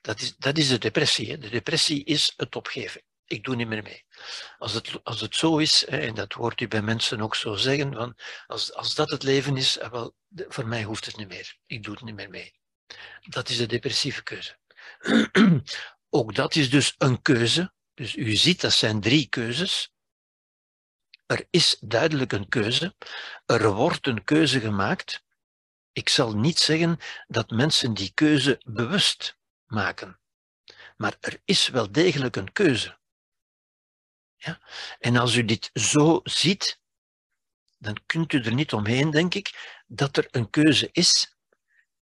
[0.00, 1.30] Dat is, dat is de depressie.
[1.30, 1.38] Hè?
[1.38, 4.04] De depressie is het opgeven ik doe niet meer mee.
[4.58, 7.94] Als het, als het zo is, en dat hoort u bij mensen ook zo zeggen,
[7.94, 10.14] van als, als dat het leven is, eh, wel,
[10.48, 11.56] voor mij hoeft het niet meer.
[11.66, 12.54] Ik doe het niet meer mee.
[13.20, 14.58] Dat is de depressieve keuze.
[16.18, 17.72] ook dat is dus een keuze.
[17.94, 19.92] Dus u ziet, dat zijn drie keuzes.
[21.30, 22.94] Er is duidelijk een keuze.
[23.46, 25.24] Er wordt een keuze gemaakt.
[25.92, 30.20] Ik zal niet zeggen dat mensen die keuze bewust maken.
[30.96, 32.98] Maar er is wel degelijk een keuze.
[34.36, 34.60] Ja?
[34.98, 36.80] En als u dit zo ziet,
[37.78, 41.36] dan kunt u er niet omheen, denk ik, dat er een keuze is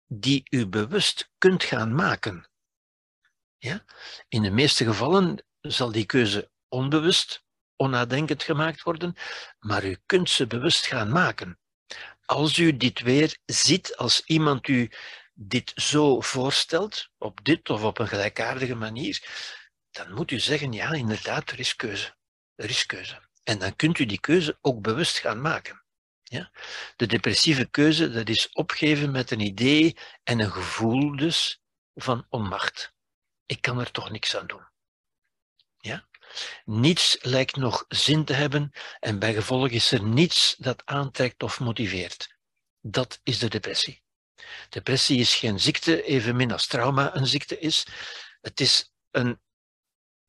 [0.07, 2.49] die u bewust kunt gaan maken.
[3.59, 3.85] Ja?
[4.29, 7.45] In de meeste gevallen zal die keuze onbewust,
[7.83, 9.15] onnadenkend gemaakt worden,
[9.59, 11.59] maar u kunt ze bewust gaan maken.
[12.25, 14.91] Als u dit weer ziet, als iemand u
[15.35, 19.23] dit zo voorstelt, op dit of op een gelijkaardige manier,
[19.91, 22.17] dan moet u zeggen, ja, inderdaad, er is keuze.
[22.55, 23.31] Er is keuze.
[23.43, 25.85] En dan kunt u die keuze ook bewust gaan maken.
[26.23, 26.51] Ja?
[26.97, 31.63] De depressieve keuze, dat is opgeven met een idee en een gevoel dus
[31.95, 32.93] van onmacht.
[33.47, 34.67] Ik kan er toch niks aan doen.
[35.79, 36.09] Ja?
[36.65, 41.61] Niets lijkt nog zin te hebben en bij gevolg is er niets dat aantrekt of
[41.61, 42.37] motiveert.
[42.81, 44.03] Dat is de depressie.
[44.69, 47.87] Depressie is geen ziekte, evenmin als trauma een ziekte is.
[48.41, 49.41] Het is een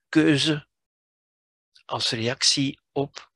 [0.09, 0.67] keuze
[1.85, 3.31] als reactie op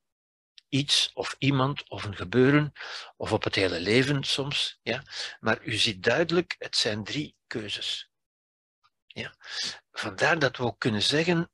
[0.69, 2.73] iets of iemand of een gebeuren
[3.17, 4.79] of op het hele leven soms.
[4.81, 5.03] Ja?
[5.39, 8.09] Maar u ziet duidelijk, het zijn drie keuzes.
[9.07, 9.35] Ja?
[9.91, 11.51] Vandaar dat we ook kunnen zeggen,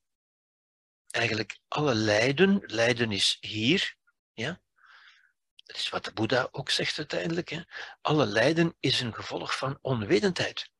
[1.14, 3.96] eigenlijk alle lijden, lijden is hier,
[4.32, 4.60] ja?
[5.64, 7.60] dat is wat de Boeddha ook zegt uiteindelijk, hè?
[8.00, 10.70] alle lijden is een gevolg van onwetendheid.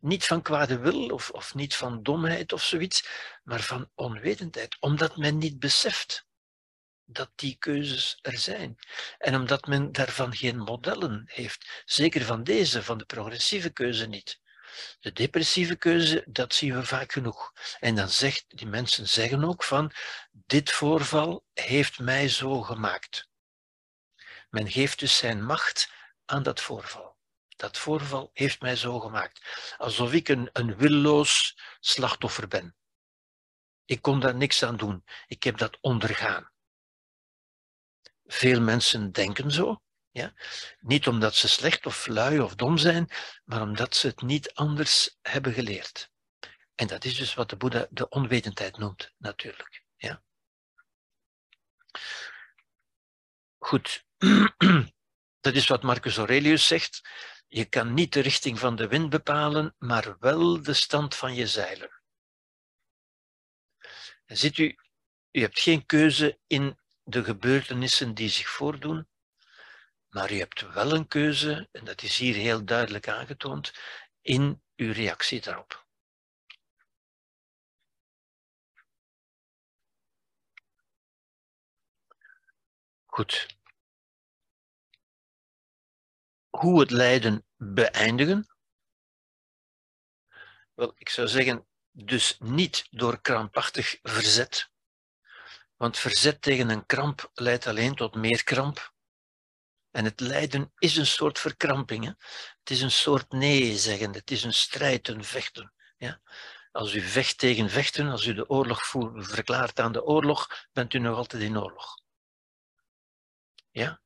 [0.00, 3.08] Niet van kwade wil of, of niet van domheid of zoiets,
[3.44, 6.26] maar van onwetendheid, omdat men niet beseft
[7.04, 8.78] dat die keuzes er zijn.
[9.18, 11.82] En omdat men daarvan geen modellen heeft.
[11.84, 14.40] Zeker van deze, van de progressieve keuze niet.
[15.00, 17.52] De depressieve keuze, dat zien we vaak genoeg.
[17.80, 19.92] En dan zegt, die mensen zeggen ook van,
[20.32, 23.28] dit voorval heeft mij zo gemaakt.
[24.50, 25.92] Men geeft dus zijn macht
[26.24, 27.16] aan dat voorval.
[27.48, 29.74] Dat voorval heeft mij zo gemaakt.
[29.78, 32.76] Alsof ik een, een willoos slachtoffer ben.
[33.84, 35.04] Ik kon daar niks aan doen.
[35.26, 36.50] Ik heb dat ondergaan.
[38.24, 39.82] Veel mensen denken zo.
[40.16, 40.32] Ja?
[40.80, 43.10] Niet omdat ze slecht of lui of dom zijn,
[43.44, 46.10] maar omdat ze het niet anders hebben geleerd.
[46.74, 49.84] En dat is dus wat de Boeddha de onwetendheid noemt, natuurlijk.
[49.96, 50.22] Ja?
[53.58, 54.04] Goed.
[55.40, 57.08] Dat is wat Marcus Aurelius zegt.
[57.48, 61.46] Je kan niet de richting van de wind bepalen, maar wel de stand van je
[61.46, 62.02] zeilen.
[64.24, 64.76] En ziet u,
[65.30, 69.08] u hebt geen keuze in de gebeurtenissen die zich voordoen,
[70.16, 73.72] Maar u hebt wel een keuze, en dat is hier heel duidelijk aangetoond,
[74.20, 75.86] in uw reactie daarop.
[83.06, 83.58] Goed.
[86.48, 88.46] Hoe het lijden beëindigen?
[90.74, 94.70] Wel, ik zou zeggen, dus niet door krampachtig verzet.
[95.76, 98.94] Want verzet tegen een kramp leidt alleen tot meer kramp.
[99.96, 102.04] En het lijden is een soort verkramping.
[102.04, 102.10] Hè?
[102.58, 104.12] Het is een soort nee zeggen.
[104.12, 105.72] Het is een strijd, een vechten.
[105.96, 106.20] Ja?
[106.72, 110.98] Als u vecht tegen vechten, als u de oorlog verklaart aan de oorlog, bent u
[110.98, 111.98] nog altijd in oorlog.
[113.70, 114.00] Ja?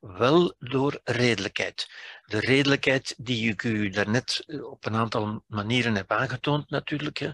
[0.00, 1.90] Wel door redelijkheid.
[2.24, 7.18] De redelijkheid die ik u daarnet eh, op een aantal manieren heb aangetoond natuurlijk.
[7.18, 7.30] Hè?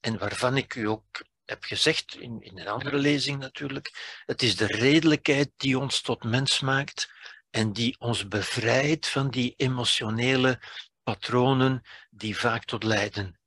[0.00, 4.20] En waarvan ik u ook heb gezegd, in, in een andere lezing natuurlijk.
[4.26, 7.14] Het is de redelijkheid die ons tot mens maakt
[7.56, 10.60] en die ons bevrijdt van die emotionele
[11.02, 13.40] patronen die vaak tot lijden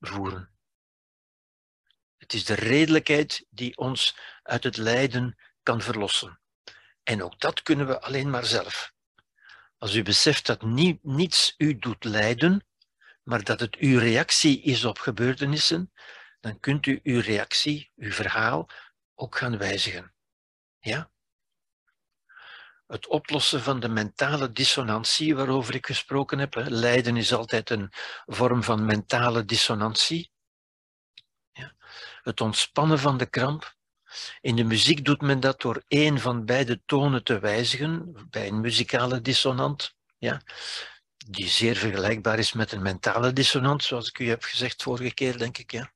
[0.00, 0.52] voeren.
[2.16, 6.40] Het is de redelijkheid die ons uit het lijden kan verlossen.
[7.02, 8.92] En ook dat kunnen we alleen maar zelf.
[9.78, 10.62] Als u beseft dat
[11.02, 12.66] niets u doet lijden,
[13.22, 15.92] maar dat het uw reactie is op gebeurtenissen,
[16.40, 18.68] dan kunt u uw reactie, uw verhaal,
[19.14, 20.14] ook gaan wijzigen.
[20.78, 21.12] Ja?
[22.86, 26.54] Het oplossen van de mentale dissonantie waarover ik gesproken heb.
[26.54, 27.92] Lijden is altijd een
[28.26, 30.30] vorm van mentale dissonantie.
[31.52, 31.74] Ja?
[32.22, 33.76] Het ontspannen van de kramp.
[34.40, 38.60] In de muziek doet men dat door één van beide tonen te wijzigen, bij een
[38.60, 39.94] muzikale dissonant.
[40.18, 40.42] Ja?
[41.16, 45.38] Die zeer vergelijkbaar is met een mentale dissonant, zoals ik u heb gezegd vorige keer,
[45.38, 45.70] denk ik.
[45.70, 45.93] Ja?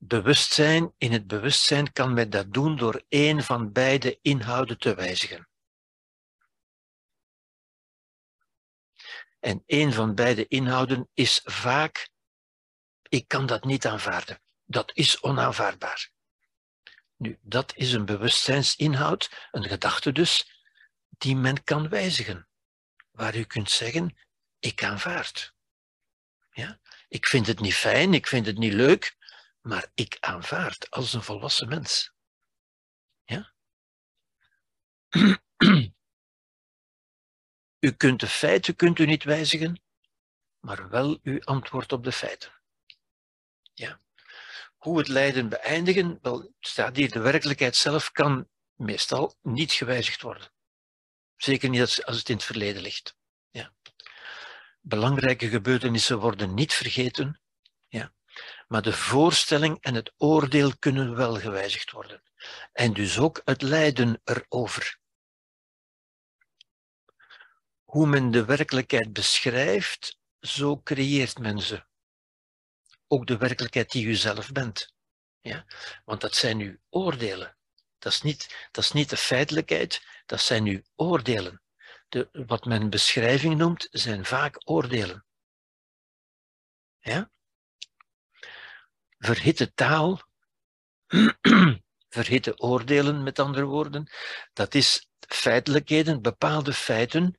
[0.00, 5.48] Bewustzijn, in het bewustzijn kan men dat doen door één van beide inhouden te wijzigen.
[9.40, 12.10] En één van beide inhouden is vaak,
[13.02, 14.42] ik kan dat niet aanvaarden.
[14.64, 16.10] Dat is onaanvaardbaar.
[17.16, 20.64] Nu, dat is een bewustzijnsinhoud, een gedachte dus,
[21.08, 22.48] die men kan wijzigen.
[23.10, 24.18] Waar u kunt zeggen,
[24.58, 25.54] ik aanvaard.
[26.50, 26.80] Ja?
[27.08, 29.16] Ik vind het niet fijn, ik vind het niet leuk,
[29.60, 32.12] maar ik aanvaard als een volwassen mens.
[33.24, 33.52] Ja?
[37.80, 39.82] U kunt de feiten kunt u niet wijzigen,
[40.60, 42.52] maar wel uw antwoord op de feiten.
[43.74, 44.00] Ja?
[44.76, 50.52] Hoe het lijden beëindigen, wel, staat hier, de werkelijkheid zelf kan meestal niet gewijzigd worden.
[51.36, 53.16] Zeker niet als het in het verleden ligt.
[53.50, 53.72] Ja.
[54.80, 57.40] Belangrijke gebeurtenissen worden niet vergeten,
[57.88, 58.12] ja.
[58.68, 62.22] Maar de voorstelling en het oordeel kunnen wel gewijzigd worden.
[62.72, 64.98] En dus ook het lijden erover.
[67.84, 71.86] Hoe men de werkelijkheid beschrijft, zo creëert men ze
[73.08, 74.92] ook de werkelijkheid die u zelf bent.
[75.40, 75.64] Ja?
[76.04, 77.56] Want dat zijn uw oordelen.
[77.98, 81.62] Dat is, niet, dat is niet de feitelijkheid, dat zijn uw oordelen.
[82.08, 85.26] De, wat men beschrijving noemt, zijn vaak oordelen.
[86.98, 87.30] Ja?
[89.18, 90.22] Verhitte taal,
[92.16, 94.10] verhitte oordelen met andere woorden,
[94.52, 97.38] dat is feitelijkheden, bepaalde feiten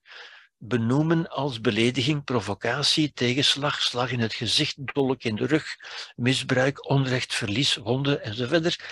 [0.58, 5.76] benoemen als belediging, provocatie, tegenslag, slag in het gezicht, dolk in de rug,
[6.16, 8.84] misbruik, onrecht, verlies, wonden enzovoort.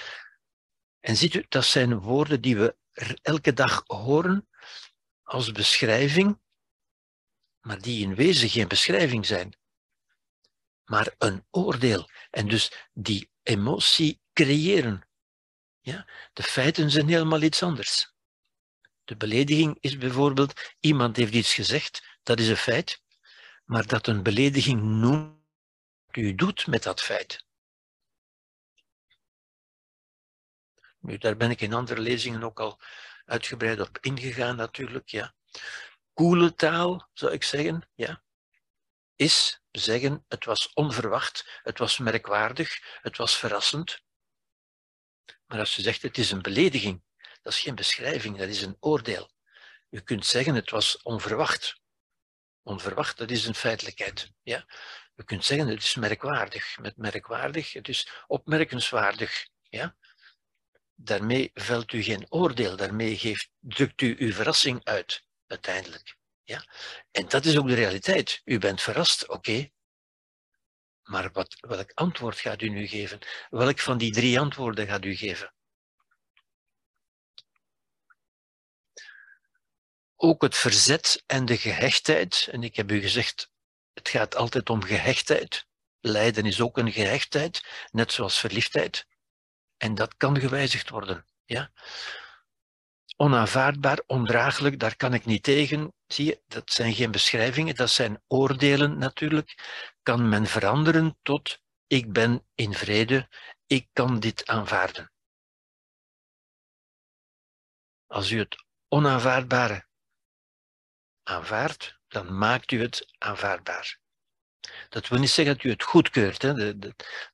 [0.99, 2.75] En ziet u, dat zijn woorden die we
[3.21, 4.47] elke dag horen
[5.23, 6.39] als beschrijving,
[7.61, 9.57] maar die in wezen geen beschrijving zijn,
[10.87, 12.09] maar een oordeel.
[12.29, 15.07] En dus die emotie creëren.
[15.79, 16.09] Ja?
[16.33, 18.13] De feiten zijn helemaal iets anders.
[19.03, 23.01] De belediging is bijvoorbeeld, iemand heeft iets gezegd, dat is een feit,
[23.65, 25.35] maar dat een belediging noemt
[26.11, 27.45] u doet met dat feit.
[30.99, 32.81] Nu, daar ben ik in andere lezingen ook al
[33.25, 35.35] uitgebreid op ingegaan natuurlijk, ja.
[36.13, 38.23] Koele taal, zou ik zeggen, ja,
[39.17, 44.01] is zeggen, het was onverwacht, het was merkwaardig, het was verrassend.
[45.45, 47.03] Maar als je zegt, het is een belediging,
[47.41, 49.31] dat is geen beschrijving, dat is een oordeel.
[49.89, 51.79] Je kunt zeggen het was onverwacht.
[52.63, 54.31] Onverwacht, dat is een feitelijkheid.
[54.43, 54.65] Ja?
[55.15, 56.77] Je kunt zeggen het is merkwaardig.
[56.77, 59.47] Met merkwaardig, het is opmerkenswaardig.
[59.61, 59.97] Ja?
[60.95, 66.16] Daarmee velt u geen oordeel, daarmee geeft, drukt u uw verrassing uit, uiteindelijk.
[66.47, 66.65] Ja?
[67.11, 68.41] En dat is ook de realiteit.
[68.45, 69.69] U bent verrast, oké.
[71.03, 73.19] Maar wat, welk antwoord gaat u nu geven?
[73.49, 75.53] Welk van die drie antwoorden gaat u geven?
[80.17, 82.47] ook het verzet en de gehechtheid.
[82.51, 83.51] En ik heb u gezegd,
[83.93, 85.65] het gaat altijd om gehechtheid.
[85.99, 89.05] Lijden is ook een gehechtheid, net zoals verliefdheid.
[89.77, 91.25] En dat kan gewijzigd worden.
[91.45, 91.71] Ja?
[93.19, 95.93] Onaanvaardbaar, ondraaglijk, daar kan ik niet tegen.
[96.07, 99.55] Zie je, dat zijn geen beschrijvingen, dat zijn oordelen natuurlijk.
[100.03, 103.29] Kan men veranderen tot ik ben in vrede,
[103.65, 105.11] ik kan dit aanvaarden.
[108.07, 109.87] Als u het onaanvaardbare
[111.23, 113.99] aanvaardt, dan maakt u het aanvaardbaar.
[114.89, 116.41] Dat wil niet zeggen dat u het goedkeurt.
[116.41, 116.73] Daar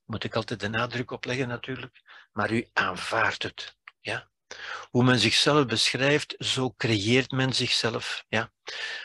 [0.04, 2.02] moet ik altijd de nadruk op leggen natuurlijk,
[2.32, 3.76] maar u aanvaardt het.
[4.00, 4.32] Ja?
[4.90, 8.24] Hoe men zichzelf beschrijft, zo creëert men zichzelf.
[8.28, 8.52] Ja.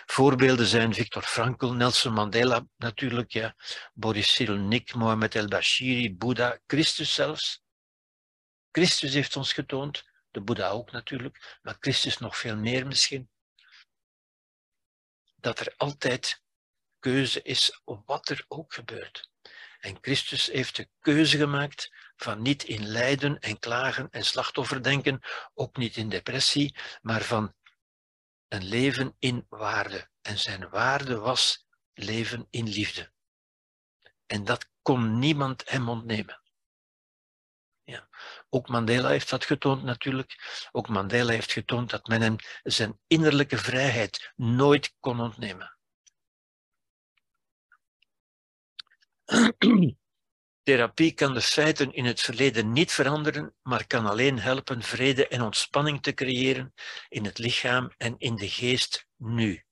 [0.05, 3.55] Voorbeelden zijn Victor Frankl, Nelson Mandela natuurlijk, ja.
[3.93, 7.63] Boris Cyrulnik, Mohamed El-Bashiri, Boeddha, Christus zelfs.
[8.71, 13.29] Christus heeft ons getoond, de Boeddha ook natuurlijk, maar Christus nog veel meer misschien.
[15.35, 16.41] Dat er altijd
[16.99, 19.29] keuze is, wat er ook gebeurt.
[19.79, 21.89] En Christus heeft de keuze gemaakt
[22.21, 25.19] van niet in lijden en klagen en slachtofferdenken,
[25.53, 27.53] ook niet in depressie, maar van
[28.47, 30.09] een leven in waarde.
[30.21, 33.11] En zijn waarde was leven in liefde.
[34.25, 36.41] En dat kon niemand hem ontnemen.
[37.83, 38.09] Ja.
[38.49, 40.67] Ook Mandela heeft dat getoond natuurlijk.
[40.71, 45.77] Ook Mandela heeft getoond dat men hem zijn innerlijke vrijheid nooit kon ontnemen.
[50.69, 55.41] Therapie kan de feiten in het verleden niet veranderen, maar kan alleen helpen vrede en
[55.41, 56.73] ontspanning te creëren
[57.07, 59.65] in het lichaam en in de geest nu.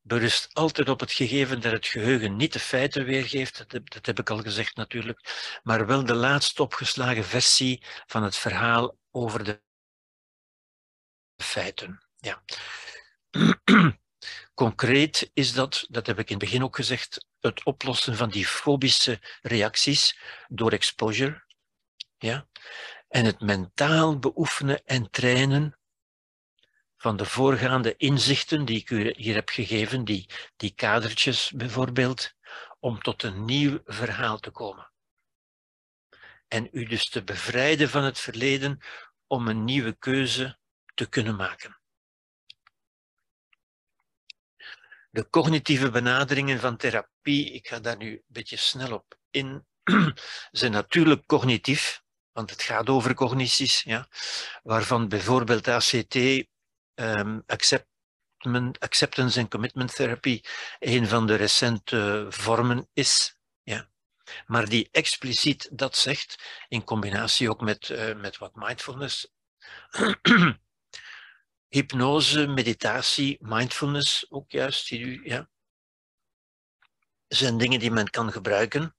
[0.00, 4.30] Berust altijd op het gegeven dat het geheugen niet de feiten weergeeft, dat heb ik
[4.30, 9.62] al gezegd natuurlijk, maar wel de laatst opgeslagen versie van het verhaal over de
[11.42, 12.06] feiten.
[12.16, 12.42] Ja.
[14.54, 18.46] Concreet is dat, dat heb ik in het begin ook gezegd, het oplossen van die
[18.46, 20.18] fobische reacties
[20.48, 21.44] door exposure.
[22.18, 22.46] Ja?
[23.08, 25.78] En het mentaal beoefenen en trainen
[26.96, 32.34] van de voorgaande inzichten die ik u hier heb gegeven, die, die kadertjes bijvoorbeeld,
[32.80, 34.92] om tot een nieuw verhaal te komen.
[36.48, 38.80] En u dus te bevrijden van het verleden
[39.26, 40.58] om een nieuwe keuze
[40.94, 41.78] te kunnen maken.
[45.10, 46.76] De cognitieve benaderingen van
[47.30, 49.66] ik ga daar nu een beetje snel op in,
[50.50, 52.02] zijn natuurlijk cognitief,
[52.32, 54.08] want het gaat over cognities, ja,
[54.62, 56.16] waarvan bijvoorbeeld ACT,
[56.94, 57.40] ehm,
[58.78, 60.40] acceptance and commitment therapy,
[60.78, 63.38] een van de recente vormen is.
[63.62, 63.88] Ja.
[64.46, 69.28] Maar die expliciet dat zegt, in combinatie ook met, uh, met wat mindfulness
[71.68, 75.48] hypnose, meditatie, mindfulness ook juist, ja,
[77.34, 78.96] zijn dingen die men kan gebruiken.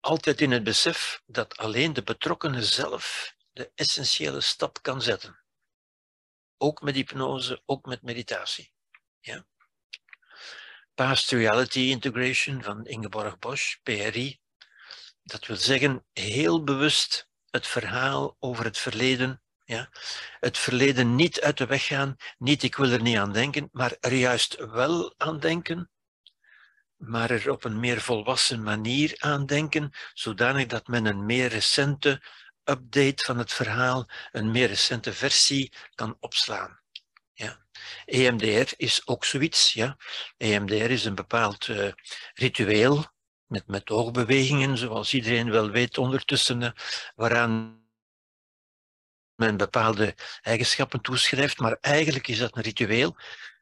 [0.00, 5.44] Altijd in het besef dat alleen de betrokkenen zelf de essentiële stap kan zetten.
[6.56, 8.72] Ook met hypnose, ook met meditatie.
[9.20, 9.46] Ja.
[10.94, 14.40] Past Reality Integration van Ingeborg Bosch, PRI.
[15.22, 19.88] Dat wil zeggen heel bewust het verhaal over het verleden ja?
[20.40, 23.96] Het verleden niet uit de weg gaan, niet ik wil er niet aan denken, maar
[24.00, 25.90] er juist wel aan denken,
[26.96, 32.22] maar er op een meer volwassen manier aan denken, zodanig dat men een meer recente
[32.64, 36.80] update van het verhaal, een meer recente versie kan opslaan.
[37.32, 37.64] Ja.
[38.04, 39.72] EMDR is ook zoiets.
[39.72, 39.96] Ja.
[40.36, 41.92] EMDR is een bepaald uh,
[42.34, 43.04] ritueel
[43.46, 46.70] met, met oogbewegingen, zoals iedereen wel weet ondertussen, uh,
[47.14, 47.85] waaraan
[49.36, 53.16] men bepaalde eigenschappen toeschrijft, maar eigenlijk is dat een ritueel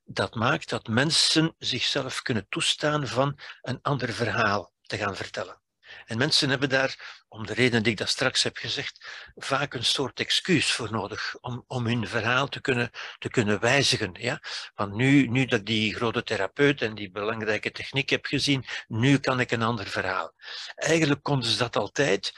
[0.05, 5.63] dat maakt dat mensen zichzelf kunnen toestaan van een ander verhaal te gaan vertellen.
[6.07, 9.85] En mensen hebben daar, om de reden die ik dat straks heb gezegd, vaak een
[9.85, 14.15] soort excuus voor nodig om, om hun verhaal te kunnen, te kunnen wijzigen.
[14.19, 14.41] Ja?
[14.75, 19.41] Want nu, nu dat die grote therapeut en die belangrijke techniek heb gezien, nu kan
[19.41, 20.33] ik een ander verhaal.
[20.75, 22.33] Eigenlijk konden ze dat altijd,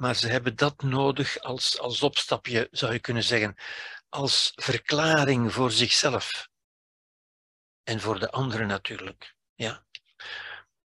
[0.00, 3.56] maar ze hebben dat nodig als, als opstapje, zou je kunnen zeggen,
[4.08, 6.48] als verklaring voor zichzelf.
[7.82, 9.34] En voor de anderen natuurlijk.
[9.54, 9.84] Ja.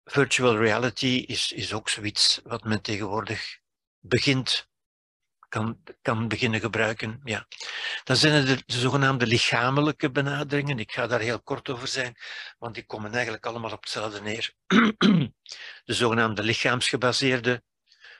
[0.04, 3.58] Virtual reality is, is ook zoiets wat men tegenwoordig
[4.00, 4.68] begint,
[5.48, 7.20] kan, kan beginnen gebruiken.
[7.24, 7.46] Ja.
[8.04, 10.78] Dan zijn er de, de zogenaamde lichamelijke benaderingen.
[10.78, 12.16] Ik ga daar heel kort over zijn,
[12.58, 14.54] want die komen eigenlijk allemaal op hetzelfde neer.
[15.84, 17.62] De zogenaamde lichaamsgebaseerde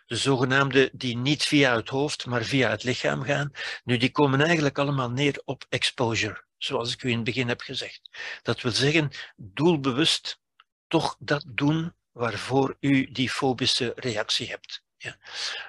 [0.07, 3.51] de zogenaamde die niet via het hoofd, maar via het lichaam gaan.
[3.85, 7.61] Nu, die komen eigenlijk allemaal neer op exposure, zoals ik u in het begin heb
[7.61, 8.11] gezegd.
[8.43, 10.41] Dat wil zeggen, doelbewust
[10.89, 14.85] toch dat doen waarvoor u die fobische reactie hebt.
[14.97, 15.17] Ja.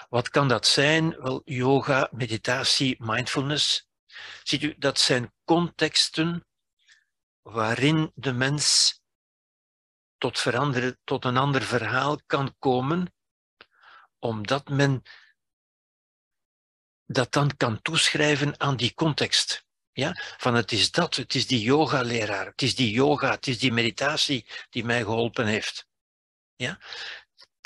[0.10, 1.22] Wat kan dat zijn?
[1.22, 3.90] Wel, yoga, meditatie, mindfulness.
[4.44, 6.46] Ziet u, dat zijn contexten
[7.42, 8.96] waarin de mens
[10.18, 13.14] tot, veranderen, tot een ander verhaal kan komen,
[14.20, 15.04] omdat men
[17.06, 19.66] dat dan kan toeschrijven aan die context.
[19.92, 20.16] Ja?
[20.38, 23.72] Van het is dat, het is die yoga-leraar, het is die yoga, het is die
[23.72, 25.88] meditatie die mij geholpen heeft.
[26.56, 26.80] Ja?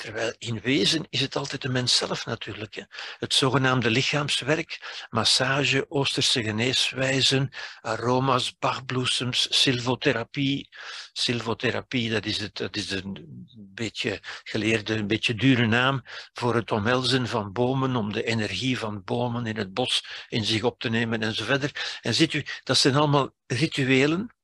[0.02, 2.74] Terwijl in wezen is het altijd de mens zelf natuurlijk.
[2.74, 2.82] Hè.
[3.18, 7.50] Het zogenaamde lichaamswerk, massage, oosterse geneeswijzen,
[7.80, 10.68] aroma's, bachbloesems, silvotherapie.
[11.12, 16.02] Silvotherapie, dat is, het, dat is een beetje geleerde, een beetje dure naam
[16.32, 20.62] voor het omhelzen van bomen, om de energie van bomen in het bos in zich
[20.62, 21.98] op te nemen en verder.
[22.00, 24.34] En ziet u, dat zijn allemaal rituelen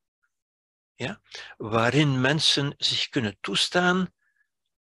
[0.95, 1.21] ja,
[1.57, 4.13] waarin mensen zich kunnen toestaan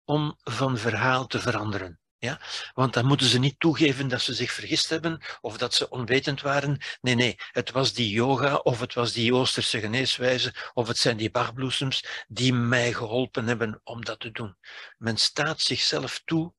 [0.08, 2.00] om van verhaal te veranderen.
[2.18, 2.42] Ja?
[2.74, 6.42] Want dan moeten ze niet toegeven dat ze zich vergist hebben of dat ze onwetend
[6.42, 6.78] waren.
[7.02, 11.18] Nee, nee, het was die yoga of het was die Oosterse geneeswijze of het zijn
[11.18, 14.58] die bachbloesems die mij geholpen hebben om dat te doen.
[14.98, 16.54] Men staat zichzelf toe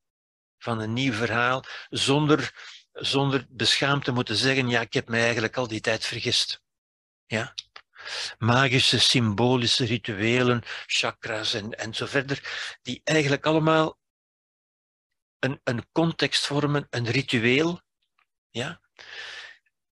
[0.58, 2.52] van een nieuw verhaal zonder,
[2.92, 6.62] zonder beschaamd te moeten zeggen, ja, ik heb mij eigenlijk al die tijd vergist.
[7.26, 7.54] Ja?
[8.38, 12.42] Magische, symbolische rituelen, chakras en, en zo verder,
[12.82, 13.98] die eigenlijk allemaal
[15.38, 17.80] een, een context vormen, een ritueel.
[18.50, 18.80] Ja?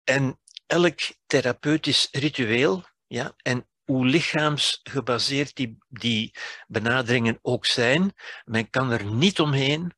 [0.05, 6.35] En elk therapeutisch ritueel, ja, en hoe lichaamsgebaseerd die, die
[6.67, 8.13] benaderingen ook zijn,
[8.45, 9.93] men kan er niet omheen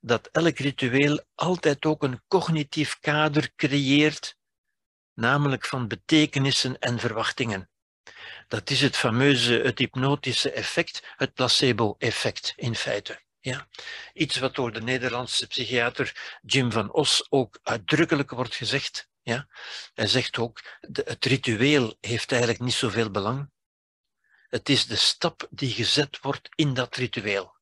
[0.00, 4.36] dat elk ritueel altijd ook een cognitief kader creëert
[5.14, 7.70] namelijk van betekenissen en verwachtingen.
[8.48, 13.22] Dat is het fameuze, het hypnotische effect, het placebo-effect in feite.
[13.40, 13.68] Ja.
[14.12, 19.08] Iets wat door de Nederlandse psychiater Jim van Os ook uitdrukkelijk wordt gezegd.
[19.22, 19.48] Ja.
[19.94, 23.50] Hij zegt ook, de, het ritueel heeft eigenlijk niet zoveel belang.
[24.48, 27.56] Het is de stap die gezet wordt in dat ritueel.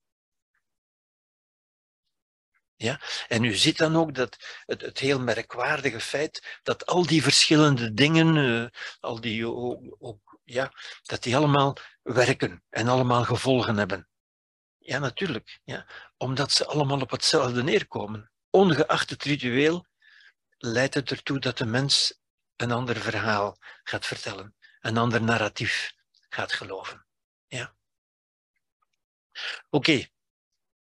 [2.82, 3.00] Ja?
[3.28, 4.36] En u ziet dan ook dat
[4.66, 8.66] het, het heel merkwaardige feit dat al die verschillende dingen, uh,
[9.00, 9.46] al die,
[10.44, 14.08] ja, dat die allemaal werken en allemaal gevolgen hebben.
[14.78, 15.60] Ja, natuurlijk.
[15.64, 15.86] Ja.
[16.16, 18.30] Omdat ze allemaal op hetzelfde neerkomen.
[18.50, 19.86] Ongeacht het ritueel
[20.58, 22.20] leidt het ertoe dat de mens
[22.56, 25.92] een ander verhaal gaat vertellen, een ander narratief
[26.28, 27.06] gaat geloven.
[27.46, 27.74] Ja.
[29.70, 30.06] Oké,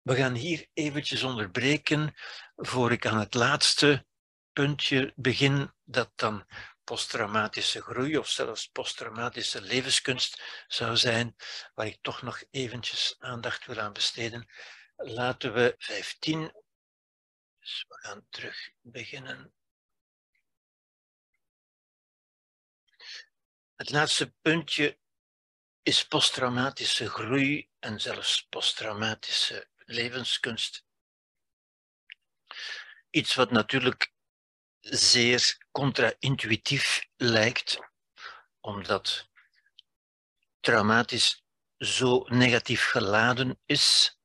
[0.04, 2.14] we gaan hier eventjes onderbreken
[2.56, 4.06] voor ik aan het laatste
[4.54, 6.46] puntje begin, dat dan
[6.84, 11.36] posttraumatische groei of zelfs posttraumatische levenskunst zou zijn,
[11.74, 14.50] waar ik toch nog eventjes aandacht wil aan besteden.
[14.96, 16.52] Laten we 15,
[17.60, 19.54] dus we gaan terug beginnen.
[23.76, 25.00] Het laatste puntje
[25.82, 30.86] is posttraumatische groei en zelfs posttraumatische levenskunst.
[33.10, 34.14] Iets wat natuurlijk
[34.80, 37.80] zeer contra-intuïtief lijkt,
[38.60, 39.30] omdat
[40.60, 41.44] traumatisch
[41.78, 44.18] zo negatief geladen is,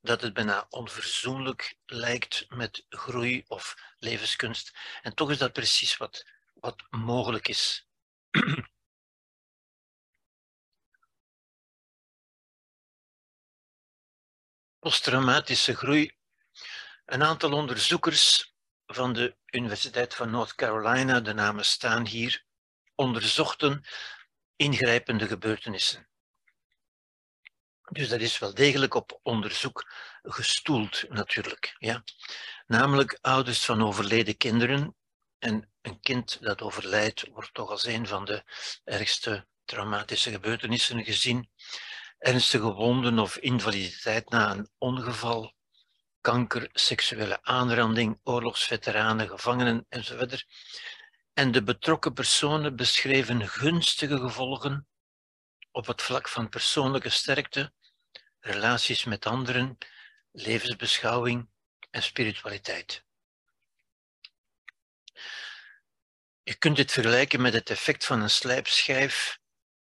[0.00, 4.76] dat het bijna onverzoenlijk lijkt met groei of levenskunst.
[5.02, 7.86] En toch is dat precies wat, wat mogelijk is.
[14.86, 16.12] posttraumatische groei.
[17.04, 18.54] Een aantal onderzoekers
[18.86, 22.44] van de Universiteit van North Carolina, de namen staan hier,
[22.94, 23.84] onderzochten
[24.56, 26.08] ingrijpende gebeurtenissen.
[27.90, 29.92] Dus dat is wel degelijk op onderzoek
[30.22, 31.76] gestoeld natuurlijk.
[31.78, 32.04] Ja.
[32.66, 34.96] Namelijk ouders van overleden kinderen.
[35.38, 38.44] En een kind dat overlijdt wordt toch als een van de
[38.84, 41.50] ergste traumatische gebeurtenissen gezien
[42.18, 45.54] ernstige wonden of invaliditeit na een ongeval,
[46.20, 50.46] kanker, seksuele aanranding, oorlogsveteranen, gevangenen enzovoort.
[51.32, 54.88] En de betrokken personen beschreven gunstige gevolgen
[55.70, 57.72] op het vlak van persoonlijke sterkte,
[58.40, 59.78] relaties met anderen,
[60.32, 61.48] levensbeschouwing
[61.90, 63.04] en spiritualiteit.
[66.42, 69.38] Je kunt dit vergelijken met het effect van een slijpschijf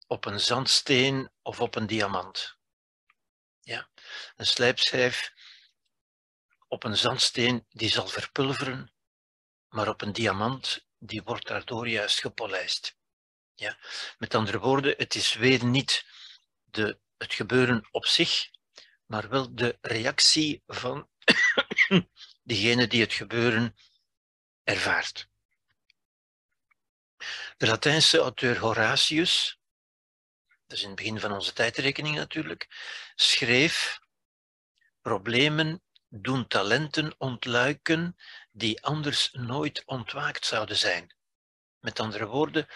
[0.09, 2.57] op een zandsteen of op een diamant.
[3.61, 3.89] Ja,
[4.35, 5.33] een slijpschijf
[6.67, 8.93] op een zandsteen die zal verpulveren,
[9.67, 12.97] maar op een diamant die wordt daardoor juist gepolijst.
[13.55, 13.77] Ja?
[14.17, 16.05] Met andere woorden, het is weer niet
[16.63, 18.49] de, het gebeuren op zich,
[19.05, 21.09] maar wel de reactie van
[22.43, 23.75] diegene die het gebeuren
[24.63, 25.29] ervaart.
[27.57, 29.58] De Latijnse auteur Horatius,
[30.69, 32.67] dat is in het begin van onze tijdrekening natuurlijk,
[33.15, 33.99] schreef
[35.01, 38.17] problemen doen talenten ontluiken
[38.51, 41.15] die anders nooit ontwaakt zouden zijn.
[41.79, 42.67] Met andere woorden,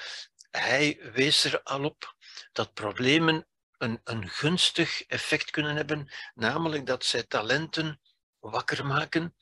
[0.51, 2.15] hij wees er al op
[2.51, 3.47] dat problemen
[3.77, 8.01] een, een gunstig effect kunnen hebben, namelijk dat zij talenten
[8.39, 9.35] wakker maken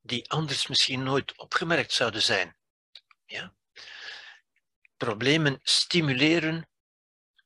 [0.00, 2.56] die anders misschien nooit opgemerkt zouden zijn.
[3.24, 3.54] Ja?
[4.96, 6.68] Problemen stimuleren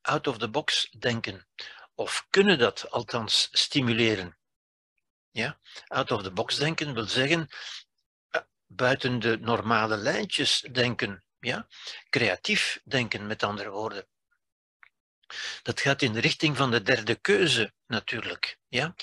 [0.03, 1.47] out of the box denken,
[1.95, 4.39] of kunnen dat althans stimuleren.
[5.31, 5.59] Ja?
[5.87, 7.49] Out of the box denken wil zeggen
[8.31, 11.67] eh, buiten de normale lijntjes denken, ja?
[12.11, 14.09] creatief denken met andere woorden.
[15.63, 18.59] Dat gaat in de richting van de derde keuze natuurlijk.
[18.69, 18.95] Ja?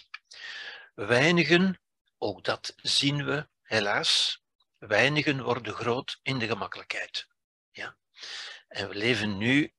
[0.93, 1.81] Weinigen,
[2.17, 4.41] ook dat zien we helaas,
[4.77, 7.27] weinigen worden groot in de gemakkelijkheid.
[7.71, 7.97] Ja?
[8.67, 9.73] En we leven nu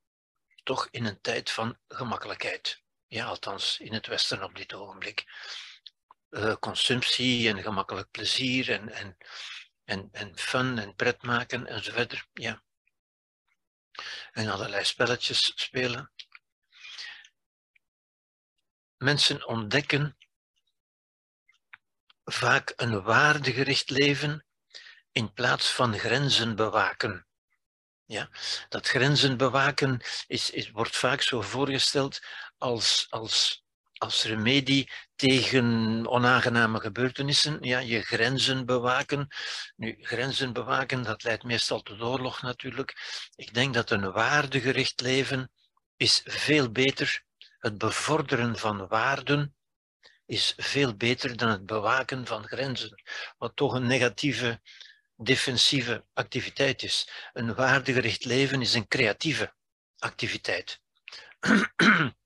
[0.68, 2.82] toch in een tijd van gemakkelijkheid.
[3.06, 5.24] Ja, althans in het Westen op dit ogenblik.
[6.30, 9.16] Uh, consumptie en gemakkelijk plezier en, en,
[9.84, 12.28] en, en fun en pret maken enzovoort.
[12.32, 12.62] Ja.
[14.32, 16.12] En allerlei spelletjes spelen.
[18.96, 20.16] Mensen ontdekken
[22.24, 24.46] vaak een waardegericht leven
[25.12, 27.27] in plaats van grenzen bewaken.
[28.08, 28.28] Ja,
[28.68, 32.20] dat grenzen bewaken is, is, wordt vaak zo voorgesteld
[32.58, 37.58] als, als, als remedie tegen onaangename gebeurtenissen.
[37.60, 39.28] Ja, je grenzen bewaken.
[39.76, 42.96] Nu, grenzen bewaken, dat leidt meestal tot oorlog natuurlijk.
[43.34, 45.50] Ik denk dat een waardegericht leven
[45.96, 47.22] is veel beter
[47.58, 49.54] het bevorderen van waarden
[50.26, 53.02] is veel beter dan het bewaken van grenzen,
[53.38, 54.60] wat toch een negatieve,
[55.18, 57.08] defensieve activiteit is.
[57.32, 59.54] Een waardegericht leven is een creatieve
[59.98, 60.80] activiteit.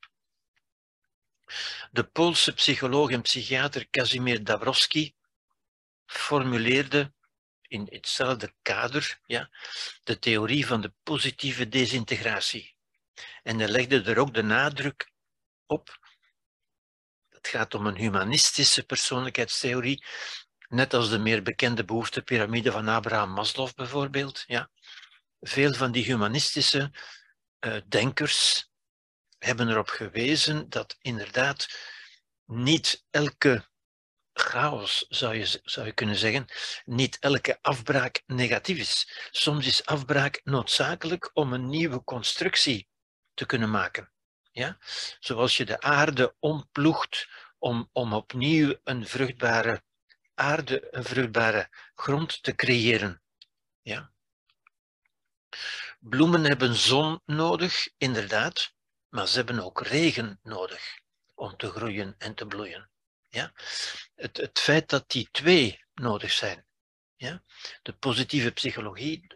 [1.91, 5.15] De Poolse psycholoog en psychiater Casimir Dabrowski
[6.07, 7.13] formuleerde
[7.63, 9.51] in hetzelfde kader ja,
[10.05, 12.75] de theorie van de positieve desintegratie.
[13.43, 15.13] En hij legde er ook de nadruk
[15.67, 15.99] op.
[17.29, 20.05] Het gaat om een humanistische persoonlijkheidstheorie,
[20.73, 24.45] net als de meer bekende behoeftepyramide van Abraham Maslow bijvoorbeeld.
[24.47, 24.71] Ja.
[25.41, 26.91] Veel van die humanistische
[27.61, 28.71] uh, denkers
[29.39, 31.69] hebben erop gewezen dat inderdaad
[32.47, 33.69] niet elke
[34.33, 36.47] chaos, zou je, zou je kunnen zeggen,
[36.85, 39.29] niet elke afbraak negatief is.
[39.31, 42.89] Soms is afbraak noodzakelijk om een nieuwe constructie
[43.35, 44.13] te kunnen maken.
[44.51, 44.79] Ja?
[45.19, 47.29] Zoals je de aarde omploegt
[47.59, 49.83] om, om opnieuw een vruchtbare
[50.43, 53.23] aarde, een vruchtbare grond te creëren.
[53.81, 54.13] Ja?
[55.99, 58.73] Bloemen hebben zon nodig, inderdaad,
[59.09, 61.01] maar ze hebben ook regen nodig
[61.35, 62.91] om te groeien en te bloeien.
[63.29, 63.53] Ja?
[64.15, 66.67] Het, het feit dat die twee nodig zijn.
[67.17, 67.43] Ja?
[67.83, 69.27] De positieve psychologie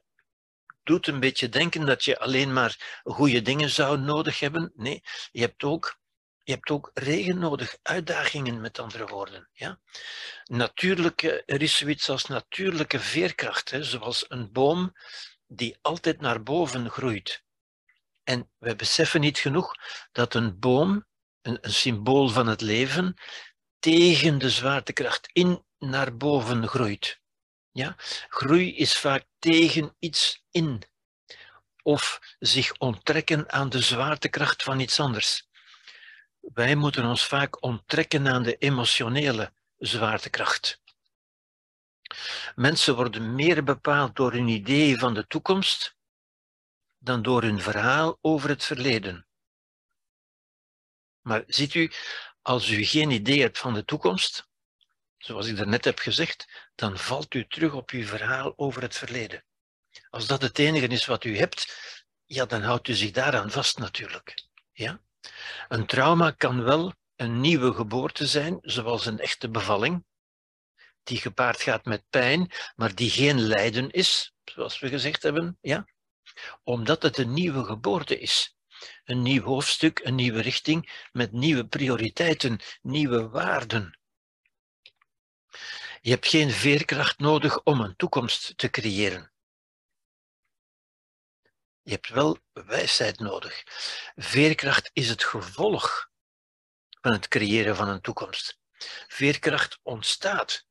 [0.83, 4.73] doet een beetje denken dat je alleen maar goede dingen zou nodig hebben.
[4.75, 5.03] Nee,
[5.33, 5.99] je hebt ook,
[6.47, 9.49] je hebt ook regen nodig, uitdagingen met andere woorden.
[9.53, 9.81] Ja?
[10.45, 14.97] Natuurlijke, er is zoiets als natuurlijke veerkracht, hè, zoals een boom
[15.47, 17.45] die altijd naar boven groeit.
[18.23, 19.75] En we beseffen niet genoeg
[20.13, 21.07] dat een boom,
[21.43, 23.15] een, een symbool van het leven,
[23.79, 27.21] tegen de zwaartekracht in naar boven groeit.
[27.73, 27.97] Ja?
[28.29, 30.83] Groei is vaak tegen iets in
[31.83, 35.46] of zich onttrekken aan de zwaartekracht van iets anders.
[36.55, 40.81] Wij moeten ons vaak onttrekken aan de emotionele zwaartekracht.
[42.55, 45.97] Mensen worden meer bepaald door hun idee van de toekomst
[46.99, 49.27] dan door hun verhaal over het verleden.
[51.21, 51.93] Maar ziet u,
[52.43, 54.49] als u geen idee hebt van de toekomst,
[55.19, 59.45] zoals ik daarnet heb gezegd, dan valt u terug op uw verhaal over het verleden.
[60.11, 61.77] Als dat het enige is wat u hebt,
[62.25, 64.45] ja, dan houdt u zich daaraan vast natuurlijk.
[64.73, 65.01] Ja?
[65.69, 70.05] Een trauma kan wel een nieuwe geboorte zijn, zoals een echte bevalling,
[71.03, 75.87] die gepaard gaat met pijn, maar die geen lijden is, zoals we gezegd hebben, ja?
[76.63, 78.57] omdat het een nieuwe geboorte is.
[79.05, 83.99] Een nieuw hoofdstuk, een nieuwe richting met nieuwe prioriteiten, nieuwe waarden.
[86.01, 89.33] Je hebt geen veerkracht nodig om een toekomst te creëren.
[91.87, 93.63] Je hebt wel wijsheid nodig.
[94.17, 96.11] Veerkracht is het gevolg
[97.01, 98.59] van het creëren van een toekomst.
[99.09, 100.67] Veerkracht ontstaat.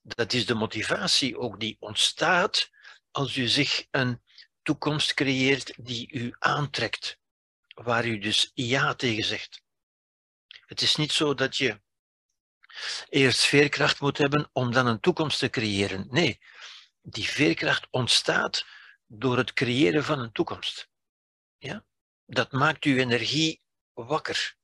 [0.00, 2.70] Dat is de motivatie ook die ontstaat
[3.10, 4.22] als u zich een
[4.62, 7.18] toekomst creëert die u aantrekt,
[7.74, 9.62] waar u dus ja tegen zegt.
[10.66, 11.80] Het is niet zo dat je
[13.08, 16.06] eerst veerkracht moet hebben om dan een toekomst te creëren.
[16.10, 16.40] Nee,
[17.02, 18.64] die veerkracht ontstaat
[19.12, 20.88] door het creëren van een toekomst.
[21.58, 21.84] Ja?
[22.26, 23.60] Dat maakt uw energie
[23.92, 24.56] wakker.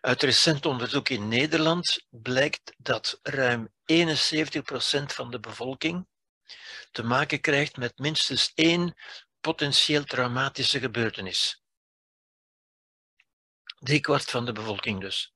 [0.00, 3.94] Uit recent onderzoek in Nederland blijkt dat ruim 71%
[5.04, 6.06] van de bevolking
[6.90, 8.94] te maken krijgt met minstens één
[9.40, 11.62] potentieel traumatische gebeurtenis.
[13.78, 15.34] Drie kwart van de bevolking dus.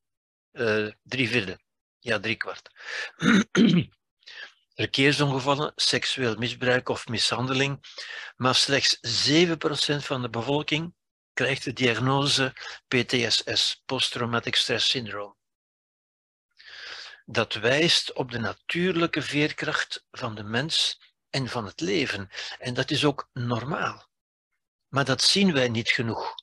[0.52, 1.60] Uh, drie vierde.
[1.98, 2.70] Ja, drie kwart.
[4.78, 7.84] Verkeersongevallen, seksueel misbruik of mishandeling.
[8.36, 8.98] Maar slechts
[9.30, 9.56] 7%
[9.96, 10.94] van de bevolking
[11.32, 12.52] krijgt de diagnose
[12.88, 15.36] PTSS, Post-Traumatic Stress Syndrome.
[17.24, 21.00] Dat wijst op de natuurlijke veerkracht van de mens
[21.30, 22.28] en van het leven.
[22.58, 24.08] En dat is ook normaal.
[24.88, 26.34] Maar dat zien wij niet genoeg.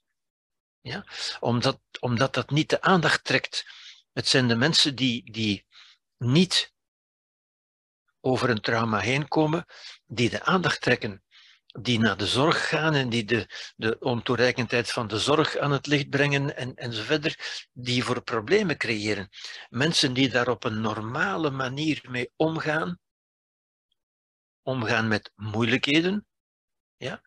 [0.81, 1.05] Ja?
[1.39, 3.65] Omdat, omdat dat niet de aandacht trekt.
[4.13, 5.65] Het zijn de mensen die, die
[6.17, 6.73] niet
[8.25, 9.65] over een trauma heen komen,
[10.05, 11.23] die de aandacht trekken
[11.79, 15.87] die naar de zorg gaan en die de, de ontoereikendheid van de zorg aan het
[15.87, 19.29] licht brengen en, en zo verder, die voor problemen creëren.
[19.69, 22.99] Mensen die daar op een normale manier mee omgaan,
[24.61, 26.27] omgaan met moeilijkheden,
[26.97, 27.21] ja,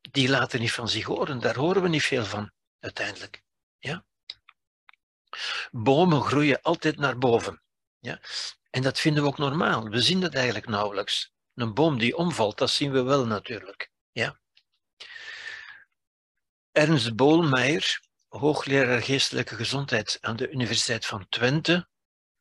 [0.00, 1.40] die laten niet van zich horen.
[1.40, 3.42] Daar horen we niet veel van, uiteindelijk.
[3.78, 4.04] Ja.
[5.70, 7.62] Bomen groeien altijd naar boven.
[7.98, 8.20] Ja.
[8.72, 9.88] En dat vinden we ook normaal.
[9.88, 11.32] We zien dat eigenlijk nauwelijks.
[11.54, 13.90] Een boom die omvalt, dat zien we wel natuurlijk.
[14.12, 14.40] Ja.
[16.70, 21.88] Ernst Boolmeijer, hoogleraar geestelijke gezondheid aan de Universiteit van Twente,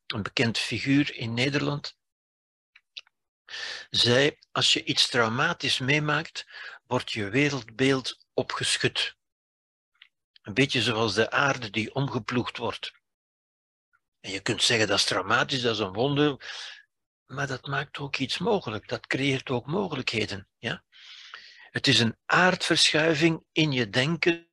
[0.08, 1.98] een bekend figuur in Nederland,
[3.90, 6.46] zei: Als je iets traumatisch meemaakt,
[6.84, 9.16] wordt je wereldbeeld opgeschud.
[10.42, 13.01] Een beetje zoals de aarde die omgeploegd wordt.
[14.22, 16.36] En je kunt zeggen dat is traumatisch, dat is een wonder,
[17.26, 18.88] maar dat maakt ook iets mogelijk.
[18.88, 20.48] Dat creëert ook mogelijkheden.
[20.58, 20.84] Ja?
[21.72, 24.50] Het is een aardverschuiving in je denken,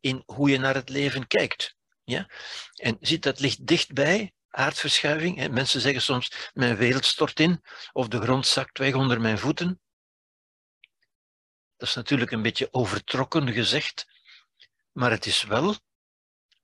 [0.00, 1.76] in hoe je naar het leven kijkt.
[2.04, 2.30] Ja?
[2.74, 5.48] En ziet, dat ligt dichtbij, aardverschuiving.
[5.50, 7.62] Mensen zeggen soms, mijn wereld stort in,
[7.92, 9.80] of de grond zakt weg onder mijn voeten.
[11.76, 14.06] Dat is natuurlijk een beetje overtrokken gezegd,
[14.92, 15.76] maar het is wel,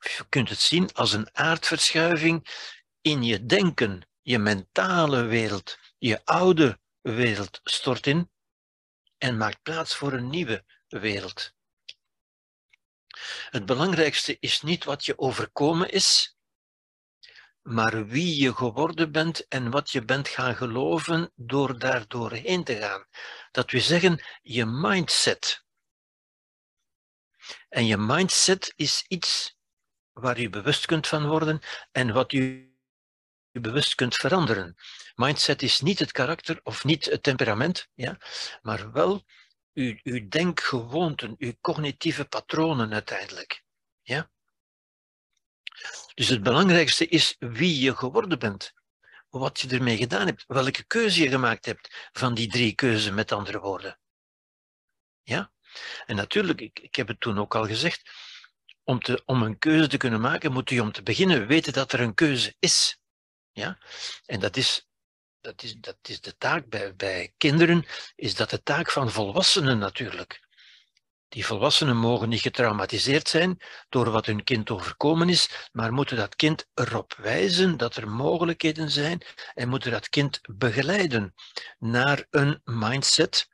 [0.07, 2.49] je kunt het zien als een aardverschuiving
[3.01, 8.31] in je denken, je mentale wereld, je oude wereld stort in
[9.19, 11.53] en maakt plaats voor een nieuwe wereld.
[13.51, 16.37] Het belangrijkste is niet wat je overkomen is,
[17.63, 22.77] maar wie je geworden bent en wat je bent gaan geloven door daar doorheen te
[22.77, 23.07] gaan.
[23.51, 25.65] Dat we zeggen, je mindset.
[27.69, 29.54] En je mindset is iets
[30.15, 31.61] waar je bewust kunt van worden
[31.93, 32.73] en wat u
[33.61, 34.75] bewust kunt veranderen.
[35.15, 38.19] Mindset is niet het karakter of niet het temperament, ja,
[38.63, 39.25] maar wel
[39.75, 43.65] uw, uw denkgewoonten, uw cognitieve patronen uiteindelijk.
[44.03, 44.31] Ja?
[46.15, 48.73] Dus het belangrijkste is wie je geworden bent,
[49.29, 53.33] wat je ermee gedaan hebt, welke keuze je gemaakt hebt van die drie keuzen, met
[53.33, 53.99] andere woorden.
[55.23, 55.53] Ja?
[56.07, 58.11] En natuurlijk, ik, ik heb het toen ook al gezegd,
[58.85, 61.93] om, te, om een keuze te kunnen maken, moet je om te beginnen weten dat
[61.93, 62.99] er een keuze is.
[63.53, 63.79] Ja?
[64.27, 64.89] En dat is,
[65.41, 67.87] dat, is, dat is de taak bij, bij kinderen,
[68.17, 70.43] is dat de taak van volwassenen natuurlijk.
[71.29, 76.37] Die volwassenen mogen niet getraumatiseerd zijn door wat hun kind overkomen is, maar moeten dat
[76.37, 79.23] kind erop wijzen dat er mogelijkheden zijn
[79.55, 81.35] en moeten dat kind begeleiden
[81.79, 83.49] naar een mindset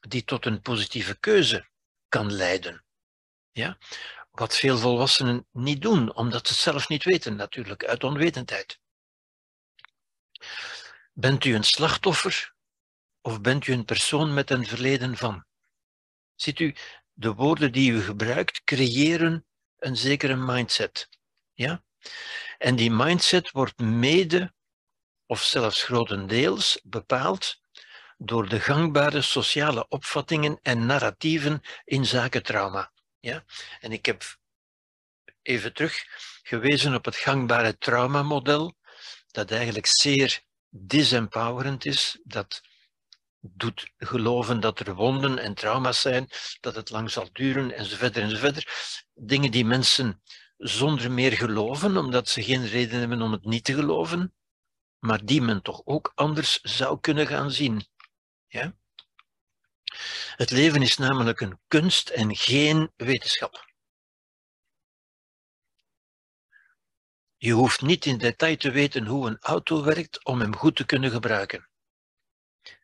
[0.00, 1.68] die tot een positieve keuze
[2.08, 2.84] kan leiden.
[3.52, 3.78] Ja?
[4.40, 8.80] Wat veel volwassenen niet doen, omdat ze het zelf niet weten, natuurlijk, uit onwetendheid.
[11.12, 12.54] Bent u een slachtoffer
[13.20, 15.44] of bent u een persoon met een verleden van?
[16.34, 16.74] Ziet u,
[17.12, 19.46] de woorden die u gebruikt creëren
[19.78, 21.08] een zekere mindset.
[21.52, 21.84] Ja?
[22.58, 24.52] En die mindset wordt mede,
[25.26, 27.60] of zelfs grotendeels, bepaald
[28.18, 32.92] door de gangbare sociale opvattingen en narratieven in zaken trauma.
[33.20, 33.44] Ja?
[33.80, 34.38] En ik heb
[35.42, 36.04] even terug
[36.42, 38.76] gewezen op het gangbare traumamodel
[39.30, 42.60] dat eigenlijk zeer disempowerend is, dat
[43.40, 46.28] doet geloven dat er wonden en trauma's zijn,
[46.60, 48.66] dat het lang zal duren enzovoort enzovoort.
[49.14, 50.22] Dingen die mensen
[50.56, 54.34] zonder meer geloven, omdat ze geen reden hebben om het niet te geloven,
[54.98, 57.86] maar die men toch ook anders zou kunnen gaan zien.
[58.46, 58.74] Ja?
[60.36, 63.68] Het leven is namelijk een kunst en geen wetenschap.
[67.36, 70.86] Je hoeft niet in detail te weten hoe een auto werkt om hem goed te
[70.86, 71.68] kunnen gebruiken.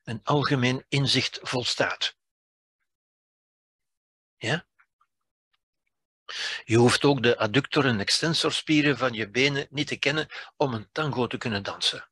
[0.04, 2.16] Een algemeen inzicht volstaat.
[4.36, 4.66] Ja?
[6.64, 10.88] Je hoeft ook de adductor- en extensorspieren van je benen niet te kennen om een
[10.92, 12.08] tango te kunnen dansen.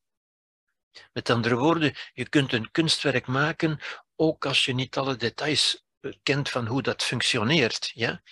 [1.12, 3.80] Met andere woorden, je kunt een kunstwerk maken
[4.16, 7.90] ook als je niet alle details eh, kent van hoe dat functioneert.
[7.94, 8.22] Ja?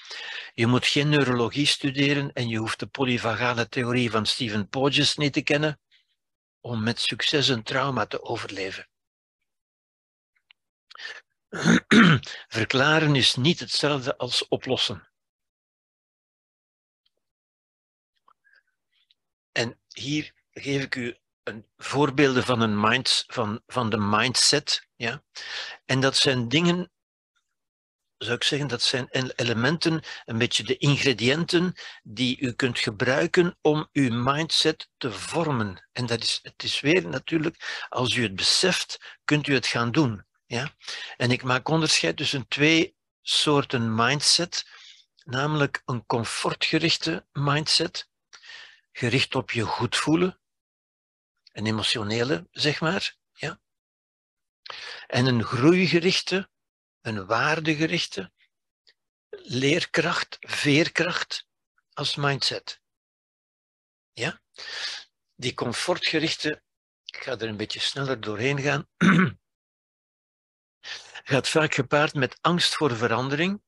[0.54, 5.32] Je moet geen neurologie studeren en je hoeft de polyvagale theorie van Stephen Porges niet
[5.32, 5.80] te kennen
[6.60, 8.88] om met succes een trauma te overleven.
[12.48, 15.10] Verklaren is niet hetzelfde als oplossen.
[19.52, 24.88] En hier geef ik u een, voorbeelden van, een van, van de mindset.
[24.96, 25.22] Ja?
[25.84, 26.92] En dat zijn dingen,
[28.18, 33.88] zou ik zeggen, dat zijn elementen, een beetje de ingrediënten die u kunt gebruiken om
[33.92, 35.88] uw mindset te vormen.
[35.92, 39.92] En dat is, het is weer natuurlijk, als u het beseft, kunt u het gaan
[39.92, 40.26] doen.
[40.46, 40.74] Ja?
[41.16, 44.66] En ik maak onderscheid tussen twee soorten mindset,
[45.24, 48.10] namelijk een comfortgerichte mindset,
[48.92, 50.41] gericht op je goed voelen,
[51.52, 53.60] een emotionele, zeg maar, ja.
[55.06, 56.50] En een groeigerichte,
[57.00, 58.32] een waardegerichte,
[59.30, 61.46] leerkracht, veerkracht
[61.92, 62.80] als mindset.
[64.12, 64.42] Ja?
[65.34, 66.62] Die comfortgerichte,
[67.04, 68.88] ik ga er een beetje sneller doorheen gaan,
[71.32, 73.62] gaat vaak gepaard met angst voor verandering,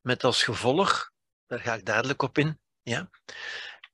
[0.00, 1.12] met als gevolg,
[1.46, 3.10] daar ga ik dadelijk op in, ja,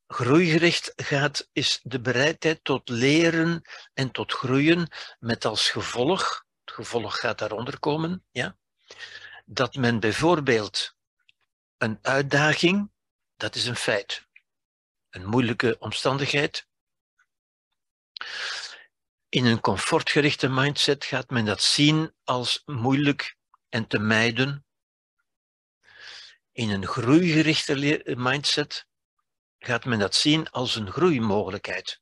[0.07, 3.63] groeigericht gaat, is de bereidheid tot leren
[3.95, 4.89] en tot groeien,
[5.19, 8.57] met als gevolg, het gevolg gaat daaronder komen, ja,
[9.45, 10.97] dat men bijvoorbeeld
[11.79, 12.91] een uitdaging,
[13.37, 14.27] dat is een feit,
[15.11, 16.67] een moeilijke omstandigheid,
[19.29, 23.37] in een comfortgerichte mindset gaat men dat zien als moeilijk
[23.69, 24.67] en te mijden.
[26.53, 28.86] In een groeigerichte mindset
[29.67, 32.01] gaat men dat zien als een groeimogelijkheid.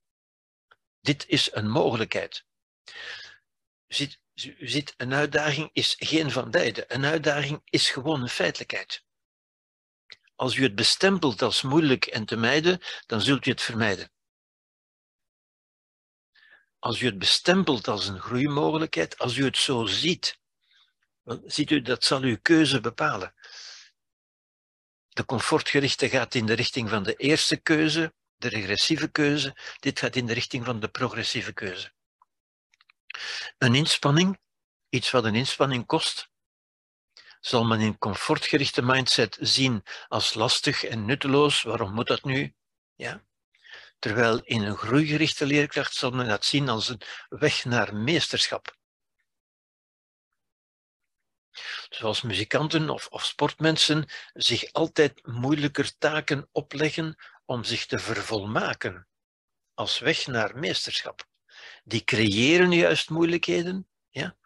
[1.01, 2.45] Dit is een mogelijkheid.
[3.87, 6.85] Ziet, ziet, een uitdaging is geen van beide.
[6.89, 9.05] Een uitdaging is gewoon een feitelijkheid.
[10.35, 14.13] Als u het bestempelt als moeilijk en te mijden, dan zult u het vermijden.
[16.79, 20.39] Als u het bestempelt als een groeimogelijkheid, als u het zo ziet,
[21.45, 23.35] ziet u, dat zal uw keuze bepalen.
[25.15, 29.57] De comfortgerichte gaat in de richting van de eerste keuze, de regressieve keuze.
[29.79, 31.93] Dit gaat in de richting van de progressieve keuze.
[33.59, 34.39] Een inspanning,
[34.89, 36.31] iets wat een inspanning kost,
[37.41, 41.63] zal men in comfortgerichte mindset zien als lastig en nutteloos.
[41.63, 42.55] Waarom moet dat nu?
[42.95, 43.25] Ja.
[43.99, 48.77] Terwijl in een groeigerichte leerkracht zal men dat zien als een weg naar meesterschap.
[51.89, 59.07] Zoals muzikanten of, of sportmensen, zich altijd moeilijker taken opleggen om zich te vervolmaken,
[59.75, 61.27] als weg naar meesterschap.
[61.85, 64.37] Die creëren juist moeilijkheden ja,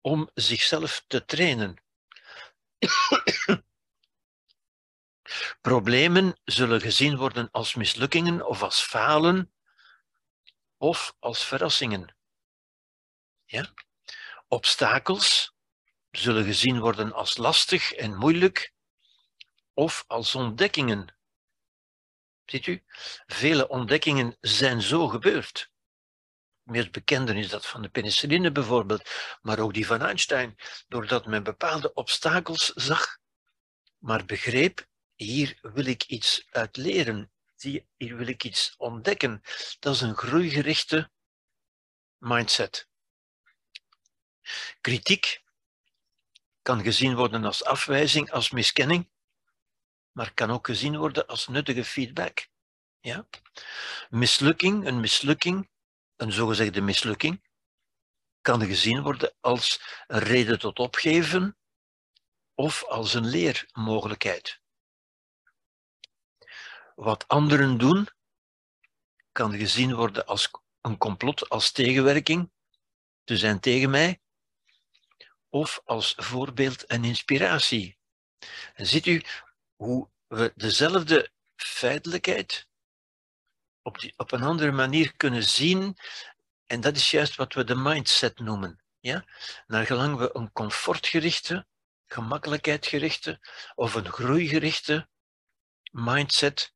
[0.00, 1.82] om zichzelf te trainen.
[5.60, 9.52] Problemen zullen gezien worden als mislukkingen of als falen
[10.76, 12.16] of als verrassingen.
[13.44, 13.74] Ja?
[14.48, 15.51] Obstakels
[16.12, 18.72] zullen gezien worden als lastig en moeilijk
[19.74, 21.16] of als ontdekkingen.
[22.44, 22.82] Ziet u,
[23.26, 25.70] vele ontdekkingen zijn zo gebeurd.
[26.62, 29.10] Het meest bekende is dat van de penicilline bijvoorbeeld,
[29.42, 30.58] maar ook die van Einstein,
[30.88, 33.18] doordat men bepaalde obstakels zag,
[33.98, 37.32] maar begreep, hier wil ik iets uit leren,
[37.96, 39.42] hier wil ik iets ontdekken.
[39.78, 41.10] Dat is een groeigerichte
[42.18, 42.88] mindset.
[44.80, 45.42] Kritiek
[46.62, 49.10] kan gezien worden als afwijzing, als miskenning,
[50.12, 52.48] maar kan ook gezien worden als nuttige feedback.
[53.00, 53.28] Ja?
[54.10, 55.70] Mislukking, een mislukking,
[56.16, 57.42] een zogezegde mislukking,
[58.40, 61.56] kan gezien worden als een reden tot opgeven
[62.54, 64.60] of als een leermogelijkheid.
[66.94, 68.08] Wat anderen doen,
[69.32, 72.50] kan gezien worden als een complot, als tegenwerking.
[73.24, 74.20] Ze zijn tegen mij.
[75.54, 77.98] Of als voorbeeld en inspiratie.
[78.74, 79.22] En ziet u
[79.76, 82.68] hoe we dezelfde feitelijkheid
[83.82, 85.96] op, die, op een andere manier kunnen zien.
[86.66, 88.82] En dat is juist wat we de mindset noemen.
[89.00, 89.24] Ja?
[89.66, 91.66] Naar gelang we een comfortgerichte,
[92.06, 93.40] gemakkelijkheidgerichte
[93.74, 95.08] of een groeigerichte
[95.90, 96.74] mindset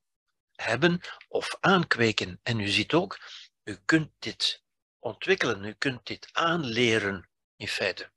[0.55, 2.40] hebben of aankweken.
[2.43, 3.19] En u ziet ook,
[3.65, 4.62] u kunt dit
[4.98, 8.15] ontwikkelen, u kunt dit aanleren in feite.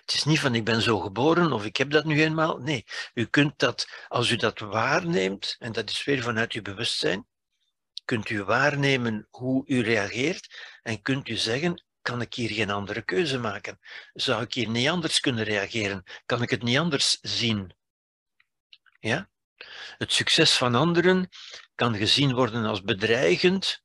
[0.00, 2.58] Het is niet van ik ben zo geboren of ik heb dat nu eenmaal.
[2.58, 2.84] Nee,
[3.14, 7.26] u kunt dat, als u dat waarneemt, en dat is weer vanuit uw bewustzijn,
[8.04, 13.02] kunt u waarnemen hoe u reageert en kunt u zeggen, kan ik hier geen andere
[13.02, 13.78] keuze maken?
[14.12, 16.04] Zou ik hier niet anders kunnen reageren?
[16.26, 17.76] Kan ik het niet anders zien?
[19.00, 19.30] Ja?
[19.98, 21.28] Het succes van anderen
[21.74, 23.82] kan gezien worden als bedreigend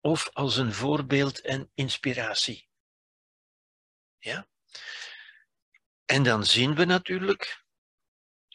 [0.00, 2.68] of als een voorbeeld en inspiratie.
[4.18, 4.48] Ja?
[6.10, 7.64] En dan zien we natuurlijk,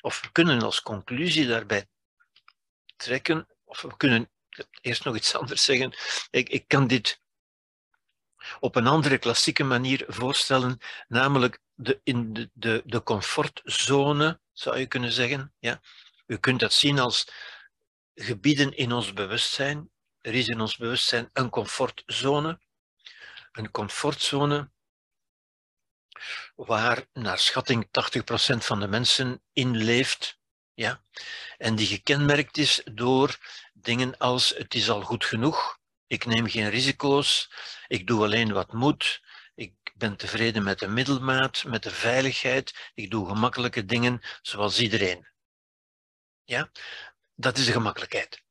[0.02, 1.88] of we kunnen als conclusie daarbij
[2.96, 4.30] trekken, of we kunnen
[4.82, 5.94] eerst nog iets anders zeggen.
[6.30, 7.22] Ik, ik kan dit
[8.60, 14.88] op een andere klassieke manier voorstellen, namelijk de, in de, de, de comfortzone, zou je
[14.88, 15.54] kunnen zeggen.
[15.60, 15.82] Ja?
[16.26, 17.32] U kunt dat zien als
[18.14, 19.90] gebieden in ons bewustzijn.
[20.22, 22.60] Er is in ons bewustzijn een comfortzone.
[23.52, 24.74] Een comfortzone
[26.56, 27.90] waar naar schatting 80%
[28.58, 30.40] van de mensen in leeft.
[30.74, 31.02] Ja?
[31.58, 33.38] En die gekenmerkt is door
[33.74, 37.52] dingen als het is al goed genoeg, ik neem geen risico's,
[37.88, 39.22] ik doe alleen wat moet,
[39.56, 45.28] ik ben tevreden met de middelmaat, met de veiligheid, ik doe gemakkelijke dingen zoals iedereen.
[46.44, 46.72] Ja?
[47.36, 48.44] Dat is de gemakkelijkheid.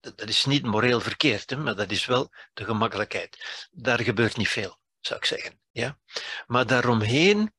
[0.00, 3.68] Dat, is niet moreel verkeerd, hè, maar dat is wel de gemakkelijkheid.
[3.70, 5.60] Daar gebeurt niet veel, zou ik zeggen.
[5.70, 5.98] Ja?
[6.46, 7.54] Maar daaromheen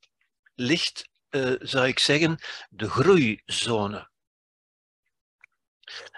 [0.56, 4.10] ligt, uh, zou ik zeggen, de groeizone.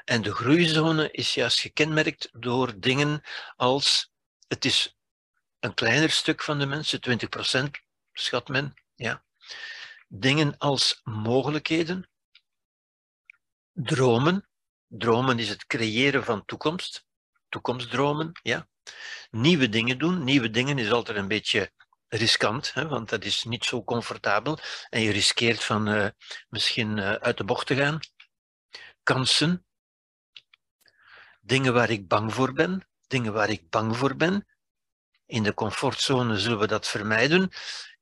[0.05, 3.21] En de groeizone is juist gekenmerkt door dingen
[3.55, 4.11] als
[4.47, 4.97] het is
[5.59, 7.69] een kleiner stuk van de mensen, 20%
[8.13, 9.23] schat men, ja.
[10.07, 12.09] Dingen als mogelijkheden,
[13.73, 14.49] dromen.
[14.87, 17.05] Dromen is het creëren van toekomst,
[17.49, 18.67] toekomstdromen, ja.
[19.31, 20.23] Nieuwe dingen doen.
[20.23, 21.71] Nieuwe dingen is altijd een beetje
[22.07, 24.59] riskant, hè, want dat is niet zo comfortabel
[24.89, 26.07] en je riskeert van uh,
[26.49, 27.99] misschien uh, uit de bocht te gaan.
[29.03, 29.65] Kansen,
[31.41, 34.47] dingen waar ik bang voor ben, dingen waar ik bang voor ben.
[35.25, 37.49] In de comfortzone zullen we dat vermijden.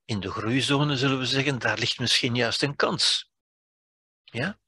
[0.05, 3.31] In de groeizone zullen we zeggen, daar ligt misschien juist een kans.
[4.23, 4.59] Ja?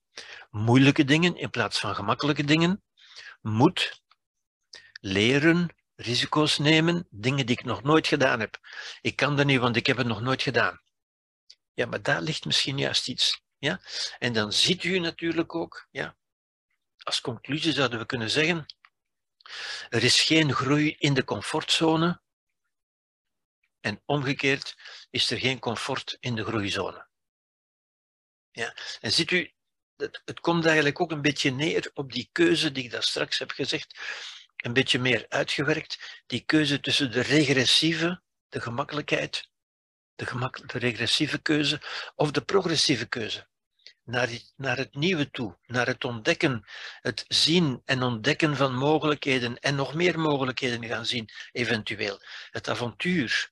[0.50, 2.84] Moeilijke dingen in plaats van gemakkelijke dingen.
[3.42, 4.02] Moed,
[5.02, 8.60] leren, risico's nemen, dingen die ik nog nooit gedaan heb.
[9.02, 10.82] Ik kan dat niet, want ik heb het nog nooit gedaan.
[11.74, 13.42] Ja, maar daar ligt misschien juist iets.
[13.58, 13.82] Ja?
[14.20, 16.18] En dan ziet u natuurlijk ook, ja,
[16.98, 18.66] als conclusie zouden we kunnen zeggen,
[19.90, 22.22] er is geen groei in de comfortzone
[23.80, 24.76] en omgekeerd
[25.10, 27.08] is er geen comfort in de groeizone.
[28.52, 28.76] Ja?
[29.00, 29.54] En ziet u,
[29.96, 33.40] het, het komt eigenlijk ook een beetje neer op die keuze die ik daar straks
[33.40, 34.00] heb gezegd,
[34.60, 39.50] een beetje meer uitgewerkt, die keuze tussen de regressieve, de gemakkelijkheid,
[40.16, 41.82] de, gemak, de regressieve keuze
[42.16, 43.48] of de progressieve keuze
[44.10, 46.66] naar, naar het nieuwe toe, naar het ontdekken,
[47.02, 52.22] het zien en ontdekken van mogelijkheden en nog meer mogelijkheden gaan zien, eventueel.
[52.52, 53.52] Het avontuur.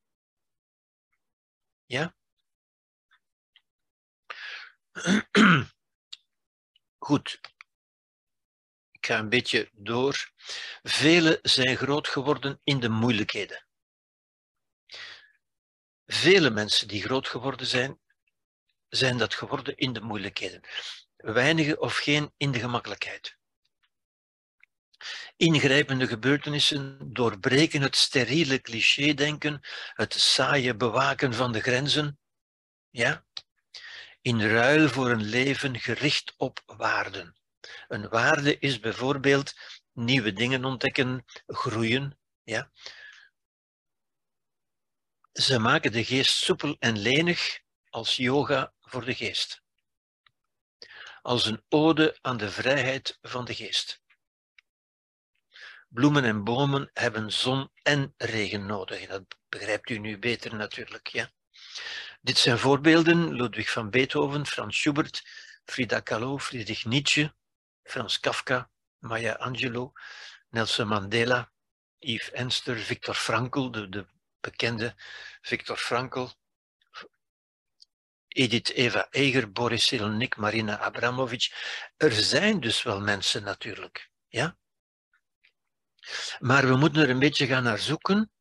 [1.85, 2.15] Ja?
[6.97, 7.39] Goed.
[9.07, 10.31] Ga een beetje door.
[10.83, 13.65] Velen zijn groot geworden in de moeilijkheden.
[16.05, 17.99] Vele mensen die groot geworden zijn,
[18.89, 20.61] zijn dat geworden in de moeilijkheden.
[21.17, 23.37] Weinige of geen in de gemakkelijkheid.
[25.37, 29.61] Ingrijpende gebeurtenissen doorbreken het steriele cliché-denken,
[29.93, 32.19] het saaie bewaken van de grenzen.
[32.89, 33.25] Ja?
[34.21, 37.37] In ruil voor een leven gericht op waarden.
[37.87, 39.53] Een waarde is bijvoorbeeld
[39.93, 42.19] nieuwe dingen ontdekken, groeien.
[42.43, 42.71] Ja?
[45.31, 49.61] Ze maken de geest soepel en lenig als yoga voor de geest.
[51.21, 54.01] Als een ode aan de vrijheid van de geest.
[55.87, 59.07] Bloemen en bomen hebben zon en regen nodig.
[59.07, 61.07] Dat begrijpt u nu beter natuurlijk.
[61.07, 61.31] Ja?
[62.21, 65.23] Dit zijn voorbeelden: Ludwig van Beethoven, Frans Schubert,
[65.65, 67.33] Frida Kahlo, Friedrich Nietzsche,
[67.87, 68.69] Frans Kafka,
[68.99, 69.93] Maya Angelou,
[70.49, 71.51] Nelson Mandela,
[71.99, 74.05] Yves Enster, Victor Frankl, de, de
[74.39, 74.95] bekende
[75.41, 76.27] Victor Frankl,
[78.27, 81.51] Edith Eva Eger, Boris Cyrulnik, Marina Abramovic.
[81.97, 84.09] Er zijn dus wel mensen natuurlijk.
[84.27, 84.57] Ja?
[86.39, 88.31] Maar we moeten er een beetje gaan naar zoeken.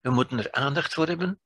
[0.00, 1.40] We moeten er aandacht voor hebben.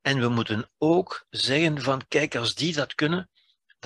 [0.00, 3.30] En we moeten ook zeggen van, kijk, als die dat kunnen,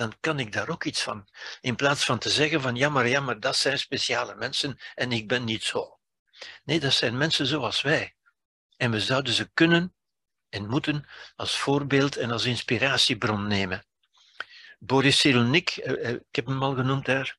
[0.01, 1.27] dan kan ik daar ook iets van.
[1.61, 5.11] In plaats van te zeggen van, ja maar, ja maar, dat zijn speciale mensen en
[5.11, 5.99] ik ben niet zo.
[6.63, 8.15] Nee, dat zijn mensen zoals wij.
[8.77, 9.95] En we zouden ze kunnen
[10.49, 11.05] en moeten
[11.35, 13.85] als voorbeeld en als inspiratiebron nemen.
[14.79, 17.37] Boris Cyrulnik, eh, eh, ik heb hem al genoemd daar,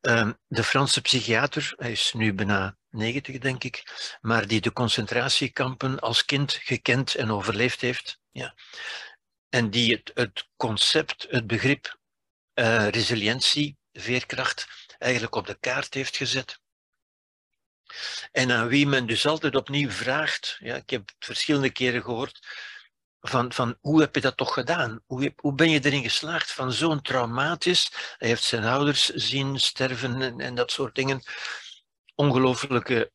[0.00, 3.82] ehm, de Franse psychiater, hij is nu bijna 90 denk ik,
[4.20, 8.18] maar die de concentratiekampen als kind gekend en overleefd heeft.
[8.30, 8.54] Ja.
[9.56, 11.98] En die het, het concept, het begrip
[12.54, 14.66] uh, resilientie, veerkracht,
[14.98, 16.60] eigenlijk op de kaart heeft gezet.
[18.32, 22.46] En aan wie men dus altijd opnieuw vraagt, ja, ik heb het verschillende keren gehoord,
[23.20, 25.02] van, van hoe heb je dat toch gedaan?
[25.06, 30.22] Hoe, hoe ben je erin geslaagd van zo'n traumatisch, hij heeft zijn ouders zien sterven
[30.22, 31.22] en, en dat soort dingen,
[32.14, 33.12] ongelooflijke,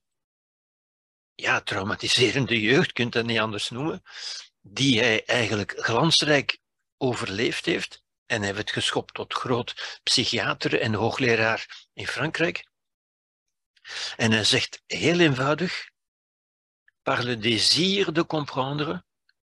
[1.36, 4.04] ja, traumatiserende jeugd, kunt dat niet anders noemen,
[4.62, 6.60] die hij eigenlijk glansrijk
[6.98, 8.04] overleefd heeft.
[8.26, 12.70] En hij het geschopt tot groot psychiater en hoogleraar in Frankrijk.
[14.16, 15.90] En hij zegt heel eenvoudig,
[17.02, 19.04] par le désir de comprendre,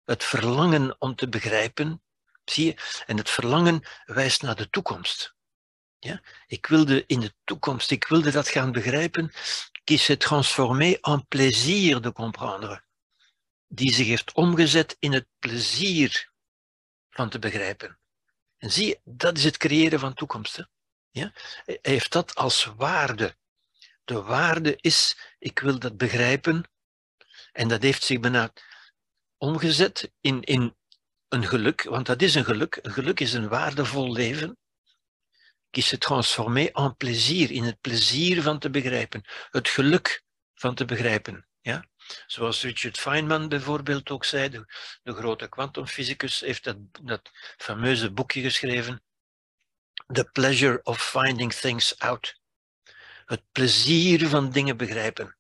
[0.04, 2.02] het verlangen om te begrijpen,
[2.46, 5.36] zie je, en het verlangen wijst naar de toekomst.
[6.00, 6.22] Ja?
[6.48, 9.32] Ik wilde in de toekomst, ik wilde dat gaan begrijpen,
[9.84, 12.84] qui s'est transformé en plaisir de comprendre,
[13.74, 16.32] die zich heeft omgezet in het plezier
[17.10, 18.00] van te begrijpen.
[18.58, 20.70] En zie dat is het creëren van toekomsten.
[21.10, 21.32] Ja?
[21.64, 23.36] Hij heeft dat als waarde
[24.04, 26.64] de waarde is, ik wil dat begrijpen.
[27.52, 28.54] En dat heeft zich bijna
[29.38, 30.76] omgezet in, in
[31.28, 32.80] een geluk, want dat is een geluk.
[32.82, 34.58] Een geluk is een waardevol leven.
[35.70, 39.24] Qui se transformé en plezier, in het plezier van te begrijpen.
[39.50, 40.24] Het geluk
[40.54, 41.51] van te begrijpen.
[42.28, 44.66] Zoals Richard Feynman bijvoorbeeld ook zei, de,
[45.04, 49.04] de grote kwantumfysicus, heeft dat, dat fameuze boekje geschreven.
[50.08, 52.40] The pleasure of finding things out.
[53.26, 55.36] Het plezier van dingen begrijpen.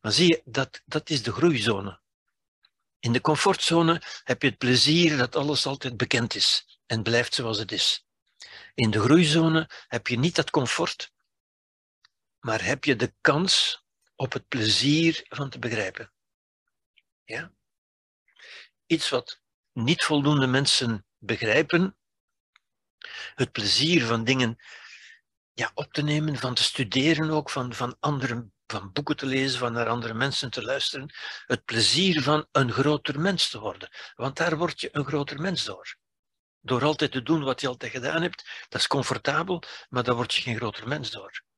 [0.00, 2.00] Maar zie je, dat, dat is de groeizone.
[3.00, 7.58] In de comfortzone heb je het plezier dat alles altijd bekend is en blijft zoals
[7.58, 8.06] het is.
[8.74, 11.12] In de groeizone heb je niet dat comfort,
[12.40, 13.79] maar heb je de kans
[14.20, 16.12] op het plezier van te begrijpen.
[17.24, 17.52] Ja?
[18.86, 19.40] Iets wat
[19.72, 21.96] niet voldoende mensen begrijpen,
[23.34, 24.58] het plezier van dingen
[25.52, 29.58] ja, op te nemen, van te studeren ook, van, van, andere, van boeken te lezen,
[29.58, 31.14] van naar andere mensen te luisteren.
[31.46, 33.88] Het plezier van een groter mens te worden.
[34.14, 35.96] Want daar word je een groter mens door.
[36.60, 40.34] Door altijd te doen wat je altijd gedaan hebt, dat is comfortabel, maar daar word
[40.34, 41.48] je geen groter mens door.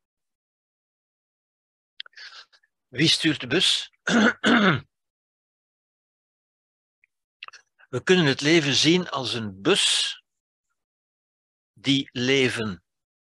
[2.93, 3.91] Wie stuurt de bus?
[7.89, 10.17] We kunnen het leven zien als een bus
[11.73, 12.85] die leven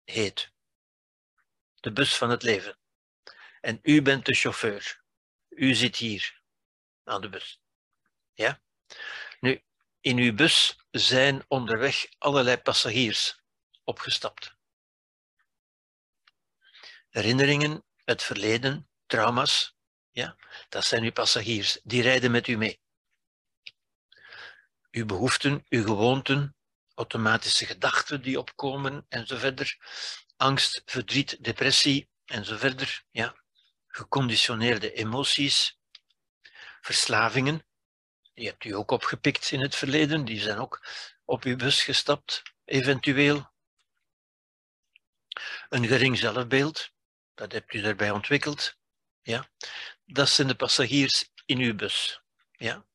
[0.03, 0.51] heet
[1.75, 2.79] de bus van het leven.
[3.59, 5.03] En u bent de chauffeur.
[5.49, 6.41] U zit hier
[7.03, 7.61] aan de bus.
[8.33, 8.61] Ja?
[9.39, 9.63] Nu,
[9.99, 13.43] in uw bus zijn onderweg allerlei passagiers
[13.83, 14.55] opgestapt.
[17.09, 19.75] Herinneringen, het verleden, trauma's,
[20.11, 20.35] ja,
[20.69, 21.79] dat zijn uw passagiers.
[21.83, 22.79] Die rijden met u mee.
[24.91, 26.55] Uw behoeften, uw gewoonten,
[26.95, 29.77] automatische gedachten die opkomen en zo verder,
[30.37, 33.03] angst, verdriet, depressie en zo verder.
[33.11, 33.35] Ja.
[33.87, 35.79] Geconditioneerde emoties,
[36.81, 37.65] verslavingen,
[38.33, 40.85] die hebt u ook opgepikt in het verleden, die zijn ook
[41.25, 43.51] op uw bus gestapt, eventueel.
[45.69, 46.91] Een gering zelfbeeld,
[47.33, 48.79] dat hebt u daarbij ontwikkeld.
[49.21, 49.49] Ja.
[50.05, 52.21] Dat zijn de passagiers in uw bus.
[52.51, 52.85] Ja.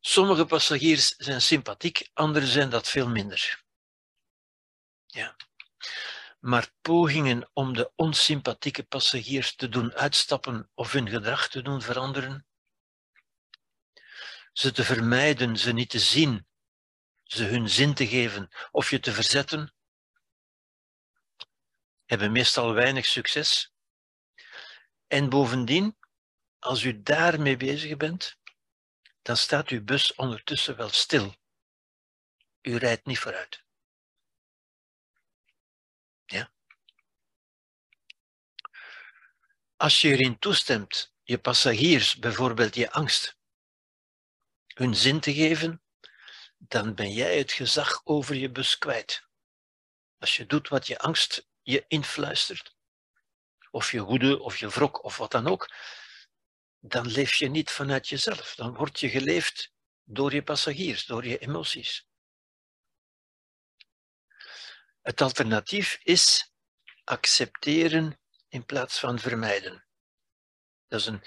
[0.00, 3.62] Sommige passagiers zijn sympathiek, anderen zijn dat veel minder.
[5.06, 5.36] Ja
[6.40, 12.46] maar pogingen om de onsympathieke passagiers te doen uitstappen of hun gedrag te doen veranderen,
[14.52, 16.46] ze te vermijden, ze niet te zien,
[17.22, 19.74] ze hun zin te geven of je te verzetten,
[22.04, 23.72] hebben meestal weinig succes.
[25.08, 25.96] En bovendien,
[26.58, 28.38] als u daarmee bezig bent,
[29.22, 31.34] dan staat uw bus ondertussen wel stil.
[32.62, 33.64] U rijdt niet vooruit.
[36.24, 36.52] Ja?
[39.76, 43.36] Als je erin toestemt je passagiers, bijvoorbeeld je angst,
[44.66, 45.82] hun zin te geven,
[46.58, 49.26] dan ben jij het gezag over je bus kwijt.
[50.18, 52.76] Als je doet wat je angst je influistert,
[53.70, 55.74] of je woede of je wrok of wat dan ook,
[56.80, 58.54] dan leef je niet vanuit jezelf.
[58.54, 59.72] Dan word je geleefd
[60.04, 62.06] door je passagiers, door je emoties.
[65.02, 66.52] Het alternatief is
[67.04, 69.86] accepteren in plaats van vermijden.
[70.88, 71.22] Dat is een,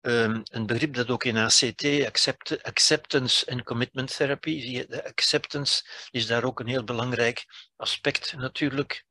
[0.00, 6.26] um, een begrip dat ook in ACT, accept, acceptance en commitment therapy, de acceptance is
[6.26, 7.44] daar ook een heel belangrijk
[7.76, 9.05] aspect natuurlijk.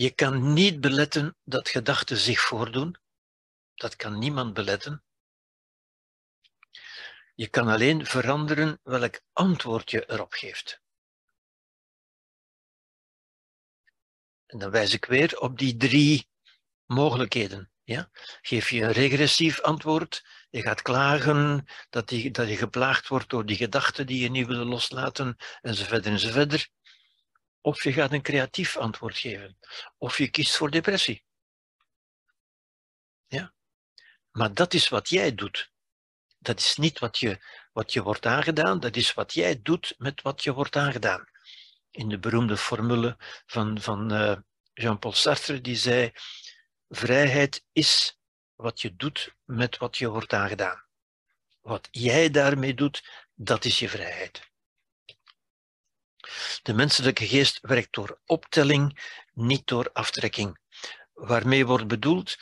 [0.00, 2.96] Je kan niet beletten dat gedachten zich voordoen.
[3.74, 5.04] Dat kan niemand beletten.
[7.34, 10.80] Je kan alleen veranderen welk antwoord je erop geeft.
[14.46, 16.28] En dan wijs ik weer op die drie
[16.86, 17.70] mogelijkheden.
[17.82, 18.10] Ja?
[18.40, 23.46] Geef je een regressief antwoord, je gaat klagen dat, die, dat je geplaagd wordt door
[23.46, 26.70] die gedachten die je niet wil loslaten, enzovoort enzovoort.
[27.60, 29.58] Of je gaat een creatief antwoord geven.
[29.98, 31.24] Of je kiest voor depressie.
[33.26, 33.54] Ja?
[34.30, 35.72] Maar dat is wat jij doet.
[36.38, 37.38] Dat is niet wat je,
[37.72, 41.28] wat je wordt aangedaan, dat is wat jij doet met wat je wordt aangedaan.
[41.90, 43.16] In de beroemde formule
[43.46, 44.36] van, van uh,
[44.72, 46.12] Jean-Paul Sartre, die zei:
[46.88, 48.18] Vrijheid is
[48.54, 50.84] wat je doet met wat je wordt aangedaan.
[51.60, 54.49] Wat jij daarmee doet, dat is je vrijheid.
[56.62, 60.58] De menselijke geest werkt door optelling, niet door aftrekking.
[61.12, 62.36] Waarmee wordt bedoeld,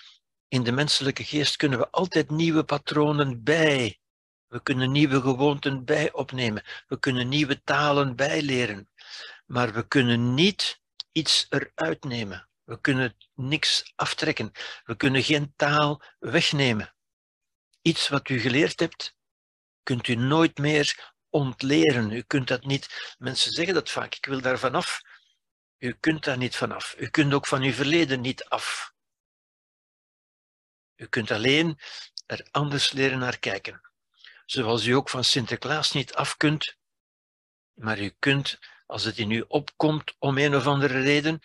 [0.49, 3.99] in de menselijke geest kunnen we altijd nieuwe patronen bij.
[4.47, 6.65] We kunnen nieuwe gewoonten bij opnemen.
[6.87, 8.91] We kunnen nieuwe talen bijleren.
[9.47, 10.81] Maar we kunnen niet
[11.13, 12.49] iets eruit nemen.
[12.65, 14.53] We kunnen niks aftrekken.
[14.85, 16.95] We kunnen geen taal wegnemen.
[17.83, 19.17] Iets wat u geleerd hebt,
[19.83, 22.13] kunt u nooit meer ontleren.
[22.13, 23.15] U kunt dat niet.
[23.19, 25.01] Mensen zeggen dat vaak, ik wil daar vanaf.
[25.79, 26.95] U kunt daar niet vanaf.
[26.99, 28.93] U kunt ook van uw verleden niet af.
[30.97, 31.79] U kunt alleen
[32.27, 33.81] er anders leren naar kijken.
[34.47, 36.77] Zoals u ook van Sinterklaas niet af kunt,
[37.75, 41.41] maar u kunt, als het in u opkomt om een of andere reden,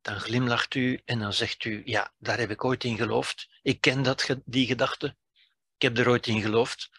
[0.00, 3.48] dan glimlacht u en dan zegt u, ja, daar heb ik ooit in geloofd.
[3.62, 5.16] Ik ken dat, die gedachte.
[5.74, 6.90] Ik heb er ooit in geloofd,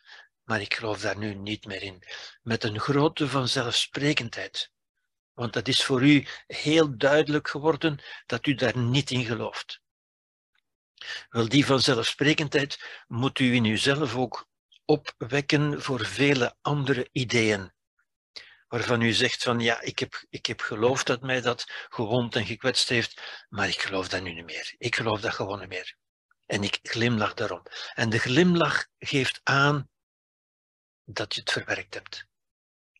[0.45, 2.03] maar ik geloof daar nu niet meer in.
[2.41, 4.71] Met een grote vanzelfsprekendheid.
[5.33, 9.81] Want dat is voor u heel duidelijk geworden dat u daar niet in gelooft.
[11.29, 14.47] Wel, die vanzelfsprekendheid moet u in uzelf ook
[14.85, 17.73] opwekken voor vele andere ideeën
[18.67, 22.45] waarvan u zegt van ja, ik heb, ik heb geloofd dat mij dat gewond en
[22.45, 24.73] gekwetst heeft, maar ik geloof dat nu niet meer.
[24.77, 25.95] Ik geloof dat gewoon niet meer.
[26.45, 27.61] En ik glimlach daarom.
[27.93, 29.89] En de glimlach geeft aan
[31.05, 32.25] dat je het verwerkt hebt.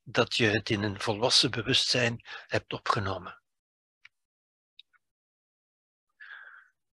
[0.04, 3.42] Dat je het in een volwassen bewustzijn hebt opgenomen.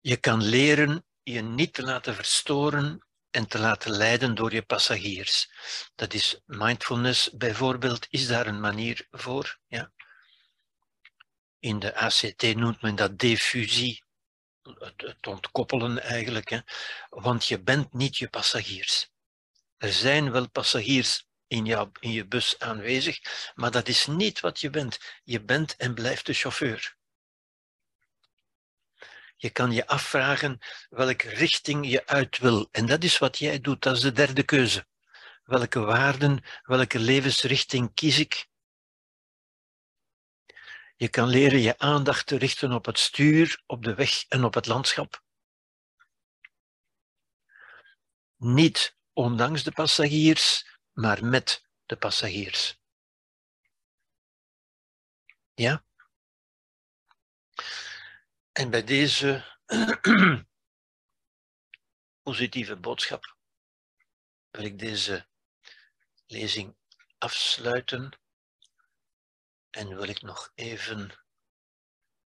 [0.01, 5.51] Je kan leren je niet te laten verstoren en te laten leiden door je passagiers.
[5.95, 9.59] Dat is mindfulness bijvoorbeeld, is daar een manier voor.
[9.67, 9.93] Ja?
[11.59, 14.05] In de ACT noemt men dat diffusie,
[14.63, 16.49] het, ontkoppelen eigenlijk.
[16.49, 16.61] Hè?
[17.09, 19.11] Want je bent niet je passagiers.
[19.83, 21.67] Er zijn wel passagiers in,
[22.01, 23.19] in je bus aanwezig,
[23.55, 24.99] maar dat is niet wat je bent.
[25.25, 26.97] Je bent en blijft de chauffeur.
[29.37, 32.69] Je kan je afvragen welke richting je uit wil.
[32.71, 34.87] En dat is wat jij doet, dat is de derde keuze.
[35.45, 38.49] Welke waarden, welke levensrichting kies ik?
[40.97, 44.55] Je kan leren je aandacht te richten op het stuur, op de weg en op
[44.55, 45.23] het landschap.
[48.37, 52.81] Niet ondanks de passagiers, maar met de passagiers.
[55.55, 55.85] Ja?
[58.53, 59.59] En bij deze
[62.23, 63.37] positieve boodschap
[64.51, 65.29] wil ik deze
[66.27, 66.77] lezing
[67.19, 68.21] afsluiten
[69.71, 71.23] en wil ik nog even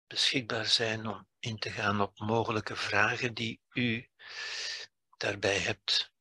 [0.07, 4.11] beschikbaar zijn om in te gaan op mogelijke vragen die u
[5.17, 6.14] daarbij hebt.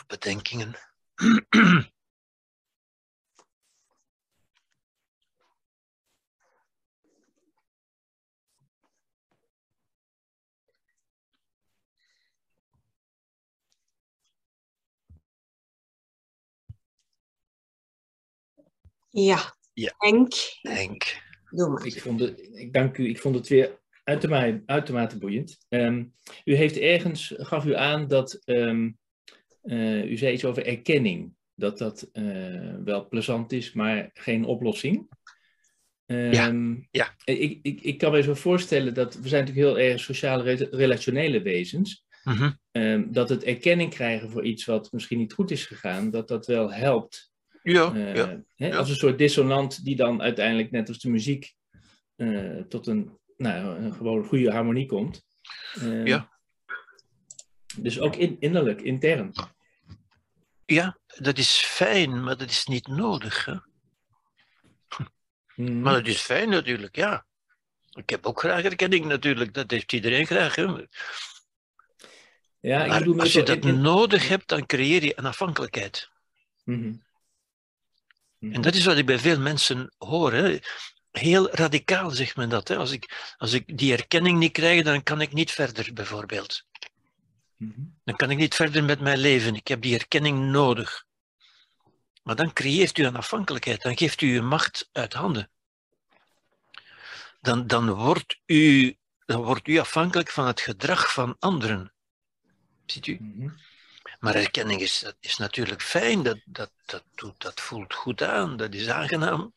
[0.00, 0.74] Of bedenkingen.
[19.10, 19.94] Ja, ja.
[19.98, 20.32] Henk.
[20.62, 21.22] Henk.
[21.50, 21.86] Doe maar.
[21.86, 25.58] Ik vond het, ik dank u, ik vond het weer uitermate, uitermate boeiend.
[25.68, 26.04] Ehm,
[26.44, 28.92] u heeft ergens, gaf u aan dat, ehm, eh,
[29.62, 31.34] u zei iets over erkenning.
[31.54, 35.08] Dat dat eh, wel plezant is, maar geen oplossing.
[36.06, 37.14] Ehm, ja.
[37.24, 41.42] Ik, ik, ik kan me zo voorstellen dat we zijn natuurlijk heel erg sociale relationele
[41.42, 42.04] wezens.
[42.24, 42.50] Mhm.
[42.70, 46.46] Ehm, dat het erkenning krijgen voor iets wat misschien niet goed is gegaan, dat dat
[46.46, 47.32] wel helpt.
[47.62, 48.42] Ja, Eh, ja.
[48.54, 48.76] ja.
[48.76, 51.54] Als een soort dissonant die dan uiteindelijk, net als de muziek,
[52.16, 55.24] eh, tot een, nou, een gewoon goede harmonie komt.
[55.74, 56.39] Ehm, Ja.
[57.76, 59.32] Dus ook in, innerlijk, intern.
[60.66, 63.44] ja, dat is fijn, maar dat is niet nodig.
[63.44, 63.54] Hè?
[65.56, 65.80] Mhm.
[65.80, 67.26] Maar het is fijn natuurlijk, ja.
[67.90, 70.54] Ik heb ook graag erkenning natuurlijk, dat heeft iedereen graag.
[70.54, 70.66] Hè?
[72.60, 76.10] ja, ik als je dat in- nodig hebt, dan creëer je een afhankelijkheid.
[76.64, 76.94] Mhm.
[78.38, 78.52] Mhm.
[78.54, 80.32] En dat is wat ik bij veel mensen hoor.
[80.32, 80.58] Hè.
[81.10, 82.68] Heel radicaal zegt men dat.
[82.68, 82.76] Hè.
[82.76, 86.64] Als, ik, als ik die erkenning niet krijg, dan kan ik niet verder, bijvoorbeeld.
[87.60, 87.80] Mhm.
[88.04, 89.54] Dan kan ik niet verder met mijn leven.
[89.54, 91.04] Ik heb die erkenning nodig.
[92.22, 93.82] Maar dan creëert u een afhankelijkheid.
[93.82, 95.50] Dan geeft u uw macht uit handen.
[97.40, 98.96] Dan, dan, wordt u,
[99.26, 101.92] dan wordt u afhankelijk van het gedrag van anderen.
[102.86, 103.18] Ziet u?
[103.20, 103.50] Mhm.
[104.20, 106.22] Maar erkenning is, dat is natuurlijk fijn.
[106.22, 108.56] Dat, dat, dat, doet, dat voelt goed aan.
[108.56, 109.54] Dat is aangenaam.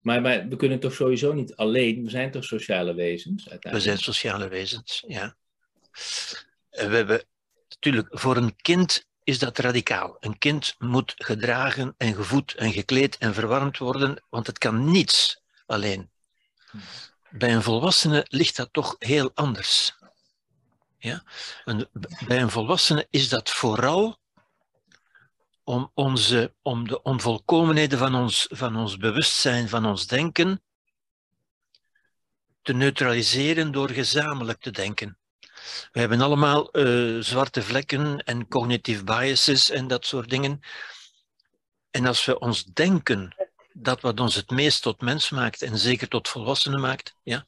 [0.00, 3.90] Maar, maar we kunnen toch sowieso niet alleen, we zijn toch sociale wezens We uiteindelijk.
[3.90, 5.36] zijn sociale wezens, ja.
[6.70, 7.24] We hebben,
[7.68, 10.16] natuurlijk, voor een kind is dat radicaal.
[10.20, 15.40] Een kind moet gedragen en gevoed en gekleed en verwarmd worden, want het kan niets
[15.66, 16.10] alleen.
[17.30, 19.94] Bij een volwassene ligt dat toch heel anders.
[20.98, 21.22] Ja?
[22.26, 24.20] Bij een volwassene is dat vooral
[25.64, 30.62] om, onze, om de onvolkomenheden van ons, van ons bewustzijn, van ons denken,
[32.62, 35.18] te neutraliseren door gezamenlijk te denken.
[35.92, 40.60] We hebben allemaal eh, zwarte vlekken en cognitive biases en dat soort dingen.
[41.90, 43.34] En als we ons denken,
[43.72, 47.46] dat wat ons het meest tot mens maakt en zeker tot volwassenen maakt, ja,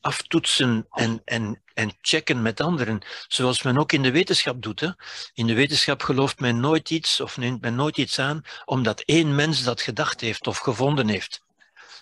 [0.00, 4.80] aftoetsen en, en, en checken met anderen, zoals men ook in de wetenschap doet.
[4.80, 4.90] Hè.
[5.34, 9.34] In de wetenschap gelooft men nooit iets of neemt men nooit iets aan omdat één
[9.34, 11.44] mens dat gedacht heeft of gevonden heeft.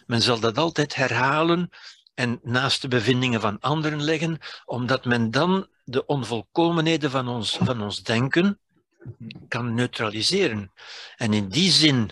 [0.07, 1.71] Men zal dat altijd herhalen
[2.15, 7.83] en naast de bevindingen van anderen leggen, omdat men dan de onvolkomenheden van ons, van
[7.83, 8.59] ons denken
[9.49, 10.73] kan neutraliseren.
[11.17, 12.11] En in die zin,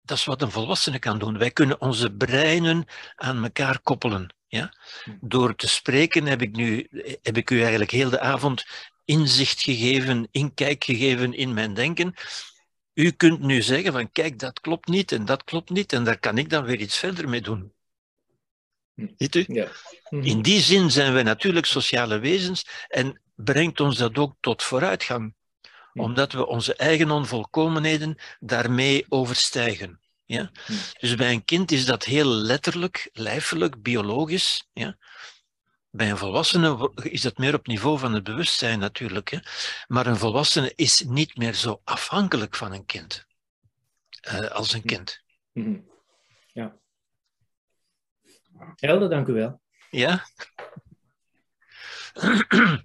[0.00, 1.38] dat is wat een volwassene kan doen.
[1.38, 2.86] Wij kunnen onze breinen
[3.16, 4.34] aan elkaar koppelen.
[4.46, 4.72] Ja?
[5.20, 6.88] Door te spreken heb ik, nu,
[7.22, 8.64] heb ik u eigenlijk heel de avond
[9.04, 12.14] inzicht gegeven, inkijk gegeven in mijn denken.
[12.94, 16.18] U kunt nu zeggen van kijk, dat klopt niet en dat klopt niet en daar
[16.18, 17.72] kan ik dan weer iets verder mee doen.
[19.16, 19.44] Ziet u?
[19.46, 19.68] Ja.
[20.08, 20.22] Mhm.
[20.22, 25.34] In die zin zijn we natuurlijk sociale wezens en brengt ons dat ook tot vooruitgang,
[25.92, 26.00] Hm.
[26.00, 30.00] omdat we onze eigen onvolkomenheden daarmee overstijgen.
[30.24, 30.50] Ja?
[30.66, 30.72] Hm.
[30.98, 34.68] Dus bij een kind is dat heel letterlijk, lijfelijk, biologisch.
[34.72, 34.96] Ja?
[35.96, 39.30] Bij een volwassene is dat meer op niveau van het bewustzijn natuurlijk.
[39.30, 39.38] Hè?
[39.86, 43.26] Maar een volwassene is niet meer zo afhankelijk van een kind
[44.20, 44.86] eh, als een Hm.
[44.86, 45.20] kind.
[45.52, 45.78] Mhm.
[46.52, 46.76] Ja.
[48.76, 49.60] Helder, dank u wel.
[49.90, 50.24] Ja?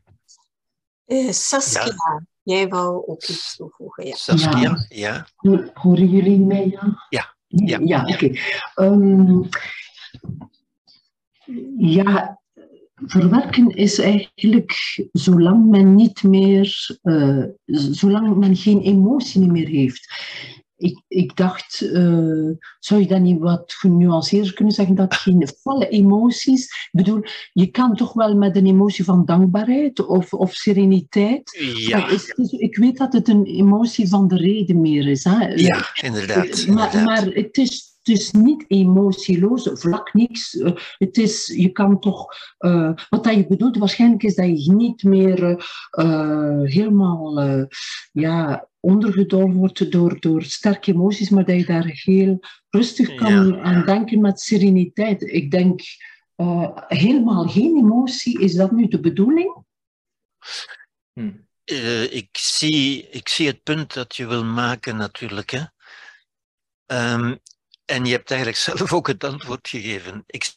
[1.06, 4.06] Eh, Saskia, jij wou ook iets toevoegen.
[4.06, 4.16] Ja.
[4.16, 4.86] Saskia?
[4.90, 5.28] Ja?
[5.74, 6.68] Horen jullie mij?
[6.70, 7.36] Ja, Ja.
[7.48, 8.04] Ja, Ja.
[8.14, 8.32] oké.
[8.76, 9.42] Ehm,
[11.78, 12.40] ja,
[13.06, 17.44] verwerken is eigenlijk zolang men niet meer, eh,
[17.92, 20.14] zolang men geen emotie meer heeft.
[20.78, 22.50] Ik, ik dacht, eh,
[22.80, 27.22] zou je dat niet wat genuanceerder kunnen zeggen, dat geen volle emoties, ik bedoel,
[27.54, 32.28] je kan toch wel met een emotie van dankbaarheid of, of sereniteit, Ja, maar is-
[32.36, 35.24] is- ik weet dat het een emotie van de reden meer is.
[35.24, 35.48] Hè?
[35.48, 36.48] ja inderdaad.
[36.68, 37.04] Maar, inderdaad.
[37.06, 40.58] maar het, is, is niet emotieloos, vlak niks.
[40.58, 42.26] Eh, Het is, je kan toch,
[42.58, 47.40] eh, wat dat je bedoelt waarschijnlijk is dat je niet meer eh, helemaal
[48.12, 53.60] ja, ondergedolven wordt door, door sterke emoties, maar dat je daar heel rustig kan Ja.
[53.62, 55.22] aan denken met sereniteit.
[55.22, 55.82] Ik denk
[56.88, 59.64] helemaal geen emotie, is dat nu de bedoeling?
[61.14, 61.32] Hm.
[62.10, 65.50] Ik, zie, ik zie het punt dat je wil maken natuurlijk.
[65.50, 65.64] Hè?
[66.86, 67.36] Ehm,
[67.90, 70.24] en je hebt eigenlijk zelf ook het antwoord gegeven.
[70.28, 70.54] Ik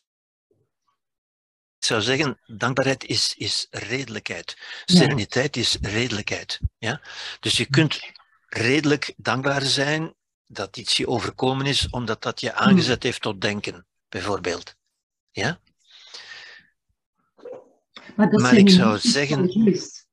[1.79, 4.57] zou zeggen, dankbaarheid is, is redelijkheid.
[4.85, 6.61] Sereniteit is redelijkheid.
[6.79, 7.01] Ja?
[7.41, 8.01] Dus je kunt
[8.47, 10.15] redelijk dankbaar zijn
[10.47, 14.75] dat iets je overkomen is omdat dat je aangezet heeft tot denken, bijvoorbeeld.
[15.31, 15.61] Ja?
[18.17, 20.05] Maar, dat Maar zijn ik zou zeggen- de.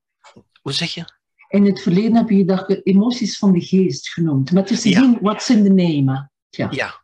[0.61, 1.17] Hoe zeg je?
[1.49, 4.51] In het verleden heb je gedacht emoties van de geest genoemd.
[4.51, 4.99] Maar het is Ja.
[4.99, 6.29] geen what's in the name.
[6.49, 6.67] Ja.
[6.71, 7.03] Ja,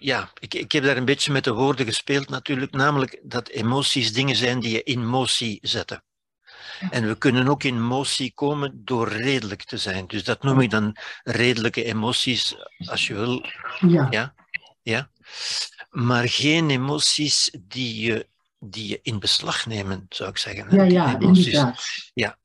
[0.00, 4.12] ja ik, ik heb daar een beetje met de woorden gespeeld natuurlijk, namelijk dat emoties
[4.12, 6.02] dingen zijn die je in motie zetten.
[6.90, 10.06] En we kunnen ook in motie komen door redelijk te zijn.
[10.06, 13.44] Dus dat noem ik dan redelijke emoties, als je wil.
[13.80, 14.06] Ja.
[14.10, 14.34] Ja.
[14.82, 15.10] Ja.
[15.90, 18.28] Maar geen emoties die je,
[18.58, 20.76] die je in beslag nemen, zou ik zeggen.
[20.76, 21.46] Ja, ja, emoties.
[21.46, 21.84] inderdaad.
[22.14, 22.38] Ja.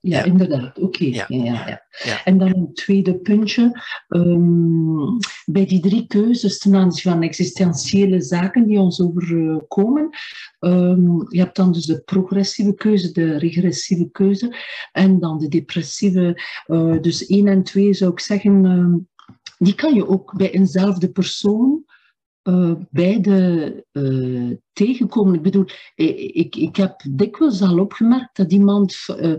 [0.00, 0.78] Ja, inderdaad.
[0.78, 1.04] Oké.
[1.04, 1.24] Ja.
[1.28, 1.44] Ja.
[1.44, 2.24] Ja, ja, Ja.
[2.24, 3.82] En dan een tweede puntje.
[4.08, 10.08] Ehm, bij die drie keuzes ten aanzien van existentiële zaken die ons overkomen.
[10.58, 14.56] ehm, je hebt dan dus de progressieve keuze, de regressieve keuze
[14.92, 16.42] en dan de depressieve.
[16.66, 18.96] eh, dus één en twee zou ik zeggen, ehm,
[19.58, 21.84] die kan je ook bij eenzelfde persoon
[22.44, 25.34] eh, beide eh, tegenkomen.
[25.34, 25.64] Ik bedoel,
[25.94, 29.32] ik, ik, ik heb dikwijls al opgemerkt dat iemand eh,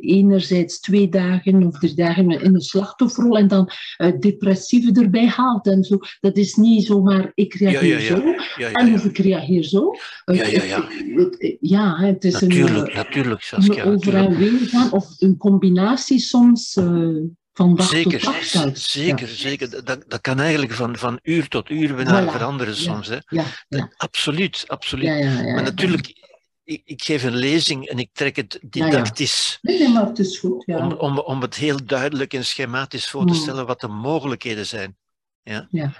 [0.00, 5.66] enerzijds twee dagen of drie dagen in een slachtofferrol en dan eh, depressieve erbij haalt
[5.66, 5.98] en zo.
[6.20, 8.06] Dat is niet zomaar ik reageer ja, ja.
[8.16, 8.94] zo Ja, ja, en ja.
[8.94, 9.94] of ik reageer zo.
[10.24, 10.86] Ja, ja, ja.
[10.88, 13.84] Het- het- ja, het is een, Natuurlijk, eh, een Saskia.
[13.84, 17.16] over en weer gaan of een combinatie soms eh,
[17.60, 18.92] van dag Zeker, tot dag zelfs.
[18.92, 19.84] zeker, zeker.
[19.84, 23.08] Dat, dat kan eigenlijk van, van uur tot uur bijna Voilà, veranderen soms.
[23.08, 23.18] Hè.
[23.26, 25.08] Ja, ja, Absoluut, absoluut.
[25.54, 26.06] Maar natuurlijk,
[26.64, 28.84] ik, ik geef een lezing en ik trek het ja.
[28.84, 29.58] didactisch.
[29.62, 30.62] Nee, nee, maar het is goed.
[30.66, 30.78] Ja.
[30.78, 33.42] Om, om, om het heel duidelijk en schematisch voor te Hmm.
[33.42, 34.96] stellen wat de mogelijkheden zijn.
[35.42, 35.66] Ja?
[35.70, 35.92] Ja.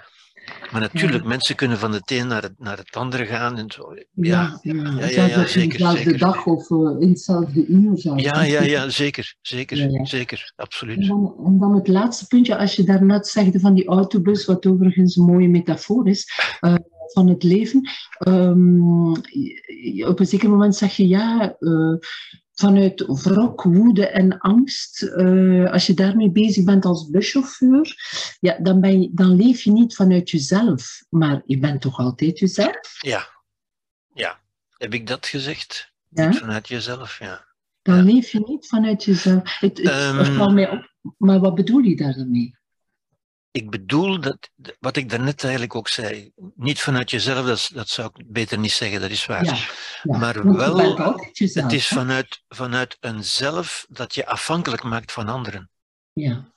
[0.71, 3.57] Maar natuurlijk, mensen kunnen van het een naar het, naar het andere gaan.
[3.57, 3.93] En zo.
[4.13, 8.23] Ja, Ja, ja, zeker, dezelfde dag of eh, in hetzelfde uur zelfs.
[8.23, 10.05] ja, ja, ja, zeker, zeker, Ja, ja.
[10.05, 11.07] zeker, En absoluut.
[11.07, 15.15] dan, en dan het laatste puntje, als je daarnet zegde van die autobus, wat overigens
[15.15, 16.75] een mooie metafoor is, eh,
[17.13, 17.89] van het leven.
[18.17, 19.11] Ehm,
[20.07, 21.95] op een zeker moment zeg je ja, eh,
[22.61, 27.95] vanuit wrok, woede en angst, eh, als je daarmee bezig bent als buschauffeur,
[28.39, 32.39] ja, dan, ben je, dan leef je niet vanuit jezelf, maar je bent toch altijd
[32.39, 32.97] jezelf?
[33.01, 33.27] Ja,
[34.13, 34.39] ja.
[34.77, 35.91] Heb ik dat gezegd?
[36.09, 36.31] Ja?
[36.33, 37.45] Vanuit jezelf, ja.
[37.81, 38.03] Dan Ja.
[38.13, 39.59] leef je niet vanuit jezelf.
[39.59, 40.53] Het, het, Ehm.
[40.53, 42.59] mij op, maar wat bedoel je daar dan mee?
[43.51, 44.49] Ik bedoel dat,
[44.79, 49.01] wat ik daarnet eigenlijk ook zei, niet vanuit jezelf, dat, zou ik beter niet zeggen,
[49.01, 49.45] dat is waar.
[49.45, 49.55] Ja,
[50.03, 50.95] ja, Maar wel,
[51.37, 55.69] Het is vanuit, vanuit een zelf dat je afhankelijk maakt van anderen.
[56.13, 56.53] Ja.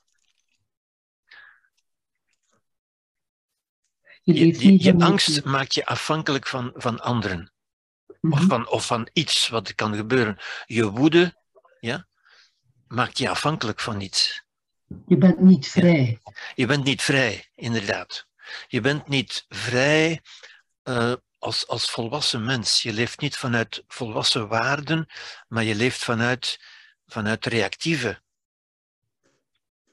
[4.22, 7.52] Je, Je, angst maakt je afhankelijk van, van anderen.
[8.06, 8.46] Of, Mhm.
[8.46, 10.38] van, of van iets wat kan gebeuren.
[10.66, 11.42] Je woede
[11.80, 12.06] ja,
[12.86, 14.43] maakt je afhankelijk van iets.
[15.06, 16.18] Je bent niet vrij.
[16.54, 18.26] Je bent niet vrij, inderdaad.
[18.68, 20.20] Je bent niet vrij
[20.82, 22.82] eh, als, als volwassen mens.
[22.82, 25.06] Je leeft niet vanuit volwassen waarden,
[25.48, 26.60] maar je leeft vanuit,
[27.06, 28.20] vanuit reactieve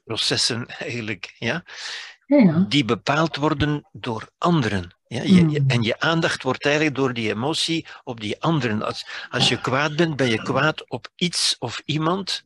[0.04, 1.34] processen eigenlijk.
[1.38, 1.64] Ja?
[2.26, 4.96] Ja, die bepaald worden door anderen.
[5.06, 5.70] Ja, je, je- Mm.
[5.70, 8.82] en je aandacht wordt eigenlijk door die emotie op die anderen.
[8.82, 12.44] Als, als je kwaad bent, ben je kwaad op iets of iemand.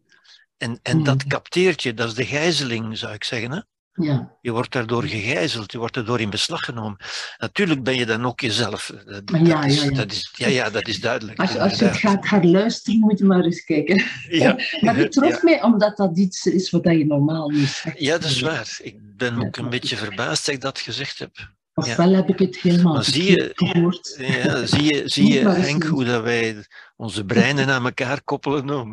[0.59, 1.29] En, en dat Mm.
[1.31, 3.51] capteert je, dat is de gijzeling, zou ik zeggen.
[3.51, 3.61] Hè?
[4.05, 4.37] ja.
[4.41, 6.97] Je wordt daardoor gegijzeld, je wordt daardoor in beslag genomen.
[7.39, 8.93] Natuurlijk ben je dan ook jezelf.
[9.07, 9.95] Dat, Maar ja, dat is, ja, ja.
[9.95, 11.39] Dat is, ja, ja, dat is duidelijk.
[11.39, 12.27] Als, als je het inderdaad.
[12.27, 14.05] gaat herluisteren, moet je maar eens kijken.
[14.29, 18.01] Ja, Maar het trof mij omdat dat iets is wat je normaal niet zegt.
[18.01, 18.79] ja, dat is waar.
[18.83, 21.55] Ik ben ook een beetje verbaasd dat ik dat gezegd heb.
[21.79, 24.15] Ofwel heb ik het helemaal Maar zie je- gehoord.
[24.19, 26.65] Ja, zie je, zie je Henk, hoe dat wij
[26.97, 28.71] onze breinen aan elkaar koppelen?
[28.81, 28.93] Om...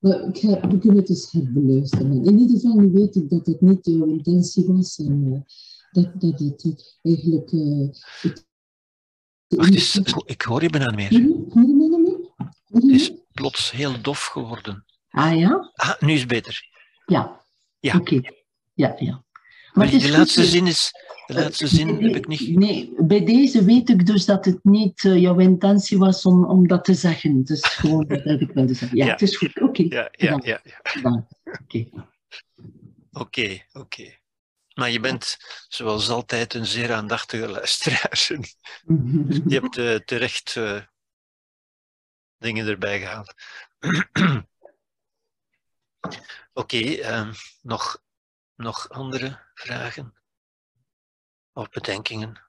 [0.00, 2.24] Maar ik ga- we kunnen het eens herbeluisteren.
[2.24, 4.98] In ieder geval nu weet ik dat het niet jouw intentie was.
[4.98, 6.64] En eh, dat, dat het
[7.02, 7.52] eh, eigenlijk...
[7.52, 7.88] eh,
[8.20, 8.48] het,
[9.48, 11.10] Wacht eens, ik hoor je bijna meer.
[11.12, 12.18] Hoor je- meer?
[12.64, 14.84] Het is plots heel dof geworden.
[15.10, 15.70] Ah ja?
[15.74, 16.68] Ah, nu is het beter.
[17.06, 17.40] Ja.
[17.80, 17.96] Ja.
[17.96, 18.20] Oké.
[18.74, 19.24] Ja, ja.
[19.72, 20.92] Maar de laatste eh, zin is...
[21.26, 22.56] De laatste zin nee, heb ik niet...
[22.56, 26.68] Nee, bij deze weet ik dus dat het niet eh, jouw intentie was om, om
[26.68, 27.36] dat te zeggen.
[27.38, 28.98] Het is gewoon dat heb ik wilde zeggen.
[28.98, 29.10] Ja, Ja.
[29.12, 29.60] het is goed.
[29.60, 29.82] Oké.
[29.82, 30.62] Ja, ja, ja.
[31.62, 31.88] Oké.
[33.12, 34.18] Oké, oké.
[34.74, 35.36] Maar je bent,
[35.68, 38.28] zoals altijd, een zeer aandachtige luisteraar.
[39.48, 40.56] Je hebt eh, terecht
[42.38, 43.34] dingen erbij gehaald.
[46.52, 47.32] Oké, ehm,
[47.62, 48.02] nog,
[48.60, 50.14] nog andere vragen?
[51.52, 52.48] Of bedenkingen?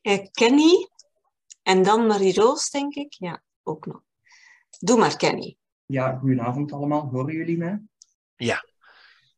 [0.00, 0.88] Eh, Kenny
[1.62, 3.12] en dan Marie-Roos, denk ik.
[3.12, 4.02] Ja, ook nog.
[4.78, 5.56] Doe maar, Kenny.
[5.86, 7.08] ja, goedenavond allemaal.
[7.08, 7.82] Horen jullie mij?
[8.36, 8.64] Ja.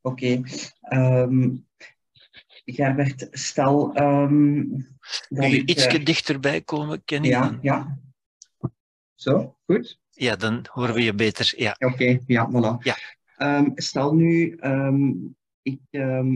[0.01, 0.43] Oké.
[0.81, 1.57] Ehm,
[2.65, 4.69] Gerbert, stel um,
[5.29, 7.29] dat Kun je ik, iets uh, dichterbij komen, Kenny?
[7.29, 7.99] Ja, ja.
[9.15, 10.03] Zo, goed?
[10.15, 11.53] Ja, dan horen we je beter.
[11.57, 11.77] Ja.
[11.79, 12.83] Oké, ja, voilà.
[12.83, 12.97] Ja.
[13.59, 14.59] Um, stel nu,
[15.63, 15.81] ik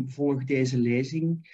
[0.06, 1.48] volg deze lezing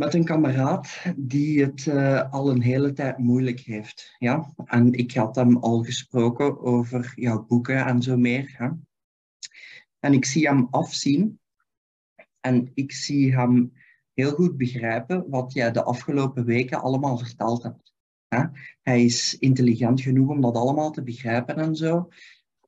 [0.00, 4.14] met een kameraad die het uh, al een hele tijd moeilijk heeft.
[4.18, 4.54] Ja?
[4.64, 8.54] En ik had hem al gesproken over jouw boeken en zo meer.
[8.56, 8.68] Hè?
[9.98, 11.40] En ik zie hem afzien
[12.40, 13.72] en ik zie hem
[14.12, 17.89] heel goed begrijpen wat jij de afgelopen weken allemaal verteld hebt.
[18.82, 22.08] Hij is intelligent genoeg om dat allemaal te begrijpen en zo.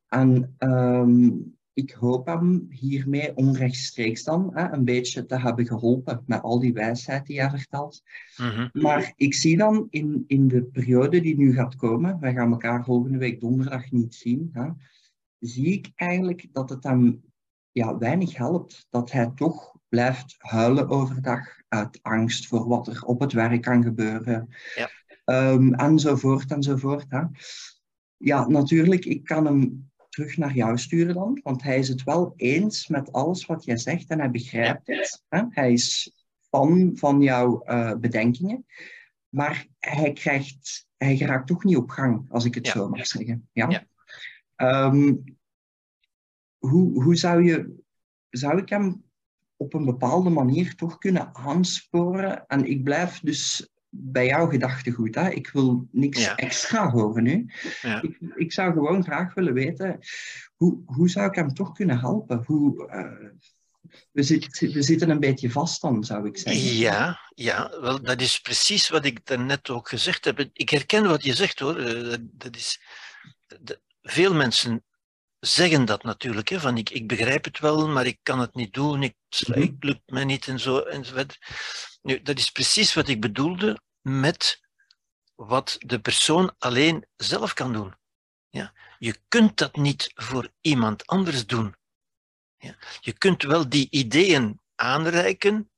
[0.09, 6.43] En um, ik hoop hem hiermee onrechtstreeks dan hè, een beetje te hebben geholpen met
[6.43, 8.03] al die wijsheid die hij vertelt.
[8.37, 8.69] Mhm.
[8.73, 12.85] Maar ik zie dan in, in de periode die nu gaat komen, wij gaan elkaar
[12.85, 14.71] volgende week donderdag niet zien, hè,
[15.39, 17.23] zie ik eigenlijk dat het hem
[17.73, 18.87] ja, weinig helpt.
[18.91, 23.83] Dat hij toch blijft huilen overdag uit angst voor wat er op het werk kan
[23.83, 24.49] gebeuren.
[24.75, 24.91] Ja.
[25.25, 27.07] Um, enzovoort, enzovoort.
[27.09, 27.23] Hè.
[28.17, 32.33] Ja, natuurlijk, ik kan hem terug naar jou sturen dan, want hij is het wel
[32.37, 35.23] eens met alles wat jij zegt en hij begrijpt het.
[35.29, 35.43] Hè?
[35.49, 38.67] Hij is fan van jouw uh, bedenkingen,
[39.29, 42.73] maar hij, krijgt, hij geraakt toch niet op gang, als ik het ja.
[42.73, 43.49] zo mag zeggen.
[43.53, 43.87] Ja?
[44.57, 44.87] ja.
[44.87, 45.25] Um,
[46.59, 47.83] hoe, hoe zou je,
[48.31, 49.05] zou ik hem
[49.57, 52.47] op een bepaalde manier toch kunnen aansporen?
[52.47, 55.15] En ik blijf dus bij jouw gedachtegoed.
[55.15, 55.31] Hè?
[55.31, 56.37] Ik wil niks Ja.
[56.37, 57.51] extra horen nu.
[57.83, 58.03] Ja.
[58.03, 59.99] Ik, ik zou gewoon graag willen weten,
[60.55, 62.43] hoe, hoe zou ik hem toch kunnen helpen?
[62.47, 63.29] Hoe, eh,
[64.13, 66.63] we, zit, we zitten een beetje vast dan, zou ik zeggen.
[66.75, 70.49] Ja, ja wel, dat is precies wat ik daarnet ook gezegd heb.
[70.53, 71.77] Ik herken wat je zegt hoor.
[71.79, 72.81] Eh, Dat, is,
[74.03, 74.85] veel mensen
[75.39, 76.49] zeggen dat natuurlijk.
[76.49, 79.03] Hè, van ik, ik begrijp het wel, maar ik kan het niet doen.
[79.03, 79.15] Ik,
[79.47, 79.61] Mhm.
[79.61, 81.39] Het lukt mij niet en zo enzovoort.
[82.03, 84.61] Nu, dat is precies wat ik bedoelde met
[85.35, 87.95] wat de persoon alleen zelf kan doen.
[88.49, 88.73] Ja?
[88.99, 91.77] Je kunt dat niet voor iemand anders doen.
[92.57, 92.77] Ja?
[93.01, 95.71] Je kunt wel die ideeën aanreiken,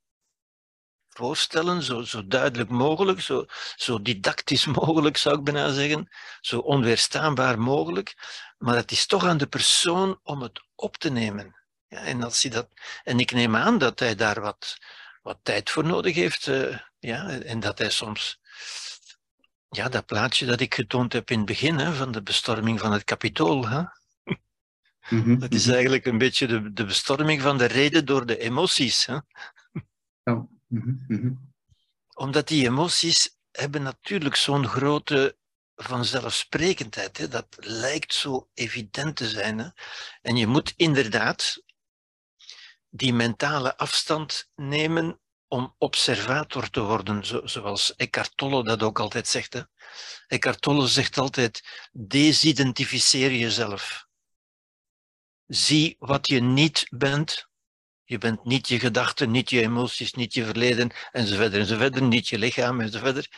[1.08, 3.46] voorstellen, zo, zo duidelijk mogelijk, zo,
[3.76, 6.08] zo didactisch mogelijk zou ik bijna zeggen,
[6.40, 8.14] zo onweerstaanbaar mogelijk,
[8.58, 11.62] maar het is toch aan de persoon om het op te nemen.
[11.88, 12.68] Ja, en, als hij dat,
[13.02, 14.78] en ik neem aan dat hij daar wat,
[15.24, 18.40] wat tijd voor nodig heeft, eh, ja, en dat hij soms
[19.68, 22.92] ja, dat plaatje dat ik getoond heb in het begin hè, van de bestorming van
[22.92, 23.68] het kapitool.
[23.68, 23.82] Hè?
[25.08, 29.06] Mhm, Dat is eigenlijk een beetje de, de bestorming van de reden door de emoties.
[29.06, 29.18] Hè?
[30.22, 31.32] Ja, mhm, mhm.
[32.14, 35.36] Omdat die emoties hebben natuurlijk zo'n grote
[35.74, 37.18] vanzelfsprekendheid.
[37.18, 37.28] Hè?
[37.28, 39.58] Dat lijkt zo evident te zijn.
[39.58, 39.68] Hè?
[40.22, 41.62] En je moet inderdaad
[42.96, 49.28] die mentale afstand nemen om observator te worden, zo, zoals Eckhart Tolle dat ook altijd
[49.28, 49.66] zegt.
[50.26, 54.06] Eckhart Tolle zegt altijd, desidentificeer jezelf.
[55.46, 57.48] Zie wat je niet bent.
[58.04, 62.38] Je bent niet je gedachten, niet je emoties, niet je verleden, enzovoort, enzovoort, niet je
[62.38, 63.28] lichaam, enzovoort.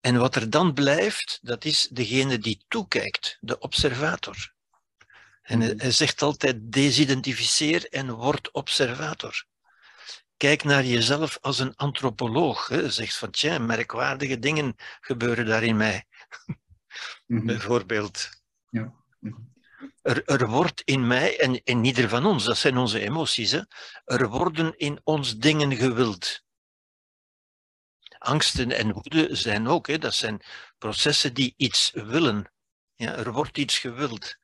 [0.00, 4.51] En wat er dan blijft, dat is degene die toekijkt, de observator.
[5.42, 9.44] En hij, hij zegt altijd, desidentificeer en word observator.
[10.36, 12.68] Kijk naar jezelf als een antropoloog.
[12.68, 12.90] Hè.
[12.90, 16.04] Zegt van, tja, merkwaardige dingen gebeuren daar in mij.
[17.26, 17.46] Mhm.
[17.46, 18.28] Bijvoorbeeld.
[18.68, 18.94] Ja.
[19.18, 19.40] Mhm.
[20.02, 23.60] Er, er wordt in mij, en in ieder van ons, dat zijn onze emoties, hè,
[24.04, 26.42] er worden in ons dingen gewild.
[28.18, 30.42] Angsten en woede zijn ook, hè, dat zijn
[30.78, 32.52] processen die iets willen.
[32.94, 34.38] Ja, er wordt iets gewild.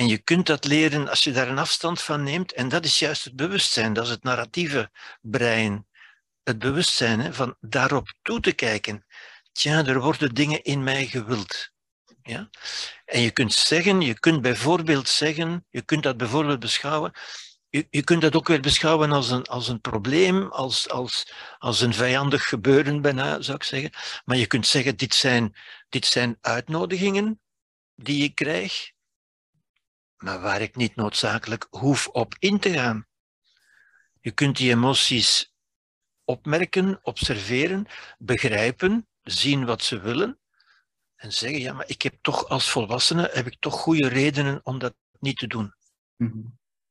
[0.00, 2.98] En je kunt dat leren als je daar een afstand van neemt, en dat is
[2.98, 5.86] juist het bewustzijn, dat is het narratieve brein.
[6.42, 9.06] Het bewustzijn hè, van daarop toe te kijken.
[9.52, 11.70] Tja, er worden dingen in mij gewild.
[12.22, 12.50] Ja?
[13.04, 17.12] En je kunt zeggen, je kunt bijvoorbeeld zeggen, je kunt dat bijvoorbeeld beschouwen,
[17.68, 21.80] je, je kunt dat ook weer beschouwen als een, als een probleem, als, als, als
[21.80, 23.90] een vijandig gebeuren bijna, zou ik zeggen.
[24.24, 25.56] Maar je kunt zeggen, dit zijn,
[25.88, 27.40] dit zijn uitnodigingen
[27.94, 28.92] die ik krijg,
[30.22, 33.06] maar waar ik niet noodzakelijk hoef op in te gaan.
[34.20, 35.54] Je kunt die emoties
[36.24, 37.86] opmerken, observeren,
[38.18, 40.38] begrijpen, zien wat ze willen
[41.14, 44.78] en zeggen, ja, maar ik heb toch als volwassene, heb ik toch goede redenen om
[44.78, 45.74] dat niet te doen.
[46.16, 46.38] Mhm.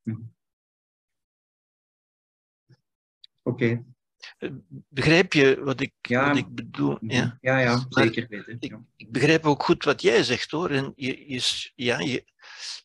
[0.01, 0.21] Mhm.
[3.43, 3.83] Oké,
[4.89, 6.27] Begrijp je wat ik, Ja.
[6.27, 6.97] wat ik bedoel?
[7.01, 7.37] Ja?
[7.41, 8.57] ja, ja zeker weten.
[8.59, 10.69] ik, ik begrijp ook goed wat jij zegt hoor.
[10.69, 12.25] En je, je, ja, je,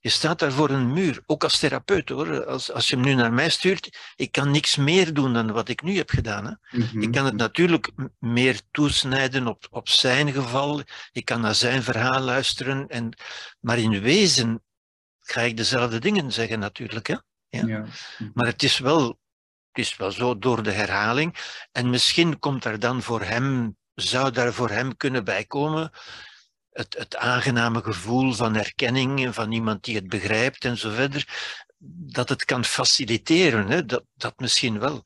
[0.01, 2.45] je staat daar voor een muur, ook als therapeut hoor.
[2.47, 5.69] Als, als je hem nu naar mij stuurt, ik kan niks meer doen dan wat
[5.69, 6.45] ik nu heb gedaan.
[6.47, 6.79] Hè.
[6.79, 7.03] Mhm.
[7.03, 10.83] Ik kan het natuurlijk meer toesnijden op, op zijn geval.
[11.13, 12.89] Ik kan naar zijn verhaal luisteren.
[12.89, 13.19] En,
[13.61, 14.63] maar in wezen
[15.21, 17.07] ga ik dezelfde dingen zeggen natuurlijk.
[17.07, 17.17] Hè.
[17.49, 17.67] ja.
[17.67, 17.85] Ja.
[18.35, 19.09] Maar het is wel,
[19.73, 21.37] het is wel zo door de herhaling.
[21.73, 25.93] En misschien komt er dan voor hem, zou daar voor hem kunnen bijkomen
[26.75, 31.29] het, het aangename gevoel van erkenning en van iemand die het begrijpt en zo verder.
[32.07, 33.85] Dat het kan faciliteren, hè?
[33.85, 35.05] Dat, dat misschien wel.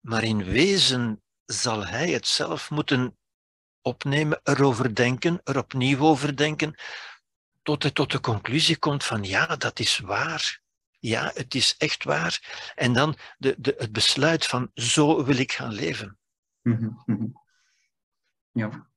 [0.00, 3.16] Maar in wezen zal hij het zelf moeten
[3.80, 6.74] opnemen, erover denken, er opnieuw over denken,
[7.62, 10.60] tot hij tot de conclusie komt van ja, dat is waar.
[10.98, 12.72] Ja, het is echt waar.
[12.74, 16.18] En dan de, de, het besluit van zo wil ik gaan leven.
[16.62, 17.26] Mhm, mhm.
[18.52, 18.91] Ja.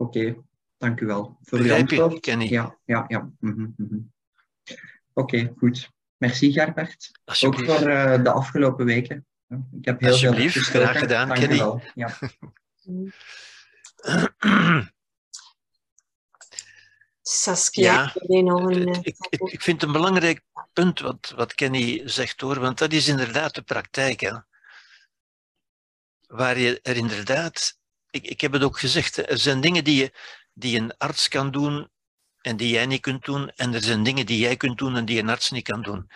[0.00, 0.36] Oké,
[0.76, 2.20] dank u wel voor uw antwoord.
[2.20, 2.48] Kenny?
[2.48, 3.30] Ja, ja, ja.
[3.40, 3.98] Mhm, mhm.
[5.12, 5.90] Oké, goed.
[6.16, 7.10] Merci Gerbert.
[7.44, 9.26] Ook voor eh, de afgelopen weken.
[9.48, 10.88] Ik heb heel Alsjeblieft, veel gesproken.
[10.88, 11.58] graag gedaan, Dank u Kenny.
[11.58, 11.82] wel.
[11.94, 12.18] Ja.
[17.22, 18.14] Saskia, Ja,
[19.02, 22.92] ik, ik, ik vind het een belangrijk punt wat, wat Kenny zegt hoor, want dat
[22.92, 24.20] is inderdaad de praktijk.
[24.20, 24.32] Hè.
[26.26, 27.77] Waar je er inderdaad,
[28.10, 30.12] ik, ik heb het ook gezegd, er zijn dingen die, je,
[30.52, 31.90] die een arts kan doen
[32.40, 35.04] en die jij niet kunt doen, en er zijn dingen die jij kunt doen en
[35.04, 36.10] die een arts niet kan doen.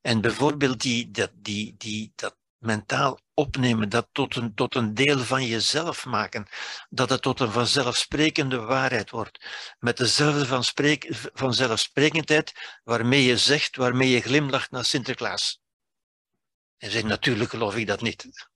[0.00, 5.18] En bijvoorbeeld die, dat, die, die, dat mentaal opnemen, dat tot een, tot een deel
[5.18, 6.46] van jezelf maken,
[6.90, 9.46] dat het tot een vanzelfsprekende waarheid wordt
[9.78, 10.62] met dezelfde
[11.34, 12.52] vanzelfsprekendheid
[12.84, 15.60] waarmee je zegt, waarmee je glimlacht naar Sinterklaas.
[16.78, 18.50] En zegt, natuurlijk geloof ik dat niet.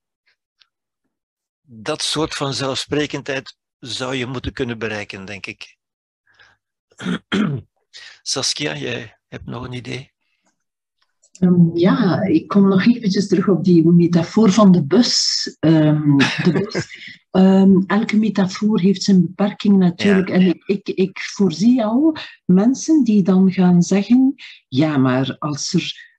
[1.69, 5.77] Dat soort van zelfsprekendheid zou je moeten kunnen bereiken, denk ik.
[8.23, 10.15] Saskia, jij hebt nog een idee?
[11.39, 15.57] Ehm, ja, ik kom nog eventjes terug op die metafoor van de bus.
[15.61, 16.85] Ehm, de bus.
[17.31, 20.31] Ehm, elke metafoor heeft zijn beperking natuurlijk.
[20.31, 24.35] En ik, ik, ik voorzie al mensen die dan gaan zeggen,
[24.69, 26.16] ja, maar als er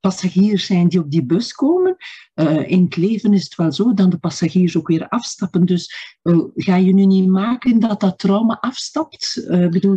[0.00, 1.96] passagiers zijn die op die bus komen,
[2.34, 5.66] eh, in het leven is het wel zo dat de passagiers ook weer afstappen.
[5.66, 9.44] Dus eh, ga je nu niet maken dat dat trauma afstapt?
[9.48, 9.96] Eh, Ik bedoel,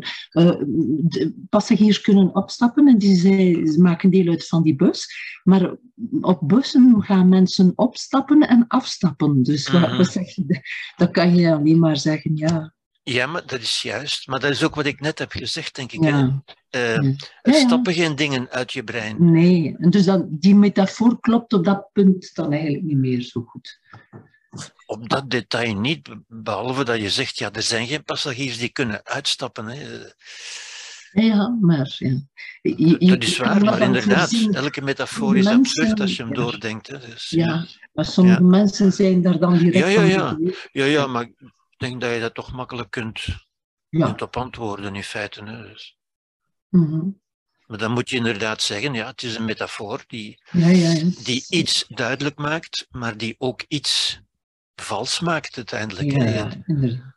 [1.49, 5.07] passagiers kunnen opstappen en die zij, ze maken deel uit van die bus.
[5.43, 5.75] Maar
[6.21, 9.43] op bussen gaan mensen opstappen en afstappen.
[9.43, 9.97] Dus wat, Mhm.
[9.97, 10.61] wat zeg je?
[10.95, 12.73] Dan kan je alleen maar zeggen, ja.
[13.03, 14.27] Ja, maar dat is juist.
[14.27, 16.01] Maar dat is ook wat ik net heb gezegd, denk ik.
[16.01, 16.09] hè.
[16.09, 16.43] ja.
[16.69, 17.01] Eh, Ja.
[17.41, 17.59] Er Ja, ja.
[17.59, 19.31] stappen geen dingen uit je brein.
[19.31, 23.41] Nee, en dus dan, die metafoor klopt op dat punt dan eigenlijk niet meer zo
[23.41, 23.79] goed.
[24.85, 29.01] Op dat detail niet, behalve dat je zegt, ja, er zijn geen passagiers die kunnen
[29.05, 29.65] uitstappen.
[29.67, 29.81] Hè.
[31.11, 32.09] Ja, maar ja.
[32.61, 36.23] Je- je- Dat is waar, maar inderdaad, voorzien- elke metafoor is mensen- absurd als je
[36.23, 36.87] hem doordenkt.
[36.87, 36.99] Hè.
[36.99, 40.37] Dus, Ja, maar sommige mensen zijn daar dan direct Ja, ja, ja.
[40.71, 41.29] ja, ja, maar
[41.83, 43.25] denk dat je dat toch makkelijk kunt,
[43.89, 44.05] Ja.
[44.05, 45.43] kunt op antwoorden in feite.
[45.43, 45.61] Hè.
[45.61, 45.97] Dus,
[46.69, 47.09] mhm.
[47.65, 51.85] maar dan moet je inderdaad zeggen, ja, het is een metafoor die, ja, die iets
[51.87, 54.21] duidelijk maakt, maar die ook iets
[54.75, 56.11] vals maakt uiteindelijk.
[56.11, 57.13] Ja, inderdaad.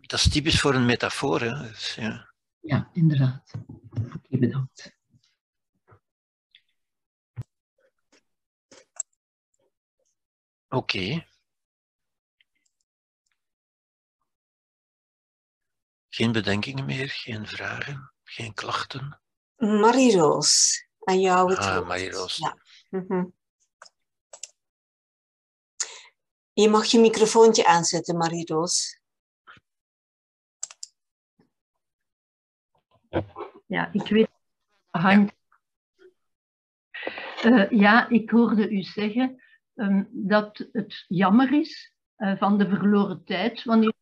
[0.00, 1.40] Dat is typisch voor een metafoor.
[1.40, 1.68] Hè.
[1.68, 2.34] Dus, ja.
[2.60, 3.52] Ja, inderdaad.
[4.14, 4.96] Oké, bedankt.
[10.68, 11.26] Oké.
[16.16, 19.20] Geen bedenkingen meer, geen vragen, geen klachten.
[19.56, 21.86] Marie-Roos, aan jou het Ah, woord.
[21.86, 22.36] Marie-Roos.
[22.36, 22.56] Ja.
[22.90, 23.24] Mhm.
[26.52, 29.00] Je mag je microfoontje aanzetten, Marie-Roos.
[33.66, 34.30] Ja, ik weet.
[34.90, 35.34] Hangt.
[37.42, 39.42] Eh, ja, ik hoorde u zeggen
[39.74, 43.64] ehm, dat het jammer is eh, van de verloren tijd.
[43.64, 43.94] Wanneer...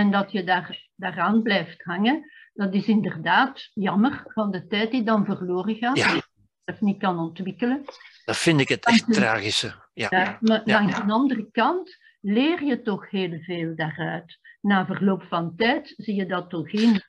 [0.00, 2.30] En dat je daar, daaraan blijft hangen.
[2.52, 5.96] Dat is inderdaad jammer van de tijd die dan verloren gaat.
[5.96, 6.12] Ja.
[6.12, 6.22] Die
[6.64, 7.84] je niet kan ontwikkelen.
[8.24, 9.88] Dat vind ik het echt tragische.
[9.92, 10.06] Ja.
[10.10, 10.80] Ja, maar Ja.
[10.80, 14.38] langs de andere kant leer je toch heel veel daaruit.
[14.60, 17.02] Na verloop van tijd zie je dat toch in.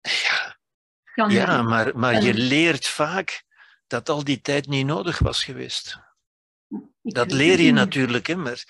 [0.00, 0.56] Ja,
[1.14, 3.44] Kan ja maar, maar je leert vaak
[3.86, 5.98] dat al die tijd niet nodig was geweest.
[7.02, 7.74] ik Dat leer je niet.
[7.74, 8.64] natuurlijk, hè, maar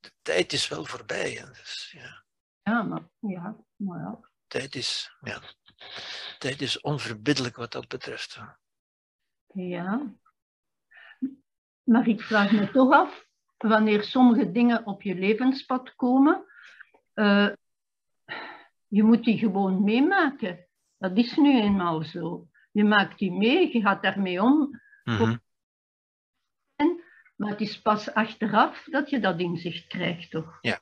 [0.00, 1.30] de tijd is wel voorbij.
[1.30, 1.46] Hè.
[1.50, 2.21] Dus, ja,
[2.62, 4.20] Ja, maar ja, maar ja.
[4.46, 5.40] tijd, is, ja,
[6.38, 8.40] tijd is onverbiddelijk wat dat betreft.
[9.54, 10.14] Ja.
[11.82, 13.26] maar ik vraag me toch af,
[13.56, 16.44] wanneer sommige dingen op je levenspad komen,
[17.14, 17.48] uh,
[18.86, 20.66] je moet die gewoon meemaken.
[20.98, 22.48] Dat is nu eenmaal zo.
[22.70, 24.80] Je maakt die mee, je gaat daarmee om.
[25.04, 25.36] Mhm.
[27.36, 30.58] Maar het is pas achteraf dat je dat inzicht krijgt, toch?
[30.60, 30.80] Ja.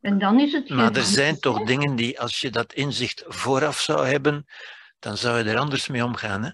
[0.00, 0.68] En dan is het...
[0.68, 4.44] Maar er zijn toch dingen die, als je dat inzicht vooraf zou hebben,
[4.98, 6.42] dan zou je er anders mee omgaan.
[6.44, 6.50] Hè?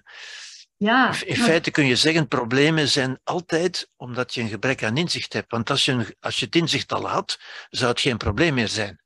[0.77, 4.97] Ja, In maar- feite kun je zeggen, problemen zijn altijd omdat je een gebrek aan
[4.97, 5.51] inzicht hebt.
[5.51, 8.67] Want als je, een- als je het inzicht al had, zou het geen probleem meer
[8.67, 9.01] zijn.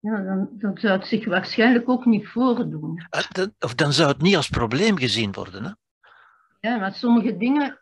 [0.00, 3.06] ja, dan, dan zou het zich waarschijnlijk ook niet voordoen.
[3.10, 5.64] Ah, Of dan zou het niet als probleem gezien worden.
[5.64, 5.70] Hè?
[6.68, 7.78] Ja, maar sommige dingen,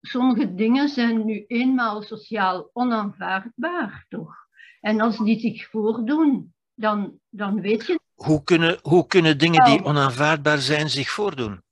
[0.00, 4.34] sommige dingen zijn nu eenmaal sociaal onaanvaardbaar, toch?
[4.80, 9.84] En als die zich voordoen, dan, dan weet je, Hoe, kunnen, hoe kunnen dingen die
[9.84, 11.62] onaanvaardbaar zijn zich voordoen?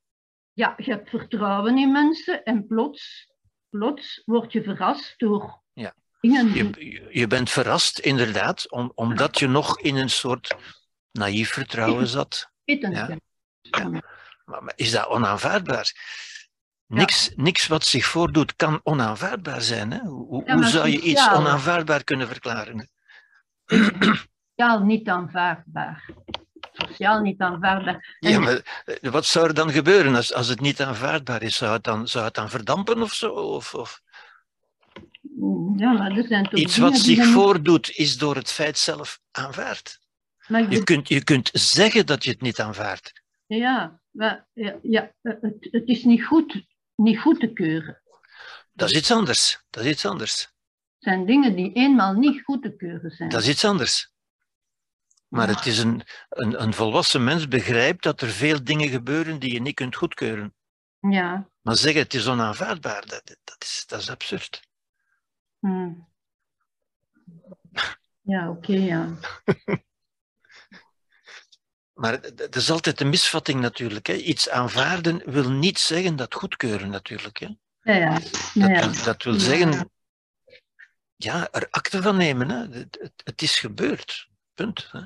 [0.52, 3.32] ja, je hebt vertrouwen in mensen en plots,
[3.70, 5.94] plots word je verrast door Ja.
[6.20, 6.54] dingen.
[6.54, 10.56] Je, je- je bent verrast, inderdaad, om, omdat je nog in een soort
[11.12, 12.50] naïef vertrouwen zat.
[12.64, 12.88] Ja.
[13.60, 13.88] Ja.
[14.44, 15.92] Maar, maar is dat onaanvaardbaar?
[16.86, 19.90] Niks, niks wat zich voordoet kan onaanvaardbaar zijn.
[19.90, 19.98] Hè?
[19.98, 22.88] Hoe, hoe- Ja, hoe maar zou je iets onaanvaardbaar kunnen verklaren?
[23.66, 26.08] Sociaal niet aanvaardbaar.
[26.72, 28.16] Sociaal niet aanvaardbaar.
[28.20, 31.56] En Ja, maar eh, wat zou er dan gebeuren als, als het niet aanvaardbaar is?
[31.56, 33.28] Zou het dan, zou het dan verdampen of zo?
[33.32, 34.00] Of, of
[35.76, 39.98] ja, maar er zijn toch iets wat zich voordoet, is door het feit zelf aanvaard.
[40.48, 43.22] maar Je kunt, je kunt zeggen dat je het niet aanvaardt.
[43.46, 46.62] Ja, maar ja, ja, het, het is niet goed,
[46.96, 48.02] niet goed te keuren.
[48.72, 49.64] Dat is iets anders.
[49.70, 50.40] Dat is iets anders.
[50.42, 50.52] Het
[50.98, 53.28] zijn dingen die eenmaal niet goed te keuren zijn.
[53.28, 54.14] Dat is iets anders.
[55.28, 59.52] Maar het is een, een, een volwassen mens begrijpt dat er veel dingen gebeuren die
[59.52, 60.54] je niet kunt goedkeuren.
[61.00, 64.68] Ja, Maar zeggen het is onaanvaardbaar, dat, dat, is, dat is absurd.
[65.58, 65.92] hm.
[68.22, 69.08] ja oké, ja.
[71.96, 74.06] Maar het is altijd een misvatting natuurlijk.
[74.06, 74.14] Hè.
[74.14, 77.38] Iets aanvaarden wil niet zeggen dat goedkeuren natuurlijk.
[77.38, 77.48] Hè.
[77.80, 78.12] Ja, ja.
[78.12, 79.90] Dat, Ja, dat wil zeggen,
[81.16, 82.48] ja, er akte van nemen.
[82.48, 82.78] Hè.
[82.78, 84.28] Het, het, het is gebeurd.
[84.54, 84.88] Punt.
[84.92, 85.00] Hè.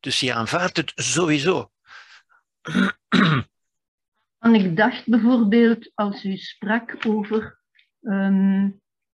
[0.00, 1.70] Dus je aanvaardt het sowieso.
[4.38, 7.60] En ik dacht bijvoorbeeld, als u sprak over
[8.02, 8.68] ehm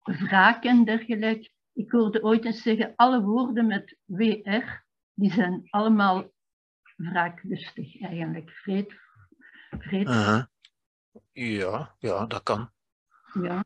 [0.04, 4.84] wraak en dergelijke, ik hoorde ooit eens zeggen, alle woorden met WR,
[5.14, 6.33] die zijn allemaal
[6.98, 8.50] wraaklustig eigenlijk.
[8.52, 8.94] Vreed,
[9.70, 10.08] vreed.
[11.32, 12.72] Ja, ja, dat kan.
[13.44, 13.64] Ja,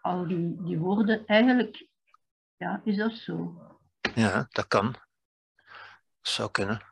[0.00, 1.88] al die, die woorden, eigenlijk
[2.56, 3.54] ja, is dat zo.
[4.14, 4.94] Ja, dat kan.
[6.20, 6.82] Zou kunnen.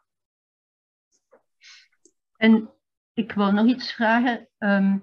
[2.36, 2.70] En
[3.12, 4.48] ik wil nog iets vragen.
[4.58, 4.98] ehm,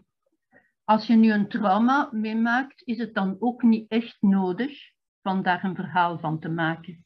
[0.84, 4.92] als je nu een trauma meemaakt, is het dan ook niet echt nodig
[5.22, 7.06] van daar een verhaal van te maken?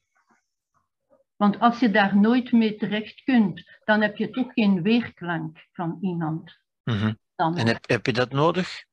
[1.39, 5.97] Want als je daar nooit mee terecht kunt, dan heb je toch geen weerklank van
[6.01, 6.57] iemand.
[6.83, 7.13] Mhm.
[7.35, 7.57] Dan.
[7.57, 8.83] En heb, heb je dat nodig?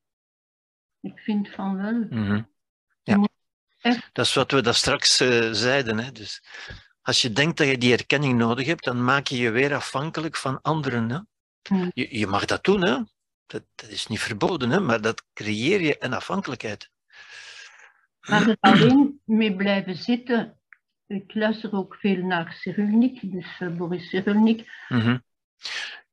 [1.00, 2.07] Ik vind van wel.
[2.10, 2.42] Mhm.
[3.02, 3.28] Ja.
[3.81, 5.99] echt- Dat is wat we daar straks eh, zeiden.
[5.99, 6.12] Hè?
[6.12, 6.42] Dus
[7.02, 10.36] als je denkt dat je die erkenning nodig hebt, dan maak je je weer afhankelijk
[10.36, 11.10] van anderen.
[11.10, 11.18] Hè?
[11.62, 11.91] Hmm.
[11.94, 12.97] Je, je mag dat doen, hè?
[13.47, 14.81] Dat, dat is niet verboden, hè?
[14.81, 16.91] maar dat creëer je een afhankelijkheid.
[18.20, 20.60] Maar er alleen mee blijven zitten.
[21.06, 24.70] Ik luister ook veel naar Cyrulnik, dus eh, Boris Cyrulnik.
[24.88, 25.18] Mhm.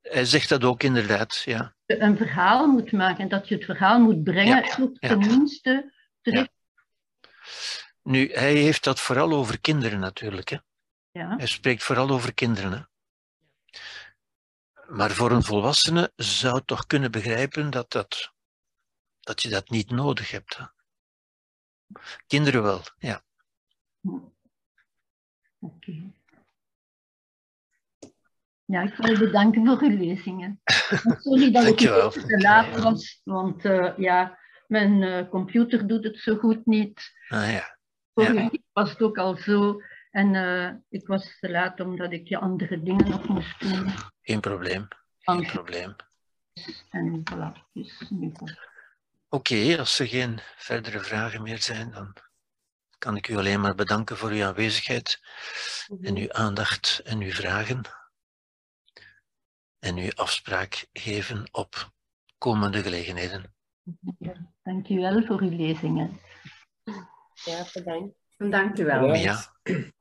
[0.02, 1.76] Hij zegt dat ook inderdaad, ja.
[1.86, 5.08] Een verhaal moet maken, dat je het verhaal moet brengen, Ja, ja.
[5.08, 6.52] tenminste terecht.
[8.02, 10.50] Nu, hij heeft dat vooral over kinderen natuurlijk.
[10.50, 10.58] Hè?
[11.12, 11.36] Ja.
[11.38, 12.72] Hij spreekt vooral over kinderen.
[12.72, 12.82] Hè?
[14.88, 18.34] Maar voor een volwassene zou toch kunnen begrijpen dat, dat,
[19.20, 20.58] dat je dat niet nodig hebt.
[20.58, 20.66] Hè?
[22.28, 23.24] Kinderen wel, ja.
[25.64, 26.12] Oké.
[28.66, 30.62] Ja, ik wil je bedanken voor uw lezingen.
[30.64, 36.18] En Sorry dat ik te laat was, want eh, ja, mijn eh, computer doet het
[36.18, 37.14] zo goed niet.
[37.28, 37.78] Ah, ja.
[38.14, 38.50] Vorige Ja.
[38.72, 39.82] was het ook al zo.
[40.12, 43.92] En eh, ik was te laat omdat ik je andere dingen nog moest doen.
[44.22, 44.88] Geen probleem.
[45.20, 45.96] Geen probleem.
[46.90, 48.32] En voilà, dus nu.
[49.30, 52.14] Oké, als er geen verdere vragen meer zijn, dan
[53.04, 55.20] kan ik u alleen maar bedanken voor uw aanwezigheid
[56.02, 57.82] en uw aandacht en uw vragen.
[59.80, 61.92] En uw afspraak geven op
[62.38, 63.54] komende gelegenheden.
[64.18, 66.20] Ja, dank u wel voor uw lezingen.
[67.34, 68.16] Ja, bedankt.
[68.38, 69.08] Dank u wel.
[69.08, 69.38] Mia,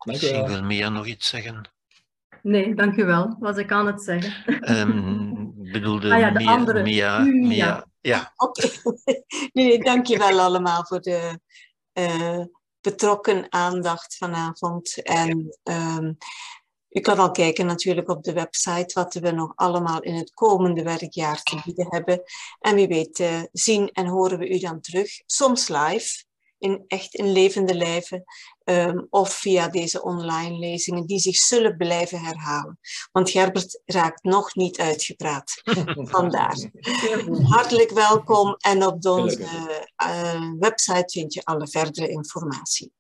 [0.04, 1.70] misschien wil Mia nog iets zeggen.
[2.42, 3.36] Nee, dank u wel.
[3.38, 4.78] Was ik aan het zeggen.
[4.78, 6.82] Um, bedoelde Ah ja, de Mia, andere.
[6.82, 7.48] Mia, Mia.
[7.48, 7.86] Mia.
[8.00, 8.68] Ja, Oké.
[9.52, 11.38] Nee, dankjewel allemaal voor de
[11.92, 12.44] eh,
[12.82, 15.02] betrokken aandacht vanavond.
[15.02, 16.12] En ehm,
[16.88, 20.82] u kan al kijken natuurlijk op de website wat we nog allemaal in het komende
[20.82, 22.22] werkjaar te bieden hebben.
[22.60, 26.24] En wie weet eh, zien en horen we u dan terug, soms live,
[26.62, 28.24] in echt in levende lijven,
[28.64, 32.78] ehm, of via deze online lezingen die zich zullen blijven herhalen.
[33.12, 35.60] Want Gerbert raakt nog niet uitgepraat.
[36.16, 36.70] Vandaar.
[37.42, 39.46] Hartelijk welkom en op onze
[39.96, 42.92] eh, website vind je alle verdere informatie.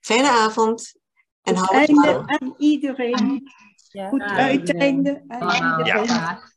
[0.00, 0.94] Fijne avond
[1.42, 2.28] en hou het Einde warm.
[2.30, 3.52] aan iedereen.
[3.90, 4.08] Ja.
[4.08, 6.04] Goed uiteinde aan iedereen.
[6.04, 6.56] Ja.